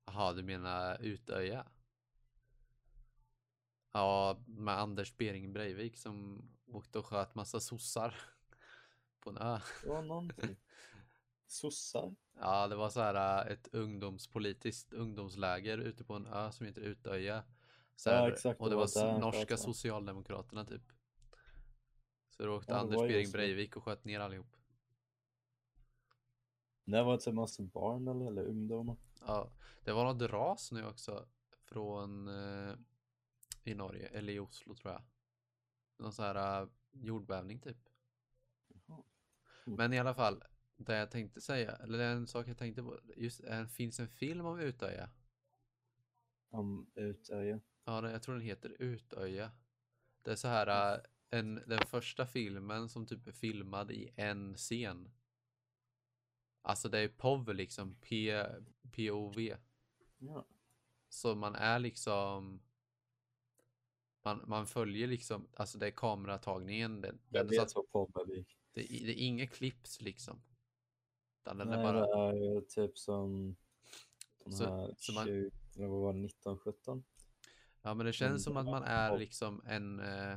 Jaha, 0.05 0.33
du 0.33 0.43
menar 0.43 1.03
Utöja? 1.03 1.67
Ja, 3.93 4.37
med 4.47 4.79
Anders 4.79 5.17
Bering 5.17 5.53
Breivik 5.53 5.97
som 5.99 6.43
åkte 6.67 6.99
och 6.99 7.07
sköt 7.07 7.35
massa 7.35 7.61
sossar 7.61 8.15
på 9.21 9.31
en 9.31 9.39
ö. 9.39 9.61
Var 9.87 10.03
någonting. 10.03 10.57
Sossar? 11.47 12.15
Ja, 12.39 12.69
det 12.69 12.77
var 12.77 12.91
så 12.91 13.01
här 13.01 13.47
äh, 13.47 13.53
ett 13.53 13.69
ungdomspolitiskt 13.73 14.93
ungdomsläger 14.93 15.79
ute 15.79 16.05
på 16.05 16.15
en 16.15 16.27
ö 16.27 16.53
som 16.53 16.67
heter 16.67 16.81
Utöja. 16.81 17.45
Så 17.97 18.11
Ja, 18.11 18.15
här, 18.15 18.33
exakt, 18.33 18.61
och 18.61 18.71
det 18.71 18.77
var 18.77 19.05
var 19.05 19.19
norska 19.19 19.57
socialdemokraterna 19.57 20.65
typ. 20.65 20.83
Så 22.31 22.47
då 22.47 22.57
åkte 22.57 22.73
Ja, 22.73 22.79
Anders 22.79 23.01
Bering 23.01 23.27
så. 23.27 23.33
Breivik 23.33 23.77
och 23.77 23.85
sköt 23.85 24.05
ner 24.05 24.21
allihop. 24.21 24.57
Det 26.85 27.03
var 27.03 27.17
typ 27.17 27.35
massa 27.35 27.63
barn 27.63 28.09
eller, 28.09 28.27
eller 28.27 28.43
ungdomar. 28.43 28.97
Ja, 29.27 29.51
det 29.85 29.93
var 29.93 30.05
något 30.05 30.31
ras 30.31 30.73
nu 30.73 30.87
också 30.87 31.27
från 31.65 32.29
eh, 32.29 32.75
i 33.65 33.75
Norge, 33.75 34.07
eller 34.07 34.33
i 34.33 34.39
Oslo 34.39 34.75
tror 34.75 34.93
jag. 34.93 35.03
Någon 35.99 36.13
så 36.13 36.23
här 36.23 36.63
eh, 36.63 36.69
jordbävning 36.93 37.61
typ. 37.61 37.89
Jaha. 38.69 39.03
Mm. 39.67 39.77
Men 39.77 39.93
i 39.93 39.99
alla 39.99 40.15
fall, 40.15 40.45
det 40.77 40.97
jag 40.97 41.11
tänkte 41.11 41.41
säga, 41.41 41.77
eller 41.77 41.99
det 41.99 42.05
är 42.05 42.15
en 42.15 42.27
sak 42.27 42.49
jag 42.49 42.59
tänkte 42.59 42.83
på, 42.83 43.01
just 43.17 43.43
det 43.43 43.69
finns 43.69 44.01
en 44.01 44.09
film 44.09 44.47
om 44.47 44.61
Utöja. 44.61 45.11
Om 46.51 46.91
Utöja. 46.95 47.61
Ja, 47.85 48.11
jag 48.11 48.23
tror 48.23 48.35
den 48.35 48.45
heter 48.45 48.77
Utöja. 48.79 49.51
Det 50.23 50.31
är 50.31 50.37
så 50.37 50.49
här, 50.49 50.95
äh, 50.95 51.01
en, 51.31 51.55
den 51.55 51.87
första 51.87 52.27
filmen 52.27 52.89
som 52.89 53.07
typ 53.07 53.27
är 53.27 53.33
filmad 53.33 53.91
i 53.91 54.13
en 54.17 54.57
scen. 54.57 55.11
Alltså 56.63 56.89
det 56.89 56.99
är 56.99 57.09
POV 57.09 57.55
liksom, 57.55 57.95
P, 57.95 58.45
POV. 58.91 59.39
Ja. 60.19 60.47
Så 61.09 61.35
man 61.35 61.55
är 61.55 61.79
liksom 61.79 62.63
man, 64.23 64.45
man 64.47 64.67
följer 64.67 65.07
liksom, 65.07 65.47
alltså 65.55 65.79
det 65.79 65.87
är 65.87 65.91
kameratagningen. 65.91 67.01
Det, 67.01 67.09
Jag 67.29 67.47
den, 67.47 67.49
så 67.57 67.61
vet 67.63 67.77
att 67.77 67.89
vad 67.93 68.29
det, 68.29 68.35
är- 68.35 68.45
det 68.75 69.11
är 69.13 69.15
inga 69.27 69.47
clips 69.47 70.01
liksom. 70.01 70.43
Den 71.43 71.61
är 71.61 71.65
Nej, 71.65 71.77
bara, 71.83 72.33
det 72.33 72.47
är 72.57 72.61
typ 72.61 72.99
som 72.99 73.57
de 74.45 74.53
Så- 74.53 74.65
här 74.65 74.95
så 74.99 75.13
man- 75.13 75.27
20, 75.27 75.51
eller 75.77 75.87
vad 75.87 76.01
var 76.01 76.13
det, 76.13 76.19
19, 76.19 76.59
17? 76.59 77.05
ja 77.83 77.95
men 77.95 78.07
det 78.07 78.13
känns 78.13 78.45
som 78.45 78.57
att 78.57 78.67
man 78.67 78.83
är 78.83 79.19
liksom 79.19 79.63
en 79.67 80.01
eh, 80.01 80.37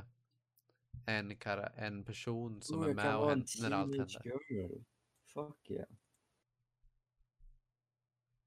en, 1.06 1.36
kara, 1.36 1.66
en 1.66 2.04
person 2.04 2.62
som 2.62 2.80
Oh, 2.80 2.88
är 2.90 2.94
med 2.94 3.16
och 3.16 3.28
hänt, 3.28 3.50
när 3.60 3.70
allt 3.70 3.96
händer. 3.98 4.22
girl. 4.50 4.82
Fuck 5.26 5.70
yeah. 5.70 5.88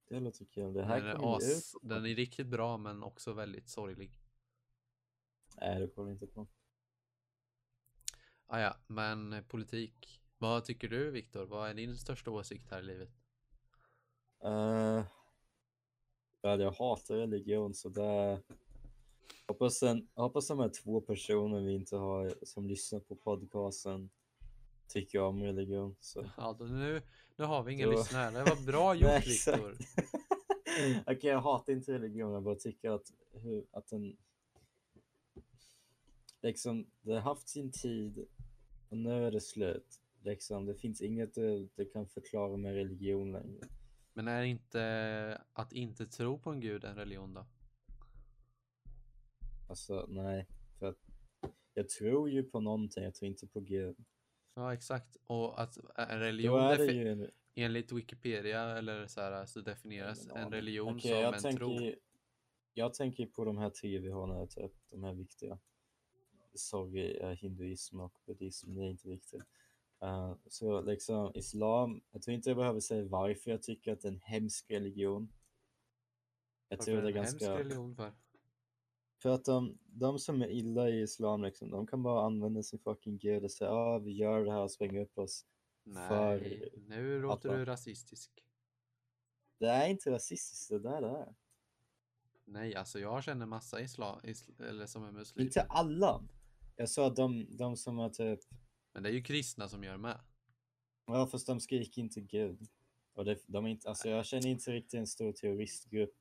Det 0.07 0.19
låter 0.19 0.45
kul. 0.45 0.73
Det 0.73 0.83
här 0.83 1.01
Den 1.01 1.07
är, 1.09 1.15
ut. 1.15 1.43
as, 1.43 1.75
den 1.81 2.05
är 2.05 2.15
riktigt 2.15 2.47
bra 2.47 2.77
men 2.77 3.03
också 3.03 3.33
väldigt 3.33 3.69
sorglig. 3.69 4.11
Nej, 5.57 5.79
det 5.79 5.87
jag 5.95 6.11
inte 6.11 6.27
på. 6.27 6.47
Ah, 8.47 8.59
ja, 8.59 8.75
men 8.87 9.33
eh, 9.33 9.41
politik. 9.41 10.21
Vad 10.37 10.65
tycker 10.65 10.87
du 10.89 11.11
Viktor? 11.11 11.45
Vad 11.45 11.69
är 11.69 11.73
din 11.73 11.97
största 11.97 12.31
åsikt 12.31 12.71
här 12.71 12.79
i 12.79 12.83
livet? 12.83 13.09
Uh, 14.45 15.03
jag 16.41 16.71
hatar 16.71 17.15
religion 17.15 17.73
så 17.73 17.89
det 17.89 18.41
hoppas, 19.47 19.83
en, 19.83 20.07
hoppas 20.15 20.47
de 20.47 20.59
här 20.59 20.69
två 20.69 21.01
personer 21.01 21.61
vi 21.61 21.73
inte 21.73 21.95
har 21.95 22.33
som 22.43 22.67
lyssnar 22.67 22.99
på 22.99 23.15
podcasten 23.15 24.09
tycker 24.87 25.19
om 25.19 25.43
religion. 25.43 25.95
Så. 25.99 26.25
Ja, 26.37 26.55
då, 26.59 26.65
nu, 26.65 27.01
nu 27.35 27.45
har 27.45 27.63
vi 27.63 27.73
inga 27.73 27.85
Då- 27.85 27.91
lyssnare. 27.91 28.31
Det 28.31 28.43
var 28.43 28.65
bra 28.65 28.95
gjort. 28.95 29.27
Viktor. 29.27 29.77
Okej, 31.07 31.29
jag 31.29 31.41
hatar 31.41 31.73
inte 31.73 31.93
religion, 31.93 32.33
jag 32.33 32.43
bara 32.43 32.55
tycker 32.55 32.89
att, 32.89 33.13
hur, 33.33 33.65
att 33.71 33.87
den 33.87 34.17
liksom, 36.41 36.91
det 37.01 37.13
har 37.13 37.21
haft 37.21 37.49
sin 37.49 37.71
tid 37.71 38.27
och 38.89 38.97
nu 38.97 39.25
är 39.25 39.31
det 39.31 39.41
slut. 39.41 40.01
Liksom, 40.21 40.65
det 40.65 40.75
finns 40.75 41.01
inget 41.01 41.33
du, 41.33 41.69
du 41.75 41.85
kan 41.85 42.07
förklara 42.07 42.57
med 42.57 42.73
religion 42.73 43.31
längre. 43.31 43.67
Men 44.13 44.27
är 44.27 44.43
inte 44.43 45.41
att 45.53 45.73
inte 45.73 46.05
tro 46.05 46.39
på 46.39 46.49
en 46.49 46.59
gud 46.59 46.83
en 46.83 46.95
religion 46.95 47.33
då? 47.33 47.45
Alltså, 49.69 50.05
nej. 50.09 50.47
För 50.79 50.89
att 50.89 50.97
jag 51.73 51.89
tror 51.89 52.29
ju 52.29 52.43
på 52.43 52.59
någonting, 52.59 53.03
jag 53.03 53.15
tror 53.15 53.29
inte 53.29 53.47
på 53.47 53.59
Gud. 53.59 53.97
Ja, 54.53 54.73
exakt. 54.73 55.17
Och 55.27 55.61
att 55.61 55.77
en 55.95 56.19
religion, 56.19 56.87
ju 56.87 57.11
en... 57.11 57.31
enligt 57.55 57.91
Wikipedia 57.91 58.77
eller 58.77 59.07
så, 59.07 59.21
här, 59.21 59.45
så 59.45 59.61
definieras 59.61 60.27
en 60.35 60.51
religion 60.51 60.95
Okej, 60.95 61.23
som 61.23 61.33
en 61.33 61.41
tänker, 61.41 61.57
tro. 61.57 61.93
Jag 62.73 62.93
tänker 62.93 63.25
på 63.25 63.45
de 63.45 63.57
här 63.57 63.69
tre 63.69 63.99
vi 63.99 64.09
har 64.09 64.27
nu, 64.27 64.47
typ, 64.47 64.71
de 64.89 65.03
här 65.03 65.13
viktiga. 65.13 65.59
Sorry, 66.53 67.17
eh, 67.17 67.29
hinduism 67.29 67.99
och 67.99 68.19
buddhism, 68.25 68.73
det 68.73 68.81
är 68.81 68.89
inte 68.89 69.07
viktigt. 69.07 69.41
Eh, 70.01 70.35
så 70.47 70.81
liksom 70.81 71.31
islam, 71.35 72.01
jag 72.11 72.21
tror 72.21 72.35
inte 72.35 72.49
jag 72.49 72.57
behöver 72.57 72.79
säga 72.79 73.03
varför 73.03 73.51
jag 73.51 73.63
tycker 73.63 73.93
att 73.93 74.01
det 74.01 74.07
är 74.07 74.11
en 74.11 74.21
hemsk 74.23 74.71
religion. 74.71 75.33
Jag 76.69 76.77
Varför 76.77 76.91
tror 76.91 77.01
det 77.01 77.07
är 77.07 77.11
en 77.11 77.17
hemsk 77.17 77.39
ganska... 77.39 77.59
religion 77.59 77.95
för? 77.95 78.13
För 79.21 79.29
att 79.29 79.45
de, 79.45 79.77
de 79.85 80.19
som 80.19 80.41
är 80.41 80.49
illa 80.49 80.89
i 80.89 81.01
islam, 81.01 81.43
liksom, 81.43 81.71
de 81.71 81.87
kan 81.87 82.03
bara 82.03 82.25
använda 82.25 82.63
sin 82.63 82.79
fucking 82.79 83.17
gud 83.17 83.43
och 83.43 83.51
säga 83.51 83.71
ah, 83.71 83.99
vi 83.99 84.11
gör 84.11 84.45
det 84.45 84.51
här 84.51 84.61
och 84.61 84.71
svänga 84.71 85.01
upp 85.01 85.17
oss. 85.17 85.45
För 85.83 86.39
Nej, 86.39 86.73
nu 86.87 87.21
låter 87.21 87.57
du 87.57 87.65
rasistisk. 87.65 88.31
Det 89.59 89.67
är 89.67 89.87
inte 89.87 90.11
rasistiskt, 90.11 90.69
det 90.69 90.79
där 90.79 91.01
det 91.01 91.07
är. 91.07 91.35
Nej, 92.45 92.75
alltså 92.75 92.99
jag 92.99 93.23
känner 93.23 93.45
massa 93.45 93.81
islam, 93.81 94.19
isl 94.23 94.63
eller 94.63 94.85
som 94.85 95.03
är 95.03 95.11
muslimer. 95.11 95.45
Inte 95.45 95.61
alla. 95.61 96.23
Jag 96.79 96.89
sa 96.89 97.07
att 97.07 97.15
de, 97.15 97.57
de 97.57 97.77
som 97.77 97.99
är 97.99 98.09
typ, 98.09 98.39
Men 98.93 99.03
det 99.03 99.09
är 99.09 99.13
ju 99.13 99.23
kristna 99.23 99.69
som 99.69 99.83
gör 99.83 99.97
med. 99.97 100.19
ja 101.05 101.27
fast 101.27 101.47
de 101.47 101.59
skriker 101.59 102.01
inte 102.01 102.21
gud. 102.21 102.67
Och 103.13 103.25
det, 103.25 103.39
de 103.47 103.65
är 103.65 103.69
inte, 103.69 103.89
alltså 103.89 104.09
jag 104.09 104.25
känner 104.25 104.47
inte 104.47 104.71
riktigt 104.71 104.93
en 104.99 105.07
stor 105.07 105.31
terroristgrupp 105.31 106.15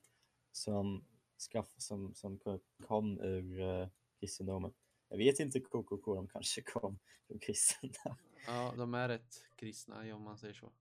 som, 0.52 1.04
skaff, 1.36 1.74
som, 1.76 2.14
som 2.14 2.38
kom- 2.86 3.20
ur 3.20 3.60
uh, 3.60 3.88
kristendomen. 4.20 4.74
Jag 5.08 5.18
vet 5.18 5.40
inte 5.40 5.60
KKK, 5.60 6.14
de 6.14 6.28
kanske 6.28 6.62
kom 6.62 6.98
ur 7.28 7.38
kristna. 7.38 8.18
Ja, 8.46 8.74
de 8.76 8.94
är 8.94 9.08
rätt 9.08 9.44
kristna 9.56 10.14
om 10.14 10.22
man 10.22 10.38
säger 10.38 10.54
så. 10.54 10.72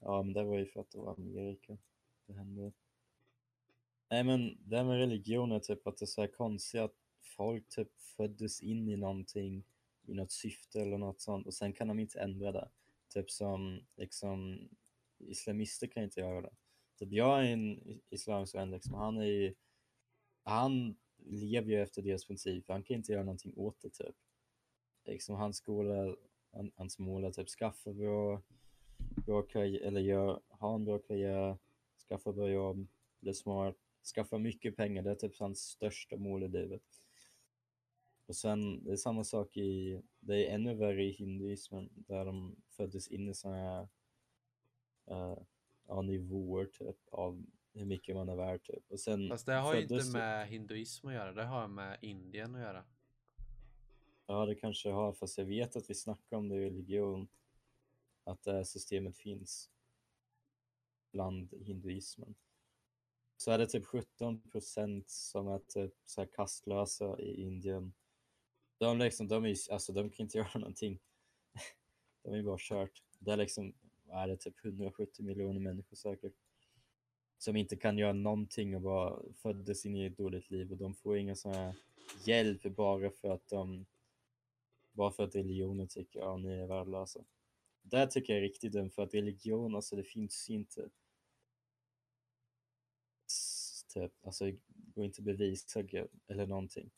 Ja, 0.00 0.22
men 0.22 0.32
det 0.32 0.44
var 0.44 0.58
ju 0.58 0.66
för 0.66 0.80
att 0.80 0.90
det 0.90 0.98
var 0.98 1.12
Amerika 1.12 1.78
det 2.26 2.32
hände. 2.32 2.72
Nej, 4.10 4.24
men 4.24 4.68
det 4.68 4.76
här 4.76 4.84
med 4.84 4.98
religion 4.98 5.52
är 5.52 5.60
typ 5.60 5.86
att 5.86 5.96
det 5.96 6.04
är 6.04 6.06
så 6.06 6.20
här 6.20 6.28
konstigt 6.28 6.80
att 6.80 7.07
folk 7.22 7.68
typ 7.68 8.00
föddes 8.16 8.62
in 8.62 8.88
i 8.88 8.96
någonting 8.96 9.64
i 10.06 10.14
något 10.14 10.32
syfte 10.32 10.80
eller 10.80 10.98
något 10.98 11.20
sånt 11.20 11.46
och 11.46 11.54
sen 11.54 11.72
kan 11.72 11.88
de 11.88 11.98
inte 11.98 12.20
ändra 12.20 12.52
det. 12.52 12.68
Typ 13.08 13.30
som 13.30 13.80
liksom 13.96 14.68
islamister 15.18 15.86
kan 15.86 16.02
inte 16.02 16.20
göra 16.20 16.40
det. 16.40 16.52
Typ 16.98 17.12
jag 17.12 17.46
är 17.46 17.52
en 17.52 18.00
islamisk 18.10 18.54
vän 18.54 18.70
liksom, 18.70 18.94
han 18.94 19.16
är 19.16 19.24
ju, 19.24 19.54
han 20.42 20.96
lever 21.24 21.70
ju 21.70 21.82
efter 21.82 22.02
deras 22.02 22.26
princip, 22.26 22.68
han 22.68 22.82
kan 22.82 22.96
inte 22.96 23.12
göra 23.12 23.24
någonting 23.24 23.52
åt 23.56 23.80
det 23.80 23.90
typ. 23.90 24.16
Liksom 25.04 25.34
hans 25.34 25.56
skola, 25.56 26.16
han, 26.52 26.72
hans 26.76 26.98
mål 26.98 27.24
är 27.24 27.30
typ 27.30 27.48
skaffa 27.48 27.92
bra 27.92 28.42
bra 28.98 29.42
karriär, 29.42 29.80
eller 29.80 30.00
gör, 30.00 30.40
ha 30.48 30.74
en 30.74 30.84
bra 30.84 30.98
karriär, 30.98 31.58
skaffa 32.08 32.32
bra 32.32 32.48
jobb, 32.48 32.88
bli 33.20 33.34
smart, 33.34 33.76
skaffa 34.14 34.38
mycket 34.38 34.76
pengar. 34.76 35.02
Det 35.02 35.10
är 35.10 35.14
typ 35.14 35.38
hans 35.38 35.60
största 35.60 36.16
mål 36.16 36.42
i 36.42 36.48
livet. 36.48 36.82
Och 38.28 38.36
sen, 38.36 38.84
det 38.84 38.92
är 38.92 38.96
samma 38.96 39.24
sak 39.24 39.56
i, 39.56 40.02
det 40.20 40.46
är 40.46 40.54
ännu 40.54 40.74
värre 40.74 41.04
i 41.04 41.10
hinduismen 41.10 41.90
där 41.94 42.24
de 42.24 42.56
föddes 42.68 43.08
in 43.08 43.28
i 43.28 43.34
sådana 43.34 43.58
här 43.58 43.88
ja, 45.86 46.02
nivåer 46.02 46.66
typ 46.66 46.96
av 47.10 47.46
hur 47.72 47.84
mycket 47.84 48.16
man 48.16 48.28
är 48.28 48.36
värd 48.36 48.62
typ. 48.62 48.90
Och 48.90 49.00
sen 49.00 49.28
Fast 49.28 49.46
det 49.46 49.54
har 49.54 49.74
ju 49.74 49.82
inte 49.82 50.10
med 50.12 50.48
hinduism 50.48 51.08
att 51.08 51.14
göra, 51.14 51.32
det 51.32 51.44
har 51.44 51.68
med 51.68 51.98
Indien 52.02 52.54
att 52.54 52.60
göra. 52.60 52.84
Ja, 54.26 54.46
det 54.46 54.54
kanske 54.54 54.90
har, 54.90 55.12
fast 55.12 55.38
jag 55.38 55.44
vet 55.44 55.76
att 55.76 55.90
vi 55.90 55.94
snackar 55.94 56.36
om 56.36 56.48
det 56.48 56.56
i 56.56 56.64
religion, 56.64 57.28
att 58.24 58.42
det 58.42 58.52
här 58.52 58.64
systemet 58.64 59.18
finns 59.18 59.70
bland 61.12 61.54
hinduismen. 61.60 62.34
så 63.36 63.50
är 63.50 63.58
det 63.58 63.66
typ 63.66 63.86
17 63.86 64.40
procent 64.40 65.10
som 65.10 65.48
är 65.48 65.58
typ 65.58 65.94
så 66.04 66.20
här 66.20 66.28
kastlösa 66.28 67.20
i 67.20 67.42
Indien. 67.42 67.92
De, 68.78 68.98
liksom, 68.98 69.28
de, 69.28 69.44
är, 69.44 69.72
alltså, 69.72 69.92
de 69.92 70.10
kan 70.10 70.24
inte 70.24 70.38
göra 70.38 70.58
någonting. 70.58 70.98
De 72.22 72.34
är 72.34 72.42
bara 72.42 72.58
kört. 72.58 73.02
Det 73.18 73.30
är 73.30 73.36
liksom, 73.36 73.74
vad 74.04 74.22
är 74.22 74.28
det, 74.28 74.36
typ 74.36 74.64
170 74.64 75.24
miljoner 75.24 75.60
människor 75.60 75.96
säkert. 75.96 76.34
Som 77.38 77.56
inte 77.56 77.76
kan 77.76 77.98
göra 77.98 78.12
någonting 78.12 78.74
och 78.76 78.82
bara 78.82 79.22
föddes 79.34 79.86
in 79.86 79.96
i 79.96 80.04
ett 80.04 80.16
dåligt 80.16 80.50
liv 80.50 80.70
och 80.70 80.76
de 80.76 80.94
får 80.94 81.18
ingen 81.18 81.36
sån 81.36 81.54
här 81.54 81.74
hjälp 82.24 82.62
bara 82.62 83.10
för 83.10 83.30
att 83.30 83.48
de 83.48 83.86
bara 84.92 85.10
för 85.10 85.24
att 85.24 85.34
religionen 85.34 85.88
tycker 85.88 86.34
att 86.34 86.40
ni 86.40 86.52
är 86.52 86.66
värdelösa. 86.66 87.24
Det 87.82 88.06
tycker 88.06 88.32
jag 88.32 88.38
är 88.38 88.42
riktigt 88.42 88.72
dumt 88.72 88.90
för 88.90 89.02
att 89.02 89.14
religion, 89.14 89.74
alltså 89.74 89.96
det 89.96 90.04
finns 90.04 90.50
inte 90.50 90.88
typ, 93.94 94.12
alltså 94.26 94.44
det 94.44 94.58
går 94.94 95.04
inte 95.04 95.20
att 95.20 95.24
bevisa 95.24 95.82
eller 96.26 96.46
någonting. 96.46 96.90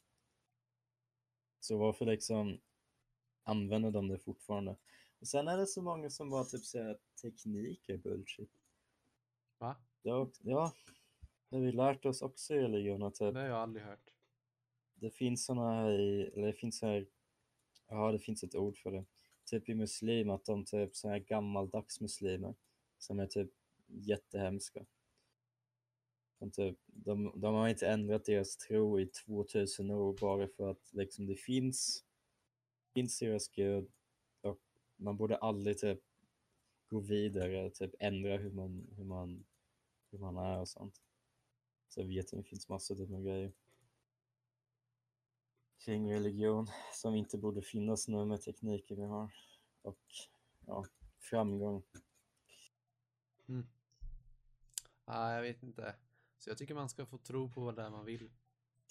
Så 1.60 1.78
varför 1.78 2.06
liksom 2.06 2.60
använder 3.42 3.90
de 3.90 4.08
det 4.08 4.18
fortfarande? 4.18 4.76
Och 5.20 5.28
sen 5.28 5.48
är 5.48 5.56
det 5.56 5.66
så 5.66 5.82
många 5.82 6.10
som 6.10 6.30
bara 6.30 6.44
typ 6.44 6.64
säger 6.64 6.90
att 6.90 7.16
teknik 7.22 7.88
är 7.88 7.96
bullshit. 7.96 8.50
Va? 9.58 9.76
Har, 10.04 10.30
ja, 10.42 10.72
det 11.48 11.56
har 11.56 11.62
vi 11.62 11.72
lärt 11.72 12.04
oss 12.04 12.22
också 12.22 12.54
i 12.54 12.60
religion 12.60 13.02
att 13.02 13.14
typ, 13.14 13.34
Det 13.34 13.40
har 13.40 13.46
jag 13.46 13.58
aldrig 13.58 13.84
hört. 13.84 14.10
det 14.94 15.10
finns 15.10 15.44
såna 15.44 15.74
här 15.74 16.00
i, 16.00 16.22
eller 16.34 16.46
det 16.46 16.52
finns 16.52 16.82
här, 16.82 17.06
ja 17.88 18.12
det 18.12 18.18
finns 18.18 18.42
ett 18.42 18.54
ord 18.54 18.78
för 18.78 18.90
det. 18.90 19.04
Typ 19.44 19.68
i 19.68 19.74
muslim, 19.74 20.30
att 20.30 20.44
de 20.44 20.64
typ 20.64 20.96
så 20.96 21.08
här 21.08 21.18
gammaldags 21.18 22.00
muslimer 22.00 22.54
som 22.98 23.18
är 23.20 23.26
typ 23.26 23.50
jättehemska. 23.86 24.86
De, 26.40 26.50
typ, 26.50 26.78
de, 26.86 27.32
de 27.40 27.54
har 27.54 27.68
inte 27.68 27.88
ändrat 27.88 28.24
deras 28.24 28.56
tro 28.56 29.00
i 29.00 29.06
2000 29.06 29.90
år 29.90 30.16
bara 30.20 30.48
för 30.48 30.70
att 30.70 30.92
liksom 30.92 31.26
det 31.26 31.36
finns, 31.36 32.04
finns 32.94 33.18
deras 33.18 33.48
gud 33.48 33.90
och 34.40 34.60
man 34.96 35.16
borde 35.16 35.36
aldrig 35.36 35.78
typ 35.78 36.00
gå 36.86 37.00
vidare, 37.00 37.70
typ 37.70 37.94
ändra 37.98 38.36
hur 38.36 38.50
man, 38.50 38.86
hur 38.96 39.04
man, 39.04 39.44
hur 40.10 40.18
man 40.18 40.36
är 40.36 40.60
och 40.60 40.68
sånt. 40.68 41.00
Så 41.88 42.00
jag 42.00 42.06
vet 42.06 42.32
att 42.32 42.38
det 42.38 42.48
finns 42.48 42.68
massor 42.68 43.02
av 43.02 43.22
grejer 43.22 43.52
kring 45.80 46.12
religion 46.12 46.70
som 46.94 47.14
inte 47.14 47.38
borde 47.38 47.62
finnas 47.62 48.08
nu 48.08 48.24
med 48.24 48.42
tekniken 48.42 48.96
vi 48.96 49.06
har 49.06 49.34
och 49.82 49.98
ja, 50.66 50.84
framgång. 51.18 51.82
Mm. 53.48 53.66
Ah, 55.04 55.34
jag 55.34 55.42
vet 55.42 55.62
inte. 55.62 55.94
Så 56.40 56.50
jag 56.50 56.58
tycker 56.58 56.74
man 56.74 56.88
ska 56.88 57.06
få 57.06 57.18
tro 57.18 57.50
på 57.50 57.60
vad 57.60 57.76
det 57.76 57.82
är 57.82 57.90
man 57.90 58.04
vill. 58.04 58.30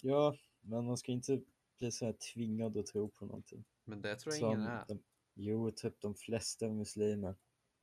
Ja, 0.01 0.35
men 0.61 0.85
man 0.85 0.97
ska 0.97 1.11
inte 1.11 1.41
bli 1.77 1.91
så 1.91 2.05
här 2.05 2.13
tvingad 2.13 2.77
att 2.77 2.85
tro 2.85 3.09
på 3.09 3.25
någonting. 3.25 3.65
Men 3.83 4.01
det 4.01 4.15
tror 4.15 4.33
jag 4.33 4.39
Som 4.39 4.51
ingen 4.51 4.67
är. 4.67 4.85
De, 4.87 5.03
jo, 5.33 5.71
typ 5.71 6.01
de 6.01 6.15
flesta 6.15 6.69
muslimer 6.69 7.35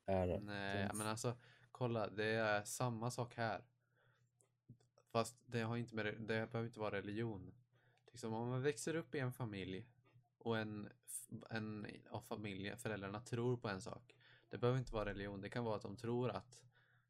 är 0.07 0.27
det. 0.27 0.41
Nej, 0.41 0.91
men 0.95 1.07
alltså 1.07 1.37
kolla, 1.73 2.11
det 2.11 2.25
är 2.25 2.65
samma 2.65 3.11
sak 3.11 3.35
här. 3.35 3.65
Fast 5.13 5.37
det 5.47 5.61
har 5.61 5.77
inte 5.77 5.95
med, 5.95 6.07
det 6.07 6.25
behöver 6.27 6.65
inte 6.65 6.81
vara 6.81 6.97
religion. 6.97 7.55
Liksom 8.07 8.35
om 8.35 8.49
man 8.49 8.63
växer 8.63 8.95
upp 8.95 9.15
i 9.15 9.19
en 9.19 9.33
familj 9.33 9.87
och 10.39 10.59
en, 10.59 10.89
en 11.51 11.87
av 12.11 12.21
familjen, 12.21 12.79
föräldrarna 12.79 13.21
tror 13.21 13.57
på 13.57 13.69
en 13.69 13.81
sak. 13.81 14.17
Det 14.49 14.59
behöver 14.59 14.79
inte 14.79 14.93
vara 14.93 15.11
religion, 15.11 15.41
det 15.41 15.49
kan 15.49 15.65
vara 15.65 15.77
att 15.77 15.83
de 15.83 15.97
tror 15.97 16.31
att, 16.31 16.63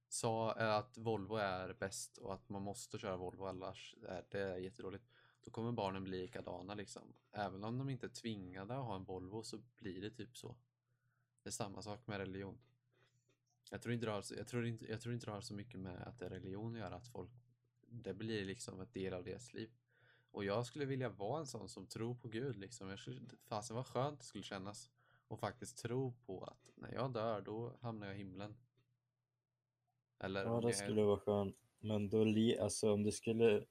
sa, 0.08 0.56
eh, 0.58 0.74
att 0.74 0.98
Volvo 0.98 1.36
är 1.36 1.72
bäst 1.72 2.18
och 2.18 2.34
att 2.34 2.48
man 2.48 2.62
måste 2.62 2.98
köra 2.98 3.16
Volvo 3.16 3.44
annars 3.44 3.96
är 4.08 4.24
det 4.30 4.40
är 4.40 4.56
jättedåligt. 4.58 5.04
Då 5.44 5.50
kommer 5.50 5.72
barnen 5.72 6.04
bli 6.04 6.20
likadana 6.20 6.74
liksom. 6.74 7.14
Även 7.32 7.64
om 7.64 7.78
de 7.78 7.90
inte 7.90 8.06
är 8.06 8.10
tvingade 8.10 8.76
att 8.76 8.84
ha 8.84 8.96
en 8.96 9.04
Volvo 9.04 9.42
så 9.42 9.58
blir 9.76 10.00
det 10.00 10.10
typ 10.10 10.36
så. 10.36 10.56
Det 11.42 11.48
är 11.48 11.52
samma 11.52 11.82
sak 11.82 12.06
med 12.06 12.18
religion. 12.18 12.58
Jag 13.70 13.82
tror, 13.82 13.94
inte 13.94 14.06
det 14.06 14.12
har, 14.12 14.22
så- 14.22 14.34
jag, 14.34 14.48
tror 14.48 14.66
inte, 14.66 14.86
jag 14.90 15.00
tror 15.00 15.14
inte 15.14 15.26
det 15.26 15.32
har 15.32 15.40
så 15.40 15.54
mycket 15.54 15.80
med 15.80 16.02
att 16.02 16.18
det 16.18 16.26
är 16.26 16.30
religion 16.30 16.72
att 16.72 16.78
göra, 16.78 16.94
att 16.94 17.08
folk, 17.08 17.30
det 17.88 18.14
blir 18.14 18.44
liksom 18.44 18.80
en 18.80 18.88
del 18.92 19.14
av 19.14 19.24
deras 19.24 19.54
liv. 19.54 19.70
Och 20.30 20.44
jag 20.44 20.66
skulle 20.66 20.84
vilja 20.84 21.08
vara 21.08 21.40
en 21.40 21.46
sån 21.46 21.68
som 21.68 21.86
tror 21.86 22.14
på 22.14 22.28
Gud 22.28 22.56
liksom. 22.56 22.88
Jag 22.88 22.98
skulle, 22.98 23.20
fasen 23.44 23.76
vad 23.76 23.86
skönt 23.86 24.18
det 24.20 24.26
skulle 24.26 24.44
kännas. 24.44 24.90
Och 25.28 25.40
faktiskt 25.40 25.78
tro 25.78 26.12
på 26.12 26.44
att 26.44 26.70
när 26.74 26.92
jag 26.92 27.12
dör, 27.12 27.40
då 27.40 27.76
hamnar 27.80 28.06
jag 28.06 28.16
i 28.16 28.18
himlen. 28.18 28.56
Eller 30.18 30.44
Ja, 30.44 30.60
det 30.60 30.68
jag- 30.68 30.76
skulle 30.76 31.02
vara 31.02 31.18
skönt. 31.18 31.56
Men 31.80 32.08
då, 32.08 32.24
alltså 32.60 32.92
om 32.92 33.02
du 33.02 33.12
skulle 33.12 33.66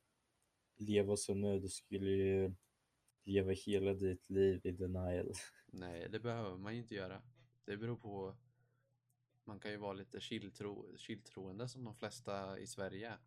leva 0.76 1.18
så 1.18 1.34
nu, 1.34 1.60
du 1.60 1.70
skulle 1.70 2.10
ju 2.10 2.54
leva 3.24 3.52
hela 3.52 3.93
ditt 3.93 4.30
liv 4.30 4.62
i 4.64 4.72
denial. 4.72 5.34
Nej, 5.68 6.10
det 6.10 6.20
behöver 6.20 6.58
man 6.58 6.74
ju 6.74 6.80
inte 6.82 6.96
göra. 6.96 7.22
Det 7.66 7.78
beror 7.78 7.96
på... 7.96 8.36
Man 9.43 9.60
kan 9.60 9.72
ju 9.72 9.78
vara 9.78 9.93
lite 9.93 10.20
chilltro, 10.20 10.98
chilltroende 10.98 11.68
som 11.70 11.84
de 11.84 11.96
flesta 11.96 12.60
i 12.60 12.68
Sverige 12.68 13.10
är. 13.10 13.18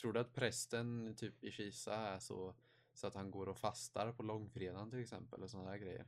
Tror 0.00 0.12
du 0.12 0.20
att 0.20 0.34
prästen 0.34 1.14
typ 1.16 1.44
i 1.44 1.50
Kisa 1.50 1.94
är 1.94 2.18
så, 2.18 2.54
så 2.92 3.06
att 3.06 3.14
han 3.14 3.30
går 3.30 3.48
och 3.48 3.58
fastar 3.58 4.12
på 4.12 4.22
långfredagen 4.22 4.90
till 4.90 5.00
exempel 5.00 5.42
och 5.42 5.50
sådana 5.50 5.70
där 5.70 5.78
grejer? 5.78 6.06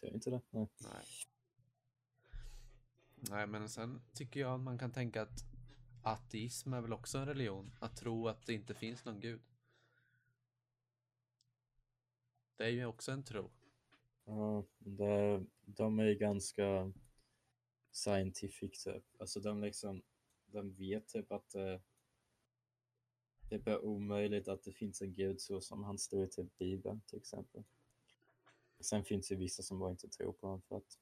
Tror 0.00 0.12
inte 0.14 0.30
det? 0.30 0.40
Nej. 0.50 0.68
Nej. 0.78 1.04
Nej, 3.20 3.46
men 3.46 3.68
sen 3.68 4.00
tycker 4.14 4.40
jag 4.40 4.54
att 4.54 4.60
man 4.60 4.78
kan 4.78 4.92
tänka 4.92 5.22
att 5.22 5.44
ateism 6.02 6.72
är 6.72 6.80
väl 6.80 6.92
också 6.92 7.18
en 7.18 7.26
religion. 7.26 7.74
Att 7.80 7.96
tro 7.96 8.28
att 8.28 8.46
det 8.46 8.54
inte 8.54 8.74
finns 8.74 9.04
någon 9.04 9.20
gud. 9.20 9.40
Det 12.56 12.64
är 12.64 12.70
ju 12.70 12.86
också 12.86 13.12
en 13.12 13.24
tro. 13.24 13.50
Ja, 14.24 14.64
det, 14.78 15.44
de 15.60 15.98
är 15.98 16.04
ju 16.04 16.14
ganska 16.14 16.92
scientific 17.90 18.84
typ. 18.84 19.04
Alltså 19.18 19.40
de 19.40 19.62
liksom, 19.62 20.02
de 20.46 20.74
vet 20.74 21.08
typ 21.08 21.32
att 21.32 21.50
det, 21.50 21.80
det 23.48 23.54
är 23.54 23.58
bara 23.58 23.80
omöjligt 23.80 24.48
att 24.48 24.62
det 24.62 24.72
finns 24.72 25.02
en 25.02 25.12
gud 25.12 25.40
så 25.40 25.60
som 25.60 25.84
han 25.84 25.98
står 25.98 26.24
i 26.24 26.28
typ 26.28 26.58
Bibeln 26.58 27.00
till 27.06 27.18
exempel. 27.18 27.64
Sen 28.80 29.04
finns 29.04 29.28
det 29.28 29.34
vissa 29.34 29.62
som 29.62 29.78
bara 29.78 29.90
inte 29.90 30.08
tror 30.08 30.32
på 30.32 30.46
honom 30.46 30.62
för 30.62 30.76
att 30.76 30.98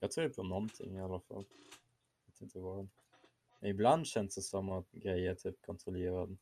jag 0.00 0.10
tror 0.10 0.28
på 0.28 0.42
någonting 0.42 0.96
i 0.96 1.00
alla 1.00 1.20
fall. 1.20 1.44
Jag 2.24 2.32
vet 2.32 2.40
inte 2.40 2.58
vad. 2.58 2.88
Ibland 3.60 4.06
känns 4.06 4.34
det 4.34 4.42
som 4.42 4.70
att 4.70 4.90
grejer 4.92 5.34
typ 5.34 5.62
kontrollerar 5.62 6.36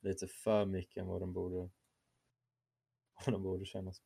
lite 0.00 0.26
för 0.26 0.64
mycket 0.64 0.96
än 0.96 1.06
vad 1.06 1.20
de 1.20 1.32
borde 1.32 1.56
vad 3.26 3.34
de 3.34 3.42
borde 3.42 3.64
kännas. 3.64 4.02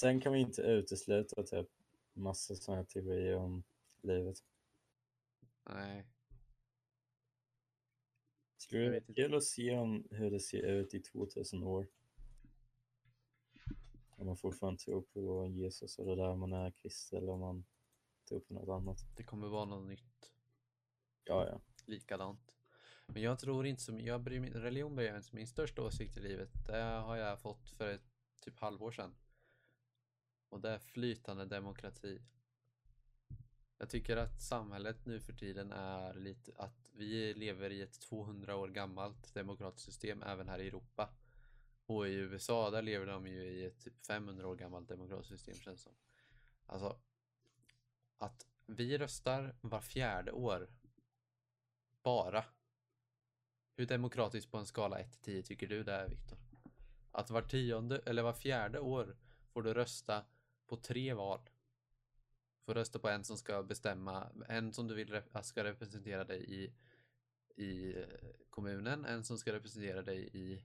Sen 0.00 0.20
kan 0.20 0.32
vi 0.32 0.38
inte 0.38 0.62
utesluta 0.62 1.42
typ 1.42 1.68
massa 2.12 2.54
sådana 2.54 2.80
här 2.80 2.86
teorier 2.86 3.36
om 3.36 3.64
livet. 4.00 4.36
Nej. 5.64 6.06
Skulle 8.56 8.84
det 8.84 8.90
vara 8.90 9.14
kul 9.14 9.34
att 9.34 9.44
se 9.44 9.76
om 9.76 10.08
hur 10.10 10.30
det 10.30 10.40
ser 10.40 10.62
ut 10.62 10.94
i 10.94 11.00
2000 11.00 11.62
år? 11.62 11.86
Om 14.16 14.26
man 14.26 14.36
fortfarande 14.36 14.78
tror 14.78 15.02
på 15.02 15.46
Jesus 15.46 15.98
och 15.98 16.06
det 16.06 16.16
där 16.16 16.36
man 16.36 16.52
är 16.52 16.70
kristen 16.70 17.18
eller 17.18 17.32
om 17.32 17.40
man 17.40 17.64
tror 18.26 18.40
på 18.40 18.54
något 18.54 18.68
annat. 18.68 19.06
Det 19.16 19.22
kommer 19.22 19.48
vara 19.48 19.64
något 19.64 19.88
nytt. 19.88 20.32
Ja, 21.24 21.46
ja. 21.46 21.60
likadant. 21.84 22.52
Men 23.06 23.22
jag 23.22 23.38
tror 23.38 23.66
inte 23.66 23.82
som, 23.82 24.00
jag 24.00 24.20
bryr 24.20 24.40
mig, 24.40 24.50
religion 24.50 24.96
bryr 24.96 25.06
jag 25.06 25.16
inte 25.16 25.34
Min 25.36 25.46
största 25.46 25.82
åsikt 25.82 26.16
i 26.16 26.20
livet, 26.20 26.50
det 26.66 26.82
har 26.82 27.16
jag 27.16 27.40
fått 27.40 27.70
för 27.70 27.88
ett 27.88 28.10
typ 28.40 28.60
halvår 28.60 28.90
sedan. 28.90 29.14
Och 30.48 30.60
det 30.60 30.70
är 30.70 30.78
flytande 30.78 31.44
demokrati. 31.44 32.20
Jag 33.78 33.90
tycker 33.90 34.16
att 34.16 34.42
samhället 34.42 35.06
nu 35.06 35.20
för 35.20 35.32
tiden 35.32 35.72
är 35.72 36.14
lite, 36.14 36.52
att 36.56 36.90
vi 36.92 37.34
lever 37.34 37.70
i 37.70 37.82
ett 37.82 38.00
200 38.00 38.56
år 38.56 38.68
gammalt 38.68 39.34
demokratiskt 39.34 39.86
system 39.86 40.22
även 40.22 40.48
här 40.48 40.58
i 40.58 40.68
Europa. 40.68 41.10
Och 41.86 42.08
i 42.08 42.12
USA, 42.12 42.70
där 42.70 42.82
lever 42.82 43.06
de 43.06 43.26
ju 43.26 43.42
i 43.42 43.64
ett 43.64 43.80
typ 43.80 44.06
500 44.06 44.48
år 44.48 44.56
gammalt 44.56 44.88
demokratiskt 44.88 45.30
system 45.30 45.54
känns 45.54 45.84
det 45.84 45.90
som. 45.90 45.92
Alltså, 46.66 46.98
att 48.18 48.46
vi 48.66 48.98
röstar 48.98 49.54
var 49.60 49.80
fjärde 49.80 50.32
år 50.32 50.68
bara. 52.02 52.44
Hur 53.76 53.86
demokratiskt 53.86 54.50
på 54.50 54.58
en 54.58 54.66
skala 54.66 54.98
1 54.98 55.22
till 55.22 55.22
10 55.22 55.42
tycker 55.42 55.66
du 55.66 55.84
det 55.84 55.92
är, 55.92 56.08
Viktor? 56.08 56.38
Att 57.12 57.30
var 57.30 57.42
tionde 57.42 57.98
eller 57.98 58.22
var 58.22 58.32
fjärde 58.32 58.80
år 58.80 59.16
får 59.52 59.62
du 59.62 59.74
rösta 59.74 60.24
på 60.66 60.76
tre 60.76 61.14
val. 61.14 61.40
Får 62.64 62.74
rösta 62.74 62.98
på 62.98 63.08
en 63.08 63.24
som 63.24 63.36
ska 63.36 63.62
bestämma, 63.62 64.32
en 64.48 64.72
som 64.72 64.88
du 64.88 64.94
vill 64.94 65.22
ska 65.42 65.64
representera 65.64 66.24
dig 66.24 66.44
i, 66.54 66.74
i 67.62 67.96
eh, 67.96 68.06
kommunen, 68.50 69.04
en 69.04 69.24
som 69.24 69.38
ska 69.38 69.52
representera 69.52 70.02
dig 70.02 70.30
i, 70.32 70.64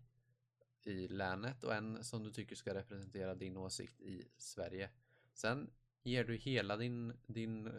i 0.84 1.08
länet 1.08 1.64
och 1.64 1.76
en 1.76 2.04
som 2.04 2.24
du 2.24 2.32
tycker 2.32 2.56
ska 2.56 2.74
representera 2.74 3.36
din 3.36 3.58
åsikt 3.58 4.02
i 4.02 4.28
Sverige. 4.38 4.90
Sen 5.34 5.70
ger 6.04 6.24
du 6.24 6.36
hela 6.36 6.78
din, 6.78 7.14
din, 7.28 7.70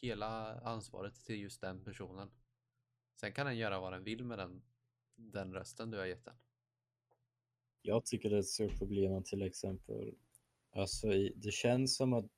hela 0.00 0.60
ansvaret 0.60 1.14
till 1.14 1.40
just 1.40 1.60
den 1.60 1.84
personen. 1.84 2.30
Sen 3.20 3.32
kan 3.32 3.46
den 3.46 3.56
göra 3.56 3.80
vad 3.80 3.92
den 3.92 4.04
vill 4.04 4.24
med 4.24 4.38
den, 4.38 4.62
den 5.16 5.54
rösten 5.54 5.90
du 5.90 5.98
har 5.98 6.06
gett 6.06 6.24
den. 6.24 6.34
Jag 7.82 8.04
tycker 8.04 8.30
det 8.30 8.36
är 8.36 8.40
ett 8.40 8.46
stort 8.46 8.78
problem 8.78 9.12
att 9.12 9.24
till 9.24 9.42
exempel, 9.42 10.14
alltså 10.72 11.08
det 11.36 11.52
känns 11.52 11.96
som 11.96 12.12
att 12.12 12.30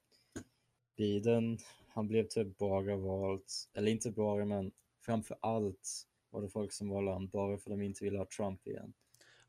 Biden, 0.96 1.58
han 1.88 2.08
blev 2.08 2.28
typ 2.28 2.58
bara 2.58 2.96
valt, 2.96 3.70
eller 3.72 3.92
inte 3.92 4.10
bara 4.10 4.44
men 4.44 4.72
framför 5.00 5.36
allt 5.40 6.06
var 6.30 6.42
det 6.42 6.48
folk 6.48 6.72
som 6.72 6.88
valde 6.88 7.10
honom 7.10 7.28
bara 7.28 7.58
för 7.58 7.70
att 7.70 7.78
de 7.78 7.82
inte 7.84 8.04
ville 8.04 8.18
ha 8.18 8.26
Trump 8.36 8.66
igen. 8.66 8.94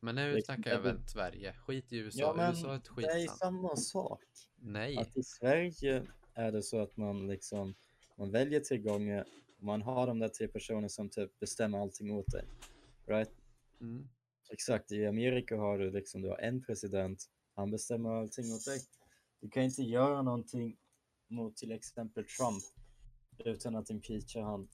Men 0.00 0.14
nu 0.14 0.34
Det- 0.34 0.44
snackar 0.44 0.70
jag 0.70 0.84
det- 0.84 0.92
väl 0.92 1.08
Sverige. 1.08 1.52
Skit 1.52 1.92
i 1.92 1.96
USA. 1.96 2.20
Ja 2.20 2.34
men 2.36 2.50
USA 2.50 2.72
är 2.72 2.76
ett 2.76 2.84
det 2.96 3.02
är 3.02 3.14
skitland. 3.14 3.38
samma 3.38 3.76
sak. 3.76 4.22
Nej. 4.56 4.96
Att 4.98 5.16
i 5.16 5.22
Sverige 5.22 6.06
är 6.34 6.52
det 6.52 6.62
så 6.62 6.80
att 6.82 6.96
man 6.96 7.26
liksom, 7.26 7.74
man 8.16 8.30
väljer 8.30 8.60
tre 8.60 8.78
gånger 8.78 9.24
och 9.58 9.62
man 9.64 9.82
har 9.82 10.06
de 10.06 10.18
där 10.18 10.28
tre 10.28 10.48
personerna 10.48 10.88
som 10.88 11.08
typ 11.08 11.38
bestämmer 11.40 11.78
allting 11.78 12.10
åt 12.12 12.26
dig. 12.26 12.44
Right? 13.06 13.30
Mm. 13.80 14.08
Exakt, 14.50 14.92
i 14.92 15.06
Amerika 15.06 15.56
har 15.56 15.78
du 15.78 15.90
liksom, 15.90 16.22
du 16.22 16.28
har 16.28 16.38
en 16.38 16.62
president, 16.62 17.24
han 17.54 17.70
bestämmer 17.70 18.10
allting 18.10 18.52
åt 18.52 18.64
dig. 18.64 18.80
Du 19.40 19.48
kan 19.50 19.62
inte 19.62 19.82
göra 19.82 20.22
någonting 20.22 20.76
mot 21.28 21.56
till 21.56 21.72
exempel 21.72 22.24
Trump 22.24 22.62
utan 23.38 23.76
att 23.76 23.90
impeacha 23.90 24.42
han 24.42 24.68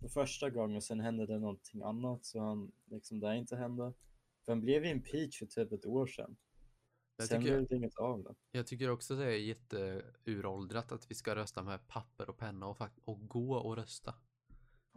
för 0.00 0.08
första 0.08 0.50
gången 0.50 0.76
och 0.76 0.84
sen 0.84 1.00
händer 1.00 1.26
det 1.26 1.38
någonting 1.38 1.82
annat 1.82 2.24
så 2.24 2.40
han 2.40 2.72
liksom 2.90 3.20
där 3.20 3.32
inte 3.34 3.56
händer. 3.56 3.92
Han 4.46 4.60
blev 4.60 4.84
impeached 4.84 5.52
för 5.52 5.64
typ 5.64 5.72
ett 5.72 5.86
år 5.86 6.06
sedan. 6.06 6.36
Jag 7.16 7.28
sen 7.28 7.42
blev 7.42 7.66
det 7.68 7.76
inget 7.76 7.96
av 7.96 8.22
det. 8.22 8.34
Jag 8.50 8.66
tycker 8.66 8.90
också 8.90 9.14
att 9.14 9.20
det 9.20 9.26
är 9.26 9.36
jätteuråldrat 9.38 10.92
att 10.92 11.10
vi 11.10 11.14
ska 11.14 11.36
rösta 11.36 11.62
med 11.62 11.88
papper 11.88 12.30
och 12.30 12.38
penna 12.38 12.66
och, 12.66 12.82
och 13.04 13.28
gå 13.28 13.56
och 13.56 13.76
rösta. 13.76 14.14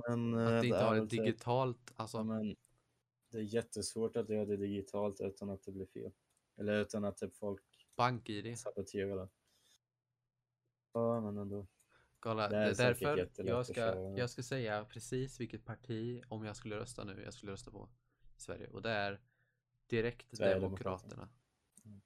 Men, 0.08 0.34
eh, 0.34 0.47
Att 0.47 0.62
det 0.62 0.68
inte 0.68 0.80
har 0.80 0.95
ett 0.95 1.10
typ- 1.10 1.20
digitalt, 1.26 1.93
alltså 1.95 2.24
men 2.24 2.56
det 3.32 3.38
är 3.38 3.41
jättesvårt 3.41 4.16
att 4.16 4.30
göra 4.30 4.45
det 4.45 4.58
digitalt 4.58 5.22
utan 5.22 5.50
att 5.50 5.64
det 5.64 5.72
blir 5.72 5.86
fel. 5.86 6.12
Eller 6.58 6.82
utan 6.82 7.06
att 7.06 7.18
typ 7.18 7.36
folk 7.36 7.64
bank-id. 7.95 8.60
saboterar 8.60 9.16
det. 9.16 9.30
Ja, 10.93 11.22
men 11.22 11.38
ändå. 11.38 11.68
Kolla, 12.20 12.50
Det 12.50 12.58
är 12.58 12.76
därför 12.76 13.30
jag 13.38 13.66
ska, 13.66 13.82
jag 14.18 14.30
ska 14.30 14.43
säga 14.43 14.86
precis 14.86 15.39
vilket 15.39 15.66
parti, 15.66 16.22
om 16.30 16.43
jag 16.45 16.56
skulle 16.56 16.76
rösta 16.80 17.04
nu, 17.04 17.22
jag 17.24 17.34
skulle 17.34 17.52
rösta 17.52 17.72
på 17.72 17.89
i 18.38 18.41
Sverige. 18.41 18.70
Och 18.70 18.82
det 18.82 18.89
är 18.89 19.22
direkt. 19.90 20.38
Demokraterna. 20.38 21.30
Mm. 21.86 22.02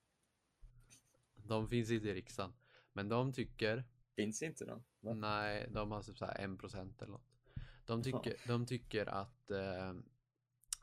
De 1.36 1.68
finns 1.68 1.92
inte 1.92 2.10
i 2.10 2.14
riksdagen. 2.14 2.54
Men 2.94 3.10
de 3.10 3.34
tycker, 3.34 3.84
Finns 4.16 4.42
inte 4.42 4.66
den? 4.66 4.84
Va? 5.00 5.14
nej, 5.14 5.70
de 5.72 5.92
har 5.92 6.04
typ 6.04 6.18
så 6.18 6.26
här 6.26 6.48
1% 6.48 7.04
eller 7.04 7.12
något. 7.12 7.30
De 7.86 8.04
tycker, 8.04 8.36
de 8.48 8.66
tycker 8.66 9.06
att, 9.06 9.52
eh, 9.52 9.94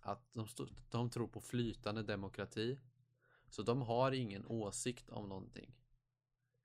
att 0.00 0.32
de, 0.32 0.46
de 0.90 1.10
tror 1.10 1.28
på 1.28 1.40
flytande 1.40 2.02
demokrati. 2.02 2.78
Så 3.48 3.62
de 3.62 3.82
har 3.82 4.12
ingen 4.12 4.46
åsikt 4.46 5.10
om 5.10 5.28
någonting. 5.28 5.76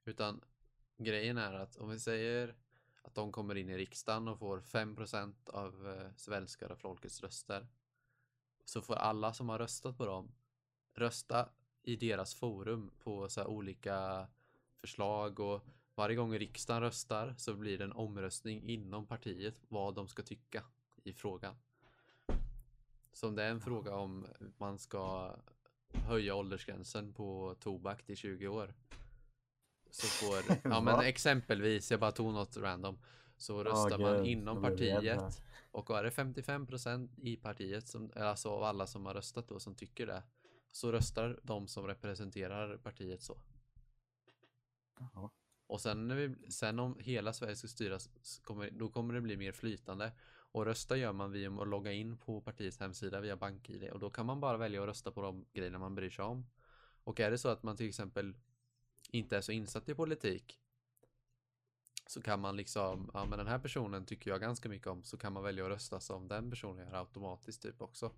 Utan 0.05 0.41
grejen 0.97 1.37
är 1.37 1.53
att 1.53 1.77
om 1.77 1.89
vi 1.89 1.99
säger 1.99 2.55
att 3.01 3.15
de 3.15 3.31
kommer 3.31 3.55
in 3.55 3.69
i 3.69 3.77
riksdagen 3.77 4.27
och 4.27 4.39
får 4.39 4.59
5% 4.59 5.49
av 5.49 5.87
eh, 5.87 6.11
svenskar 6.15 6.75
folkets 6.75 7.21
röster. 7.21 7.67
Så 8.65 8.81
får 8.81 8.95
alla 8.95 9.33
som 9.33 9.49
har 9.49 9.59
röstat 9.59 9.97
på 9.97 10.05
dem 10.05 10.31
rösta 10.95 11.49
i 11.83 11.95
deras 11.95 12.35
forum 12.35 12.91
på 12.99 13.29
så 13.29 13.45
olika 13.45 14.27
förslag 14.75 15.39
och 15.39 15.65
varje 15.95 16.15
gång 16.15 16.33
riksdagen 16.33 16.81
röstar 16.81 17.35
så 17.37 17.53
blir 17.53 17.77
det 17.77 17.83
en 17.83 17.91
omröstning 17.91 18.69
inom 18.69 19.07
partiet 19.07 19.55
vad 19.67 19.95
de 19.95 20.07
ska 20.07 20.23
tycka 20.23 20.63
i 21.03 21.13
frågan. 21.13 21.55
Så 23.13 23.27
om 23.27 23.35
det 23.35 23.43
är 23.43 23.51
en 23.51 23.61
fråga 23.61 23.95
om 23.95 24.27
man 24.57 24.79
ska 24.79 25.35
höja 25.93 26.35
åldersgränsen 26.35 27.13
på 27.13 27.55
tobak 27.59 28.03
till 28.03 28.17
20 28.17 28.47
år. 28.47 28.73
Så 29.89 30.07
får, 30.07 30.57
ja 30.71 30.81
men 30.81 30.99
exempelvis, 30.99 31.91
jag 31.91 31.99
bara 31.99 32.11
tog 32.11 32.33
något 32.33 32.57
random. 32.57 32.97
Så 33.37 33.63
röstar 33.63 33.97
man 33.97 34.17
gud, 34.17 34.27
inom 34.27 34.61
partiet. 34.61 35.41
Och 35.71 35.89
är 35.89 36.03
det 36.03 36.09
55% 36.09 37.09
i 37.21 37.35
partiet, 37.35 37.87
som, 37.87 38.11
alltså 38.15 38.49
av 38.49 38.63
alla 38.63 38.87
som 38.87 39.05
har 39.05 39.13
röstat 39.13 39.47
då, 39.47 39.59
som 39.59 39.75
tycker 39.75 40.07
det. 40.07 40.23
Så 40.71 40.91
röstar 40.91 41.39
de 41.43 41.67
som 41.67 41.87
representerar 41.87 42.77
partiet 42.77 43.21
så. 43.21 43.37
Jaha. 44.99 45.29
Och 45.67 45.81
sen, 45.81 46.07
när 46.07 46.15
vi, 46.15 46.51
sen 46.51 46.79
om 46.79 46.97
hela 46.99 47.33
Sverige 47.33 47.55
ska 47.55 47.67
styras, 47.67 48.09
kommer, 48.43 48.69
då 48.71 48.89
kommer 48.89 49.13
det 49.13 49.21
bli 49.21 49.37
mer 49.37 49.51
flytande. 49.51 50.11
Och 50.51 50.65
rösta 50.65 50.97
gör 50.97 51.13
man 51.13 51.31
via 51.31 51.51
att 51.51 51.67
logga 51.67 51.91
in 51.91 52.17
på 52.17 52.41
partiets 52.41 52.79
hemsida 52.79 53.19
via 53.19 53.37
BankID. 53.37 53.89
Och 53.89 53.99
då 53.99 54.09
kan 54.09 54.25
man 54.25 54.39
bara 54.39 54.57
välja 54.57 54.81
att 54.81 54.87
rösta 54.87 55.11
på 55.11 55.21
de 55.21 55.45
grejerna 55.53 55.79
man 55.79 55.95
bryr 55.95 56.09
sig 56.09 56.25
om. 56.25 56.45
Och 57.03 57.19
är 57.19 57.31
det 57.31 57.37
så 57.37 57.49
att 57.49 57.63
man 57.63 57.77
till 57.77 57.87
exempel 57.87 58.35
inte 59.11 59.37
är 59.37 59.41
så 59.41 59.51
insatt 59.51 59.89
i 59.89 59.95
politik 59.95 60.59
så 62.07 62.21
kan 62.21 62.39
man 62.39 62.55
liksom, 62.55 63.11
ja 63.13 63.25
men 63.25 63.37
den 63.37 63.47
här 63.47 63.59
personen 63.59 64.05
tycker 64.05 64.31
jag 64.31 64.41
ganska 64.41 64.69
mycket 64.69 64.87
om, 64.87 65.03
så 65.03 65.17
kan 65.17 65.33
man 65.33 65.43
välja 65.43 65.63
att 65.63 65.71
rösta 65.71 65.99
som 65.99 66.27
den 66.27 66.49
personen 66.49 66.87
gör 66.87 66.99
automatiskt 66.99 67.61
typ 67.61 67.81
också. 67.81 68.11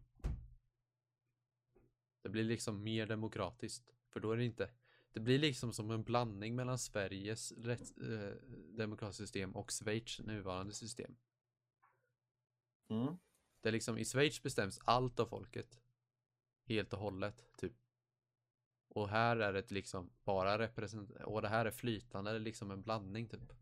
Det 2.22 2.30
blir 2.30 2.44
liksom 2.44 2.84
mer 2.84 3.08
demokratiskt, 3.08 3.96
för 4.10 4.20
då 4.20 4.32
är 4.32 4.38
det 4.38 4.46
inte, 4.46 4.70
det 5.12 5.20
blir 5.20 5.40
liksom 5.40 5.74
som 5.74 5.92
en 5.92 6.04
blandning 6.04 6.56
mellan 6.56 6.80
Sveriges 6.80 7.52
rätt, 7.52 7.98
eh, 8.02 8.32
demokratiska 8.78 9.24
system 9.24 9.56
och 9.56 9.72
Schweiz 9.72 10.20
nuvarande 10.20 10.74
system. 10.74 11.16
Mm. 12.90 13.18
Det 13.62 13.70
är 13.70 13.74
liksom, 13.74 13.98
i 13.98 14.06
Schweiz 14.06 14.44
bestäms 14.44 14.80
allt 14.84 15.20
av 15.20 15.26
folket. 15.26 15.80
Helt 16.66 16.94
och 16.94 17.00
hållet, 17.00 17.58
typ. 17.58 17.74
Och 18.88 19.10
här 19.10 19.38
är 19.38 19.54
det 19.54 19.72
liksom 19.72 20.10
bara 20.24 20.60
represent... 20.60 21.12
Och 21.12 21.42
det 21.42 21.48
här 21.48 21.66
är 21.66 21.72
flytande, 21.72 22.32
det 22.32 22.38
är 22.38 22.40
liksom 22.40 22.72
en 22.72 22.82
blandning 22.82 23.28
typ. 23.28 23.54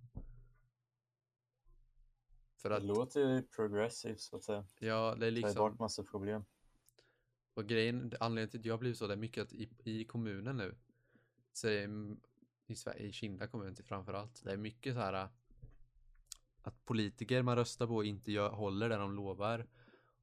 För 2.65 2.69
Det 2.69 2.77
att, 2.77 2.83
låter 2.83 3.19
ju 3.19 3.41
progressivt 3.41 4.19
så 4.19 4.35
att 4.35 4.43
säga. 4.43 4.65
ja, 4.79 5.15
det 5.19 5.27
är 5.27 5.31
liksom... 5.31 5.55
bort 5.55 5.79
massa 5.79 6.03
problem. 6.03 6.45
Och 7.53 7.65
grejen, 7.65 8.13
anledningen 8.19 8.49
till 8.49 8.59
att 8.59 8.65
jag 8.65 8.79
blivit 8.79 8.97
så, 8.97 9.07
det 9.07 9.13
är 9.13 9.17
mycket 9.17 9.43
att 9.43 9.53
i, 9.53 9.69
i 9.83 10.05
kommunen 10.05 10.57
nu, 10.57 10.75
så 11.53 11.67
är 11.67 11.87
det, 11.87 12.15
i 12.67 12.75
Sverige, 12.75 13.05
i 13.05 13.11
Kinda 13.11 13.47
kommun 13.47 13.75
till 13.75 13.85
framförallt, 13.85 14.43
det 14.43 14.51
är 14.51 14.57
mycket 14.57 14.93
så 14.93 14.99
här 14.99 15.13
äh, 15.13 15.29
att 16.61 16.85
politiker 16.85 17.41
man 17.41 17.55
röstar 17.55 17.87
på 17.87 18.03
inte 18.03 18.31
gör, 18.31 18.49
håller 18.49 18.89
det 18.89 18.95
de 18.95 19.15
lovar. 19.15 19.67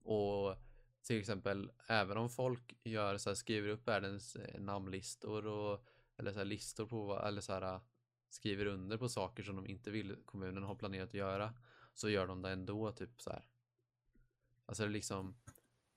Och 0.02 0.56
till 1.02 1.20
exempel, 1.20 1.70
även 1.88 2.16
om 2.16 2.30
folk 2.30 2.76
gör 2.84 3.16
så 3.16 3.30
här, 3.30 3.34
skriver 3.34 3.68
upp 3.68 3.88
världens 3.88 4.36
eh, 4.36 4.60
namnlistor 4.60 5.46
och 5.46 5.84
eller 6.16 6.32
så 6.32 6.38
här, 6.38 6.44
listor 6.44 6.86
på, 6.86 7.20
eller 7.26 7.40
så 7.40 7.52
här, 7.52 7.74
äh, 7.74 7.80
skriver 8.28 8.66
under 8.66 8.98
på 8.98 9.08
saker 9.08 9.42
som 9.42 9.56
de 9.56 9.66
inte 9.66 9.90
vill 9.90 10.16
kommunen 10.24 10.62
har 10.62 10.74
planerat 10.74 11.08
att 11.08 11.14
göra, 11.14 11.54
så 11.94 12.10
gör 12.10 12.26
de 12.26 12.42
det 12.42 12.50
ändå, 12.50 12.92
typ 12.92 13.22
så 13.22 13.30
här. 13.30 13.48
Alltså 14.66 14.82
det 14.82 14.88
är 14.88 14.92
liksom, 14.92 15.34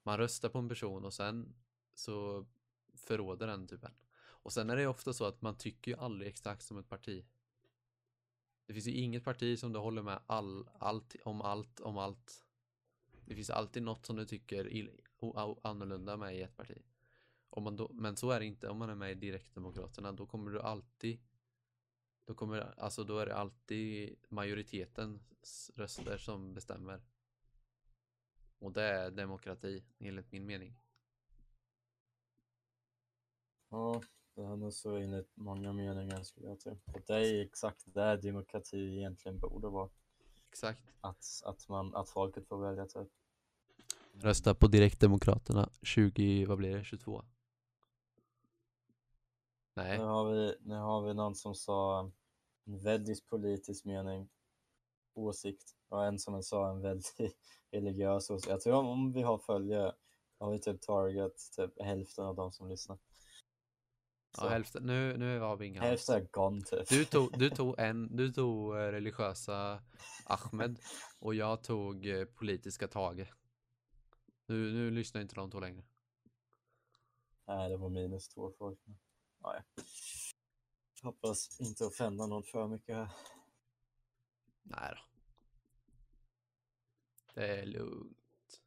man 0.04 0.18
röstar 0.18 0.50
på 0.50 0.58
en 0.58 0.70
person 0.70 1.06
och 1.06 1.14
sen 1.14 1.56
så 1.94 2.46
förråder 2.94 3.48
den 3.48 3.68
typen. 3.68 3.92
Och 4.18 4.54
sen 4.54 4.70
är 4.70 4.76
det 4.76 4.88
ofta 4.88 5.14
så 5.14 5.26
att 5.26 5.42
man 5.42 5.58
tycker 5.58 5.92
ju 5.92 5.98
aldrig 5.98 6.30
exakt 6.30 6.64
som 6.64 6.78
ett 6.78 6.90
parti. 6.90 7.26
Det 8.66 8.74
finns 8.74 8.88
ju 8.88 8.92
inget 8.92 9.24
parti 9.24 9.60
som 9.60 9.74
du 9.74 9.80
håller 9.80 10.02
med 10.02 10.20
all, 10.28 10.70
allt, 10.80 11.16
om 11.24 11.42
allt 11.42 11.80
om 11.80 11.98
allt. 11.98 12.46
Det 13.26 13.36
finns 13.36 13.50
alltid 13.50 13.84
något 13.84 14.06
som 14.06 14.16
du 14.16 14.26
tycker 14.26 14.68
ill, 14.68 15.02
o, 15.20 15.42
o, 15.42 15.60
annorlunda 15.64 16.18
med 16.18 16.38
i 16.38 16.42
ett 16.42 16.58
parti. 16.58 16.82
Om 17.50 17.64
man 17.64 17.76
då, 17.76 17.90
men 17.94 18.18
så 18.18 18.32
är 18.32 18.40
det 18.40 18.46
inte 18.46 18.70
om 18.70 18.78
man 18.78 18.90
är 18.90 18.96
med 18.96 19.12
i 19.12 19.16
Direktdemokraterna. 19.16 20.12
Då 20.12 20.26
kommer 20.26 20.52
du 20.52 20.62
alltid 20.62 21.20
då, 22.26 22.34
kommer, 22.34 22.74
alltså 22.78 23.04
då 23.04 23.20
är 23.20 23.26
det 23.26 23.36
alltid 23.36 24.16
majoritetens 24.30 25.72
röster 25.76 26.18
som 26.18 26.54
bestämmer. 26.54 27.02
Och 28.60 28.72
det 28.72 28.84
är 28.84 29.12
demokrati, 29.12 29.84
enligt 30.00 30.32
min 30.32 30.46
mening. 30.46 30.76
Ja, 33.70 34.02
det 34.36 34.42
är 34.42 34.56
nog 34.56 34.74
så 34.74 34.96
enligt 34.96 35.38
många 35.38 35.74
meningar 35.74 36.24
skulle 36.24 36.48
jag 36.48 36.60
tro. 36.60 36.80
Och 36.86 37.02
det 37.08 37.14
är 37.14 37.46
exakt 37.46 37.84
där 37.86 38.18
demokrati 38.18 38.98
egentligen 38.98 39.40
borde 39.40 39.68
vara. 39.68 39.90
Exakt. 40.50 40.84
Att, 41.02 41.42
att, 41.46 41.70
man, 41.70 41.96
att 41.96 42.10
folket 42.10 42.48
får 42.48 42.58
välja 42.58 42.86
typ. 42.86 43.08
Rösta 44.14 44.56
på 44.56 44.68
Direktdemokraterna 44.68 45.70
20, 45.82 46.46
vad 46.46 46.58
blir 46.58 46.78
det, 46.78 46.84
22? 46.84 47.26
Nej, 49.76 49.98
Nu 49.98 50.04
har, 50.04 50.32
vi, 50.32 50.56
nu 50.62 50.76
har 50.76 51.02
vi 51.02 51.14
någon 51.14 51.36
som 51.36 51.56
sa 51.56 52.12
en 52.66 52.80
väldigt 52.80 53.26
politisk 53.26 53.86
mening, 53.86 54.30
åsikt 55.14 55.76
och 55.90 56.06
en 56.06 56.20
som 56.20 56.44
sa 56.44 56.70
en 56.70 56.82
väldigt 56.82 57.16
religiös 57.72 58.30
åsikt. 58.30 58.50
Jag 58.50 58.62
tror 58.62 58.74
om, 58.74 58.88
om 58.88 59.14
vi 59.14 59.22
har 59.22 59.38
följare 59.38 59.96
har 60.38 60.52
vi 60.52 60.60
typ 60.60 60.82
target 60.82 61.34
typ 61.56 61.82
hälften 61.82 62.26
av 62.26 62.36
de 62.36 62.52
som 62.52 62.70
lyssnar. 62.70 62.98
Ja, 64.38 64.48
hälften. 64.48 64.84
Nu, 64.84 65.18
nu 65.18 65.40
har 65.40 65.58
vi 65.58 65.66
inga. 65.66 65.82
Hälften 65.82 66.16
är 66.16 66.28
gone 66.32 66.62
typ. 66.62 66.90
Du 66.90 67.06
tog, 67.06 67.40
du 67.40 67.50
tog 67.56 67.80
en, 67.80 68.16
du 68.16 68.32
tog 68.34 68.76
eh, 68.76 68.80
religiösa 68.80 69.84
Ahmed 70.26 70.80
och 71.20 71.36
jag 71.36 71.64
tog 71.64 72.08
eh, 72.08 72.26
politiska 72.26 72.88
Tage. 72.88 73.34
Nu, 74.46 74.74
nu 74.74 74.92
lyssnar 74.92 75.22
inte 75.22 75.36
de 75.36 75.52
två 75.52 75.60
längre. 75.60 75.84
Nej, 77.48 77.70
det 77.70 77.78
var 77.78 77.90
minus 77.90 78.30
två 78.30 78.52
folk. 78.58 78.80
Ja, 79.46 79.56
ja. 79.56 79.84
Hoppas 81.04 81.60
inte 81.62 81.86
offenda 81.86 82.28
någon 82.28 82.44
för 82.44 82.68
mycket 82.68 82.96
här. 82.96 83.12
Nej 84.64 84.94
då. 84.96 85.02
Det 87.34 87.60
är 87.60 87.66
lugnt. 87.66 88.62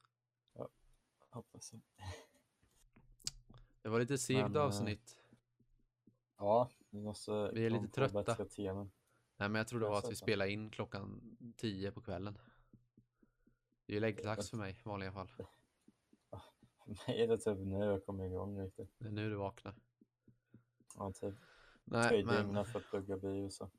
Hoppas 1.31 1.73
jag. 1.73 1.81
Det 3.83 3.89
var 3.89 4.01
lite 4.01 4.19
segt 4.19 4.57
eh, 4.57 4.63
avsnitt. 4.63 5.21
Ja, 6.37 6.71
vi 6.91 7.01
måste 7.01 7.51
Vi 7.55 7.67
är 7.67 7.71
lite 7.71 7.89
trötta. 7.89 8.47
Nej, 9.37 9.49
men 9.49 9.55
jag 9.55 9.69
tror 9.69 9.81
det 9.81 9.89
var 9.89 9.99
att 9.99 10.11
vi 10.11 10.17
spelade 10.17 10.51
in 10.51 10.71
klockan 10.71 11.37
10 11.57 11.93
på 11.93 12.01
kvällen. 12.01 12.39
Det 13.87 13.93
är 13.93 13.95
ju 13.95 14.01
läggdags 14.01 14.51
för 14.51 14.57
mig 14.57 14.79
i 14.81 14.89
vanliga 14.89 15.13
fall. 15.13 15.29
För 15.29 15.49
mig 16.89 17.23
är 17.23 17.29
det 17.29 17.39
typ 17.39 17.59
nu 17.59 17.85
jag 17.85 18.07
kommer 18.07 18.25
igång 18.25 18.61
riktigt. 18.61 18.95
Det 18.99 19.07
är 19.07 19.13
nu 19.13 19.31
du 19.31 19.37
vaknar. 19.37 19.75
Ja, 20.99 21.13
typ. 21.13 21.35
Nej, 21.85 22.25
men, 22.25 22.65
för 22.65 22.79
att 22.79 22.91
plugga 22.91 23.17
bio 23.17 23.51
så. 23.51 23.71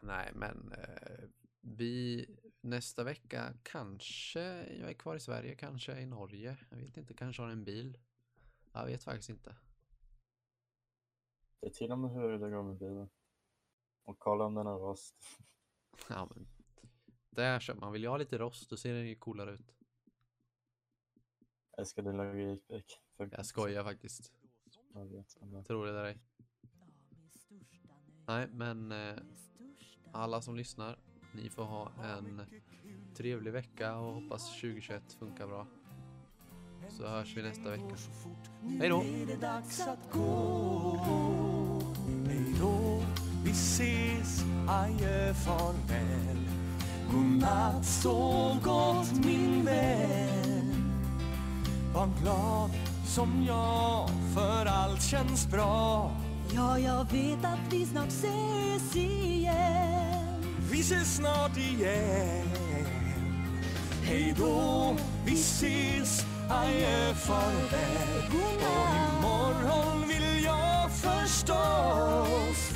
nej, 0.00 0.30
men 0.34 0.72
eh, 0.72 1.28
vi 1.60 2.26
nästa 2.60 3.04
vecka 3.04 3.54
kanske 3.62 4.40
jag 4.80 4.90
är 4.90 4.94
kvar 4.94 5.16
i 5.16 5.20
Sverige, 5.20 5.54
kanske 5.54 6.00
i 6.00 6.06
Norge. 6.06 6.56
Jag 6.70 6.76
vet 6.76 6.96
inte, 6.96 7.14
kanske 7.14 7.42
har 7.42 7.48
en 7.48 7.64
bil. 7.64 7.98
Jag 8.72 8.86
vet 8.86 9.04
faktiskt 9.04 9.28
inte. 9.28 9.56
Det 11.60 11.66
är 11.66 11.70
till 11.70 11.92
och 11.92 11.98
med 11.98 12.10
hur 12.10 12.38
det 12.38 12.50
går 12.50 12.62
med 12.62 12.76
bilen. 12.76 13.08
Och 14.04 14.18
kolla 14.18 14.44
om 14.44 14.54
den 14.54 14.66
har 14.66 14.78
rost. 14.78 15.16
Ja, 16.08 16.28
men 16.34 16.48
där 17.30 17.60
så. 17.60 17.74
Man 17.74 17.92
vill 17.92 18.02
ju 18.02 18.08
ha 18.08 18.16
lite 18.16 18.38
rost, 18.38 18.70
då 18.70 18.76
ser 18.76 18.94
den 18.94 19.08
ju 19.08 19.16
coolare 19.16 19.54
ut. 19.54 19.74
Jag 21.70 21.80
älskar 21.80 22.02
din 22.02 22.16
logik, 22.16 23.00
Jag 23.16 23.46
skojar 23.46 23.84
faktiskt. 23.84 24.32
Jag 24.94 25.04
vet, 25.04 25.36
vet. 25.42 25.66
Tror 25.66 25.86
det 25.86 25.92
där 25.92 26.02
dig. 26.02 26.18
Nej, 28.26 28.48
men 28.52 28.92
eh, 28.92 29.14
alla 30.12 30.42
som 30.42 30.56
lyssnar, 30.56 30.96
ni 31.32 31.50
får 31.50 31.64
ha 31.64 31.90
en 32.02 32.42
trevlig 33.16 33.52
vecka 33.52 33.96
och 33.96 34.14
hoppas 34.14 34.50
2021 34.50 35.02
funkar 35.18 35.46
bra. 35.46 35.66
Så 36.88 37.06
hörs 37.06 37.36
vi 37.36 37.42
nästa 37.42 37.70
vecka. 37.70 37.96
Hej 38.78 38.88
då! 38.88 39.02
Nu 39.02 39.22
är 39.22 39.26
det 39.26 39.36
dags 39.36 39.80
att 39.80 40.12
gå. 40.12 40.96
Hej 42.26 42.54
då, 42.60 43.02
vi 43.44 43.50
ses, 43.50 44.44
adjö, 44.68 45.34
farväl. 45.34 46.48
Godnatt, 47.12 47.84
sov 47.84 48.62
gott 48.62 49.24
min 49.24 49.64
vän. 49.64 50.74
Var 51.94 52.08
glad 52.22 52.89
som 53.10 53.44
jag, 53.46 54.10
för 54.34 54.66
allt 54.66 55.02
känns 55.02 55.48
bra. 55.48 56.10
Ja, 56.54 56.78
jag 56.78 57.12
vet 57.12 57.44
att 57.44 57.72
vi 57.72 57.86
snart 57.86 58.08
ses 58.08 58.96
igen. 58.96 60.44
Vi 60.70 60.80
ses 60.80 61.16
snart 61.16 61.56
igen. 61.56 62.46
Hej 64.02 64.34
då, 64.38 64.96
vi 65.24 65.32
ses, 65.32 66.24
adjö, 66.50 67.14
farväl. 67.14 68.24
Och 68.28 69.18
imorgon 69.18 70.08
vill 70.08 70.44
jag 70.44 70.90
förstås 70.90 72.70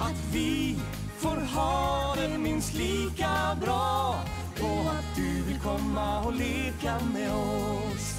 att 0.00 0.32
vi 0.32 0.76
får 1.18 1.56
ha 1.56 2.14
det 2.16 2.38
minst 2.38 2.74
lika 2.74 3.56
bra 3.60 4.14
och 4.60 4.90
att 4.90 5.16
du 5.16 5.42
vill 5.42 5.60
komma 5.60 6.20
och 6.20 6.32
leka 6.32 6.98
med 7.12 7.32
oss 7.32 8.15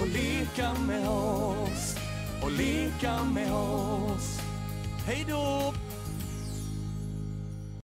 och 0.00 0.08
leka 0.08 0.74
med 0.86 1.08
oss 1.08 1.96
och 2.42 2.52
leka 2.52 3.24
med 3.24 3.52
oss. 3.52 4.40
Hej 5.06 5.26
då! 5.28 5.72